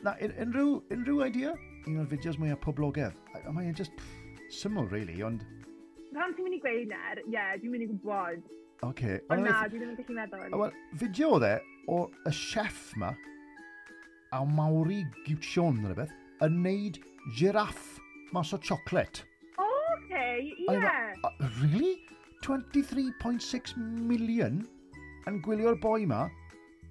na, 0.03 0.17
unrhyw, 0.19 0.81
unrhyw 0.91 1.23
idea? 1.29 1.55
Un 1.87 2.01
o'r 2.03 2.11
fideos 2.11 2.35
mwyaf 2.41 2.59
poblogaidd. 2.65 3.15
A 3.39 3.55
mae'n 3.55 3.77
just 3.77 3.95
pff, 3.95 4.51
syml, 4.51 4.91
really, 4.91 5.21
ond 5.23 5.47
pan 6.17 6.35
ti'n 6.35 6.47
mynd 6.47 6.57
i 6.57 6.61
gweud 6.63 6.91
ner, 6.91 7.21
ie, 7.23 7.33
yeah, 7.35 7.53
dwi'n 7.61 7.73
mynd 7.75 7.85
i 7.85 7.89
gwybod. 7.91 8.45
Oce. 8.45 8.89
Okay. 8.89 9.19
Ond 9.33 9.45
na, 9.45 9.63
dwi 9.69 9.81
ddim 9.81 9.93
yn 9.93 9.99
gallu 9.99 10.17
meddwl. 10.17 10.57
Wel, 10.61 10.75
fideo 11.01 11.31
oedd 11.37 11.47
e 11.47 11.53
o 11.93 12.01
y 12.29 12.33
chef 12.35 12.91
ma, 13.01 13.13
a 14.35 14.43
Mawri 14.57 15.03
Giwtion 15.25 15.81
neu 15.83 15.95
beth, 15.97 16.13
yn 16.45 16.59
neud 16.65 16.99
giraff 17.37 17.97
mas 18.35 18.53
o 18.53 18.59
chocolet. 18.61 19.23
O, 19.57 19.65
oce, 19.65 20.01
okay, 20.01 20.51
ie. 20.51 20.75
Yeah. 20.75 21.15
Really? 21.61 21.95
23.6 22.45 23.73
million 24.07 24.61
yn 25.27 25.39
gwylio'r 25.43 25.79
boi 25.81 26.05
ma 26.07 26.27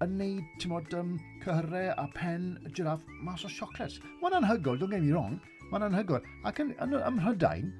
yn 0.04 0.16
neud, 0.18 0.48
ti'n 0.60 0.72
modd, 0.74 0.94
um, 0.98 1.14
cyhyrau 1.44 1.92
a 1.94 2.06
pen 2.16 2.50
y 2.66 2.72
giraff 2.76 3.04
mas 3.24 3.46
o 3.46 3.50
sioclets. 3.52 4.00
Mae'n 4.20 4.40
anhygol, 4.42 4.80
don't 4.80 4.92
get 4.92 5.04
me 5.04 5.14
wrong, 5.14 5.38
mae'n 5.70 5.86
anhygol. 5.86 6.20
Ac 6.48 6.60
yn, 6.64 6.74
yn, 6.82 6.98
ym 6.98 7.20
Mhrydain, 7.20 7.70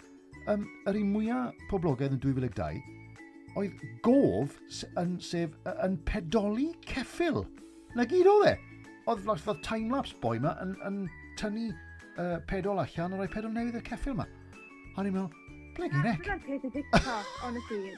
um, 0.52 0.68
yr 0.86 1.00
un 1.00 1.10
mwyaf 1.14 1.66
poblogaidd 1.70 2.16
yn 2.16 2.22
2002 2.22 2.96
oedd 3.56 3.84
gof 4.04 4.58
yn, 5.00 5.16
sef, 5.22 5.54
yn 5.84 5.96
pedoli 6.08 6.70
ceffil. 6.86 7.44
Na 7.96 8.04
gyd 8.08 8.28
oedd 8.28 8.50
e. 8.52 8.54
Oedd 9.08 9.24
oedd 9.32 9.62
time-lapse 9.64 10.18
boi 10.20 10.36
ma 10.42 10.52
yn, 10.64 10.74
yn 10.86 11.00
tynnu 11.40 11.70
uh, 11.70 12.36
pedol 12.50 12.82
allan 12.82 13.16
a 13.16 13.20
rhoi 13.20 13.30
pedol 13.32 13.54
newydd 13.54 13.80
y 13.80 13.84
ceffil 13.86 14.16
ma. 14.18 14.26
A 14.96 15.04
ni'n 15.04 15.14
meddwl, 15.14 15.32
ble 15.76 15.88
gen 15.92 16.08
ec? 16.12 16.28
honestly. 17.44 17.94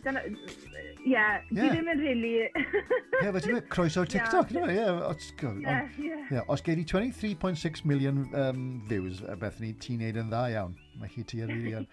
Ie, 1.09 1.27
fi 1.49 1.69
ddim 1.73 1.91
yn 1.95 2.03
rili... 2.03 2.33
Ie, 2.47 2.51
fe 2.53 3.43
ti'n 3.43 3.55
meddwl, 3.55 3.65
croeso 3.73 4.05
TikTok, 4.07 4.53
Ie, 4.55 4.63
meddwl, 4.63 5.63
ie. 5.65 6.43
Os 6.47 6.63
gei 6.67 6.79
di 6.79 6.87
23.6 6.87 7.87
million 7.89 8.27
um, 8.31 8.69
views, 8.91 9.25
beth 9.43 9.63
ni, 9.65 9.75
ti'n 9.83 10.05
neud 10.05 10.23
yn 10.23 10.31
dda 10.31 10.45
iawn. 10.55 10.77
Mae 10.99 11.11
hi 11.13 11.25
ti 11.29 11.41
ar 11.45 11.51
rili 11.53 11.75
yn. 11.79 11.87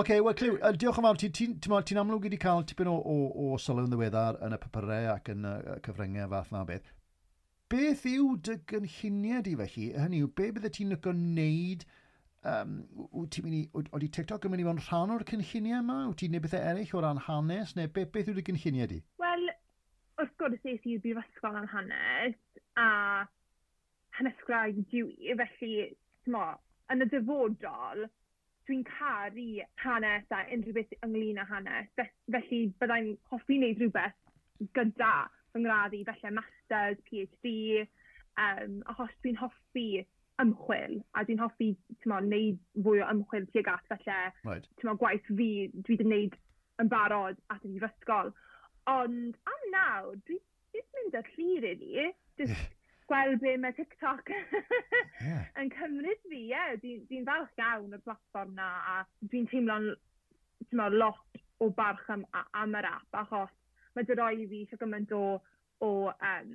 Oce, 0.00 0.16
wel, 0.24 0.34
Clyw, 0.38 0.58
diolch 0.80 0.98
yn 1.00 1.06
fawr. 1.06 1.18
Ti'n 1.20 1.32
ti, 1.36 1.46
ti, 1.60 1.70
ti 1.88 1.96
amlwg 2.00 2.26
wedi 2.28 2.38
cael 2.40 2.64
tipyn 2.68 2.88
o, 2.88 2.94
o, 2.96 3.16
o 3.44 3.58
sylw 3.60 3.84
yn 3.84 3.92
ddiweddar 3.92 4.38
yn 4.46 4.56
y 4.56 4.58
papurau 4.62 5.08
ac 5.12 5.28
yn 5.34 5.48
y 5.48 5.56
cyfryngau 5.84 6.30
fath 6.32 6.52
na 6.54 6.62
beth. 6.68 6.88
Beth 7.72 8.06
yw 8.08 8.30
dy 8.48 8.56
gynlluniau 8.72 9.44
di 9.44 9.56
felly? 9.60 9.90
Hynny 9.96 10.22
yw, 10.24 10.30
be 10.38 10.48
bydde 10.56 10.72
ti'n 10.76 10.94
lygo 10.94 11.12
wneud? 11.16 11.84
Um, 12.48 12.78
ti'n 13.30 13.46
mynd 13.46 13.58
i, 13.58 13.62
oeddi 13.82 14.08
TikTok 14.16 14.48
yn 14.48 14.54
mynd 14.54 14.64
i 14.64 14.66
fod 14.66 14.80
yn 14.80 14.84
rhan 14.88 15.14
o'r 15.14 15.26
cynlluniau 15.28 15.84
yma? 15.84 15.98
Wyt 16.08 16.22
ti'n 16.22 16.34
neud 16.36 16.46
bethau 16.46 16.64
eraill 16.72 16.96
o 16.96 17.04
ran 17.04 17.22
hanes? 17.28 17.76
Neu 17.76 17.92
be, 17.92 18.08
beth 18.16 18.32
yw 18.32 18.38
dy 18.40 18.46
gynlluniau 18.48 18.90
di? 18.90 19.02
Wel, 19.22 19.46
wrth 20.20 20.34
gwrs 20.40 20.72
es 20.72 20.88
i'r 20.88 21.04
brifysgol 21.04 21.60
am 21.60 21.68
hanes 21.72 22.40
a 22.80 22.88
hanes 24.16 24.44
graig 24.48 24.80
diwy, 24.92 25.36
felly, 25.36 25.92
ti'n 26.24 26.40
yn 26.92 27.04
y 27.04 27.08
dyfodol, 27.12 28.06
dwi'n 28.72 28.84
caru 28.88 29.46
hanes 29.84 30.30
a 30.32 30.40
unrhyw 30.54 30.74
beth 30.78 30.94
ynglyn 31.04 31.40
â 31.42 31.44
hanes. 31.50 31.90
Felly 32.32 32.60
byddai'n 32.80 33.10
hoffi 33.32 33.58
wneud 33.58 33.82
rhywbeth 33.82 34.16
gyda 34.78 35.12
fy 35.52 35.60
ngraddu, 35.60 36.00
felly 36.08 36.32
masters, 36.38 37.00
PhD, 37.08 37.52
um, 38.40 38.78
achos 38.88 39.12
dwi'n 39.24 39.40
hoffi 39.42 39.86
ymchwil, 40.42 40.96
a 41.12 41.24
dwi'n 41.28 41.42
hoffi 41.42 41.72
tymo, 42.00 42.22
wneud 42.24 42.62
fwy 42.86 43.02
o 43.04 43.10
ymchwil 43.12 43.48
tuag 43.52 43.68
at 43.74 43.90
felly 43.92 44.16
right. 44.48 44.70
tymo, 44.80 44.96
gwaith 45.00 45.28
fi 45.28 45.50
dwi 45.74 45.98
wedi 45.98 46.08
wneud 46.08 46.38
yn 46.80 46.92
barod 46.92 47.42
at 47.52 47.66
y 47.68 47.74
brifysgol. 47.74 48.32
Ond 48.90 49.36
am 49.52 49.66
nawr, 49.74 50.16
dwi 50.24 50.40
ddim 50.72 50.88
mynd 50.96 51.20
â 51.20 51.26
llir 51.34 51.68
i 51.68 51.74
ni. 51.82 52.08
Just, 52.40 52.56
gweld 53.12 53.40
be 53.42 53.56
mae 53.60 53.76
TikTok 53.76 54.30
yeah. 54.34 55.44
yn 55.60 55.72
cymryd 55.74 56.20
fi, 56.24 56.38
ie. 56.38 56.50
Yeah. 56.52 56.76
Dwi'n 56.80 57.04
dwi 57.08 57.24
falch 57.28 57.60
iawn 57.60 57.96
y 57.96 58.00
platform 58.06 58.54
na, 58.56 58.68
a 58.94 59.28
dwi'n 59.28 59.48
teimlo'n 59.52 59.90
lot 60.96 61.42
o 61.62 61.68
barch 61.76 62.08
am, 62.10 62.24
am 62.58 62.78
yr 62.78 62.88
app, 62.88 63.18
achos 63.22 63.52
mae 63.94 64.06
dy 64.08 64.16
roi 64.18 64.46
fi 64.48 64.62
eisiau 64.62 64.80
gymaint 64.80 65.12
o, 65.14 65.24
o, 65.84 65.90
um, 66.10 66.54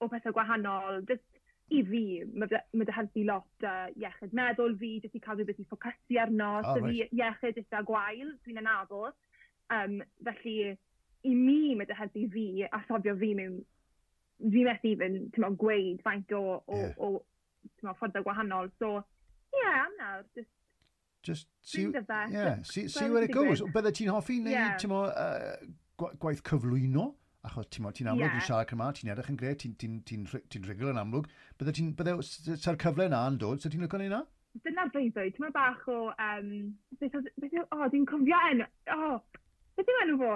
o 0.00 0.08
pethau 0.08 0.34
gwahanol, 0.34 1.02
just 1.10 1.26
i 1.70 1.82
fi, 1.86 2.04
mae 2.34 2.48
dy 2.50 2.94
helpu 2.96 3.24
lot 3.28 3.66
uh, 3.68 3.90
iechyd 3.94 4.32
meddwl 4.34 4.74
fi, 4.80 4.94
jyst 5.04 5.18
i 5.18 5.22
cael 5.22 5.38
fi 5.38 5.46
beth 5.50 5.60
i 5.60 5.66
ffocysu 5.68 6.22
arno, 6.22 6.54
oh, 6.58 6.70
so 6.70 6.86
fi 6.86 7.04
iechyd 7.04 7.60
eitha 7.60 7.84
gwael, 7.86 8.32
dwi'n 8.46 8.62
anabod. 8.64 9.18
Um, 9.70 10.00
felly, 10.26 10.72
i 11.28 11.34
mi 11.36 11.76
mae 11.78 11.86
dy 11.86 11.98
helpu 11.98 12.24
fi 12.32 12.46
a 12.66 12.80
sofio 12.88 13.14
fi 13.20 13.34
mewn 13.38 13.60
fi 14.40 14.64
methu 14.66 14.94
even, 14.94 15.20
ti'n 15.34 15.44
meddwl, 15.44 15.60
gweud 15.60 16.00
faint 16.06 16.32
o, 16.36 16.44
o, 16.64 16.80
yeah. 16.80 16.96
o 16.96 17.12
ti'n 17.76 17.88
meddwl, 17.88 18.00
ffordd 18.00 18.24
gwahanol. 18.24 18.72
So, 18.80 18.96
yeah, 19.52 19.84
am 19.84 20.00
nawr, 20.00 20.24
just 20.34 20.50
Just 21.22 21.48
see, 21.60 21.84
best, 21.86 22.08
yeah, 22.32 22.62
see, 22.62 22.88
see 22.88 23.10
where 23.10 23.22
it 23.22 23.30
goes. 23.30 23.60
Bydde 23.60 23.90
ti'n 23.92 24.08
hoffi 24.08 24.38
neu, 24.40 24.54
yeah. 24.54 24.70
ti'n 24.80 24.88
mo, 24.88 25.02
uh, 25.04 25.58
gwaith 26.16 26.40
cyflwyno, 26.48 27.10
achos 27.44 27.68
ti'n 27.68 27.84
mo, 27.84 27.90
ti'n 27.92 28.08
amlwg, 28.08 28.24
yeah. 28.24 28.38
ti'n 28.38 28.46
siarad 28.46 28.70
cymal, 28.70 28.94
ti'n 28.96 29.10
edrych 29.12 29.28
yn 29.28 29.36
gred, 29.42 29.58
ti'n 29.60 29.74
ti, 29.76 29.90
ti, 30.08 30.16
ti 30.24 30.62
rigol 30.64 30.94
yn 30.94 31.00
amlwg. 31.02 31.28
Bydde 31.60 31.74
ti'n, 31.76 31.90
bydde, 31.98 32.14
sa'r 32.54 32.80
cyfle 32.80 33.10
na 33.12 33.20
yn 33.28 33.36
dod, 33.42 33.60
so 33.60 33.68
ti'n 33.68 33.84
lyco 33.84 34.00
neud 34.00 34.14
na? 34.14 34.22
Dyna 34.64 34.86
dwi'n 34.94 35.12
dweud, 35.12 35.36
ti'n 35.36 35.44
mo 35.44 35.52
bach 35.58 35.84
o, 35.92 35.98
um, 36.08 36.48
beth, 36.96 37.20
oedd, 37.20 37.28
beth, 37.36 37.52
oedd, 37.52 37.68
o, 37.68 37.92
dwi'n 37.92 38.08
cofio 38.08 38.40
en, 38.54 38.64
o, 38.96 39.12
beth 39.76 39.92
yw'n 39.92 40.02
enw 40.06 40.18
fo? 40.24 40.32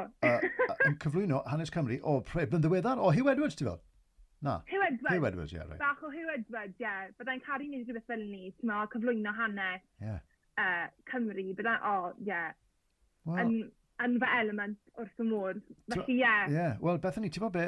Yn 0.90 1.00
cyflwyno 1.06 1.40
hanes 1.48 1.72
Cymru, 1.72 1.96
o, 2.04 2.18
pre, 2.28 2.44
blynyddeweddar, 2.44 3.00
o, 3.00 3.08
Hugh 3.16 3.32
Edwards, 3.32 3.56
ti 3.56 3.64
fel? 3.64 3.80
Na. 4.44 4.58
Hugh 4.68 4.84
Edwards. 4.84 5.14
Hugh 5.14 5.26
Edwards, 5.30 5.52
ie. 5.54 5.58
Yeah, 5.58 5.70
right. 5.70 5.80
Bach 5.80 6.02
o 6.04 6.10
Hugh 6.12 6.32
Edwards, 6.34 6.76
ie. 6.78 6.84
Yeah. 6.84 7.12
Byddai'n 7.20 7.44
caru 7.46 7.68
wneud 7.68 7.88
rhywbeth 7.88 8.10
fel 8.10 8.24
ni, 8.24 8.50
ti'n 8.58 8.70
meddwl, 8.70 8.90
cyflwyno 8.94 9.32
hanes 9.38 9.86
yeah. 10.02 10.18
uh, 10.60 10.86
Cymru. 11.10 11.46
Byddai'n, 11.60 11.80
o, 11.80 11.94
oh, 11.94 12.10
ie. 12.18 12.28
Yeah. 12.28 12.50
Well, 13.24 13.40
yn, 13.40 13.54
yn 14.04 14.18
fy 14.20 14.32
element 14.40 14.80
wrth 15.00 15.22
y 15.24 15.28
môr. 15.30 15.62
Felly, 15.94 16.18
ie. 16.18 16.18
Ie. 16.20 16.58
yeah. 16.58 16.76
Wel, 16.84 17.00
Bethany, 17.04 17.32
ti'n 17.32 17.46
bod 17.46 17.56
be, 17.56 17.64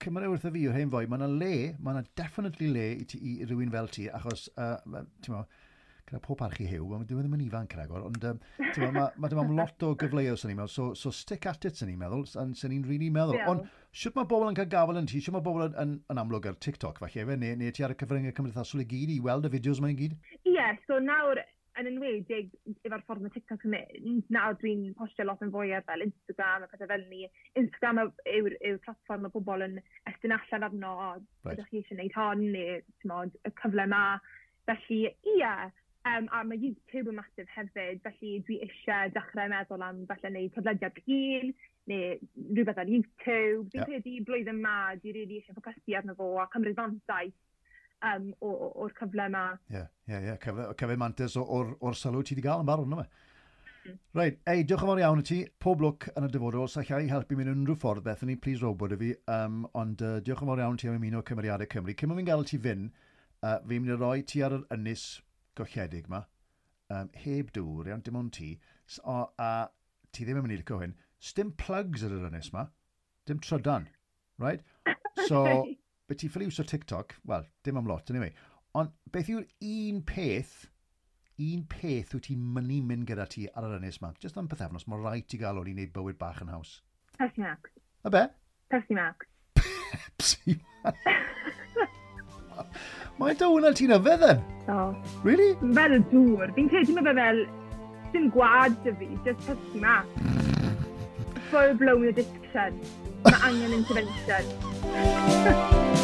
cymryd 0.00 0.30
wrth 0.30 0.46
y 0.48 0.54
fi 0.54 0.62
yw'r 0.68 0.78
hen 0.78 0.92
fwy, 0.92 1.08
mae 1.10 1.20
yna 1.20 1.28
le, 1.32 1.54
mae 1.78 1.96
yna 1.96 2.04
definitely 2.18 2.70
le 2.72 2.86
i, 3.02 3.08
ti, 3.08 3.20
i 3.20 3.48
rywun 3.48 3.72
fel 3.74 3.90
ti, 3.92 4.06
achos, 4.20 4.46
uh, 4.56 4.78
ti'n 5.20 5.34
bod, 5.36 5.58
gyda 6.10 6.20
pob 6.24 6.42
archi 6.46 6.66
hiw, 6.68 6.88
ond 6.96 7.06
dwi 7.08 7.20
e 7.20 7.24
ddim 7.24 7.36
yn 7.38 7.44
ifanc 7.46 7.76
ragor, 7.78 8.06
ond 8.08 8.26
um, 8.30 8.40
mae 8.58 8.94
ma, 8.96 9.06
ma, 9.20 9.44
lot 9.60 9.86
o 9.86 9.92
gyfleoedd 10.00 10.40
sy'n 10.40 10.52
ni'n 10.52 10.60
meddwl, 10.60 10.72
so, 10.72 10.88
so 10.98 11.12
stick 11.14 11.46
at 11.50 11.68
it 11.68 11.78
sy'n 11.78 11.90
ni'n 11.92 12.00
meddwl, 12.00 12.26
sy'n 12.30 12.74
ni'n 12.74 12.88
really 12.88 13.10
meddwl. 13.14 13.38
Yeah. 13.38 13.52
Ond 13.52 13.68
siwt 14.02 14.18
mae 14.18 14.28
bobl 14.30 14.50
yn 14.50 14.58
cael 14.58 14.70
gafel 14.72 15.00
yn 15.00 15.08
ti, 15.10 15.22
siwt 15.22 15.36
mae 15.36 15.46
bobl 15.46 15.68
yn, 15.68 15.78
yn, 15.84 15.94
yn 16.12 16.22
amlwg 16.22 16.50
ar 16.50 16.58
TikTok, 16.66 17.00
falle 17.04 17.26
fe, 17.30 17.38
neu, 17.38 17.56
neu 17.60 17.76
ti 17.76 17.86
ar 17.86 17.94
y 17.94 17.98
cyfryngau 18.02 18.36
cymdeithasol 18.36 18.84
i 18.84 18.90
gyd 18.90 19.14
i 19.14 19.22
weld 19.24 19.48
y 19.48 19.54
fideos 19.54 19.82
mae'n 19.84 19.98
gyd? 20.02 20.18
Ie, 20.42 20.54
yeah, 20.58 20.76
so 20.88 20.98
nawr 21.02 21.42
yn 21.78 21.88
enwedig 21.90 22.50
efo'r 22.84 23.02
ffordd 23.06 23.24
mae 23.24 23.32
TikTok 23.34 23.64
yn 23.66 23.74
mynd, 23.74 24.26
nawr 24.34 24.56
dwi'n 24.60 24.90
postio 24.98 25.26
lot 25.26 25.42
yn 25.44 25.52
fwy 25.54 25.72
ar 25.76 25.84
fel 25.86 26.04
Instagram 26.04 26.66
a 26.66 26.70
pethau 26.70 26.90
fel 26.90 27.06
ni. 27.12 27.28
Instagram 27.60 28.02
yw'r 28.34 28.56
yw 28.58 28.80
platform 28.84 29.24
mae 29.26 29.34
pobl 29.34 29.64
yn 29.66 29.78
estyn 30.10 30.34
allan 30.36 30.66
arno, 30.68 30.94
right. 31.44 31.54
ydych 31.54 31.70
chi 31.70 31.82
eisiau 31.82 31.96
gwneud 31.96 32.18
hon, 32.18 32.44
neu 32.56 33.22
y 33.30 33.54
cyfle 33.62 33.86
yma. 33.86 34.04
Felly, 34.68 35.00
ie, 35.08 35.36
yeah, 35.38 35.70
Um, 36.08 36.30
a 36.32 36.40
mae 36.48 36.56
YouTube 36.56 37.10
yn 37.12 37.18
masif 37.18 37.50
hefyd, 37.52 37.98
felly 38.06 38.38
dwi 38.46 38.56
eisiau 38.64 39.10
dechrau 39.12 39.50
meddwl 39.52 39.82
am 39.84 39.98
falle 40.08 40.30
wneud 40.30 40.54
podlediad 40.54 40.96
un, 41.04 41.50
neu 41.92 42.14
rhywbeth 42.56 42.80
ar 42.80 42.88
YouTube. 42.88 43.66
Dwi'n 43.74 43.82
yep. 43.82 43.90
credu 43.90 44.14
blwyddyn 44.24 44.62
ma, 44.64 44.94
dwi 45.02 45.12
rili 45.18 45.42
eisiau 45.42 45.58
ffocysu 45.58 45.98
arno 46.00 46.16
fo 46.16 46.30
a 46.40 46.48
cymryd 46.54 46.78
fantais 46.78 47.36
um, 48.08 48.30
o'r 48.40 48.96
cyfle 48.96 49.28
yma. 49.28 49.44
Ie, 49.74 49.84
ie, 50.08 50.22
ie, 50.30 50.38
cyfle 50.40 50.96
mantis 51.04 51.36
o'r, 51.40 51.76
or 51.84 51.98
sylw 51.98 52.24
ti 52.24 52.36
wedi 52.36 52.48
gael 52.48 52.64
yn 52.64 52.72
barod 52.72 52.88
yna 52.88 53.04
fe. 53.04 53.28
Mm. 53.80 54.00
Reit, 54.16 54.42
ei, 54.52 54.64
diolch 54.64 54.84
yn 54.84 54.92
fawr 54.94 55.04
iawn 55.04 55.22
i 55.22 55.28
ti. 55.28 55.40
Pob 55.60 55.84
lwc 55.84 56.10
yn 56.14 56.26
y 56.26 56.32
dyfodol, 56.32 56.68
sa 56.68 56.84
llai 56.84 57.06
helpu 57.12 57.36
mewn 57.36 57.52
unrhyw 57.52 57.76
ffordd, 57.80 58.04
beth 58.08 58.24
ni, 58.28 58.40
please 58.40 58.64
robot 58.64 58.96
i 58.96 59.00
fi. 59.00 59.14
Um, 59.36 59.66
ond 59.76 60.04
uh, 60.04 60.18
diolch 60.24 60.44
yn 60.44 60.52
fawr 60.52 60.64
iawn 60.64 60.80
ti 60.80 60.88
am 60.88 60.96
ymuno 60.96 61.24
cymeriadau 61.28 61.68
Cymru. 61.76 61.96
Cym 61.96 62.16
fi'n 62.16 62.28
gael 62.28 62.46
ti 62.48 62.60
fynd, 62.68 63.02
uh, 63.44 63.58
fi'n 63.66 63.84
mynd 63.84 63.96
i 63.96 64.00
roi 64.00 64.22
ti 64.24 64.44
ar 64.46 64.56
yr 64.62 64.68
ynys 64.76 65.10
golledig 65.58 66.08
yma, 66.08 66.24
um, 66.94 67.10
heb 67.24 67.52
dŵr, 67.56 67.90
iawn, 67.90 68.02
dim 68.06 68.18
ond 68.20 68.32
ti, 68.36 68.50
o, 69.04 69.20
a 69.38 69.50
ti 70.14 70.26
ddim 70.26 70.40
yn 70.40 70.46
mynd 70.46 70.56
i 70.56 70.60
licio 70.60 70.80
hyn, 70.80 70.96
sdim 71.30 71.52
plugs 71.60 72.04
ar 72.06 72.14
yr 72.16 72.28
ynnes 72.30 72.50
yma, 72.52 72.66
dim 73.28 73.40
trydan, 73.44 73.88
right? 74.42 74.64
So, 75.26 75.44
beth 76.10 76.22
ti 76.22 76.30
ffili 76.30 76.48
iwso 76.50 76.66
TikTok, 76.66 77.16
wel, 77.30 77.46
dim 77.64 77.80
am 77.80 77.88
lot, 77.90 78.10
anyway, 78.10 78.32
ond 78.78 78.92
beth 79.14 79.30
yw'r 79.32 79.46
un 79.70 80.02
peth, 80.06 80.56
un 81.40 81.64
peth 81.72 82.14
wyt 82.16 82.28
ti'n 82.28 82.42
mynd 82.56 82.88
mynd 82.88 83.08
gyda 83.08 83.26
ti 83.30 83.46
ar 83.54 83.68
yr 83.68 83.78
ynnes 83.78 84.00
yma, 84.00 84.14
Just 84.22 84.38
am 84.40 84.50
pethefnos, 84.50 84.86
mae 84.90 85.00
rhaid 85.02 85.30
ti 85.30 85.40
gael 85.40 85.60
o'n 85.62 85.70
i 85.70 85.76
wneud 85.76 85.94
bywyd 85.96 86.20
bach 86.20 86.42
yn 86.44 86.52
haws. 86.52 86.78
Pepsi 87.20 87.44
Max. 87.44 87.72
A 88.04 88.12
be? 88.12 88.26
Pepsi 88.72 88.96
Max. 88.96 89.26
Pepsi 90.18 90.58
Max. 90.84 90.98
Mae'n 93.20 93.36
dy 93.36 93.48
hwnna 93.52 93.70
ti'n 93.76 93.90
yfed 93.98 94.22
then? 94.24 94.38
O. 94.72 94.76
Really? 95.26 95.50
Fel 95.76 95.96
y 95.98 96.00
dŵr. 96.12 96.54
Fi'n 96.56 96.70
credu 96.72 96.94
mae 96.96 97.04
fe 97.10 97.14
fel... 97.18 97.42
Dim 98.14 98.30
gwad 98.34 98.78
dy 98.86 98.94
fi, 98.98 99.08
just 99.26 99.44
pysgu 99.44 99.80
ma. 99.84 99.98
Full 101.50 101.76
blown 101.82 102.08
addiction. 102.10 102.80
Mae 103.26 103.42
angen 103.50 103.76
intervention. 103.82 104.44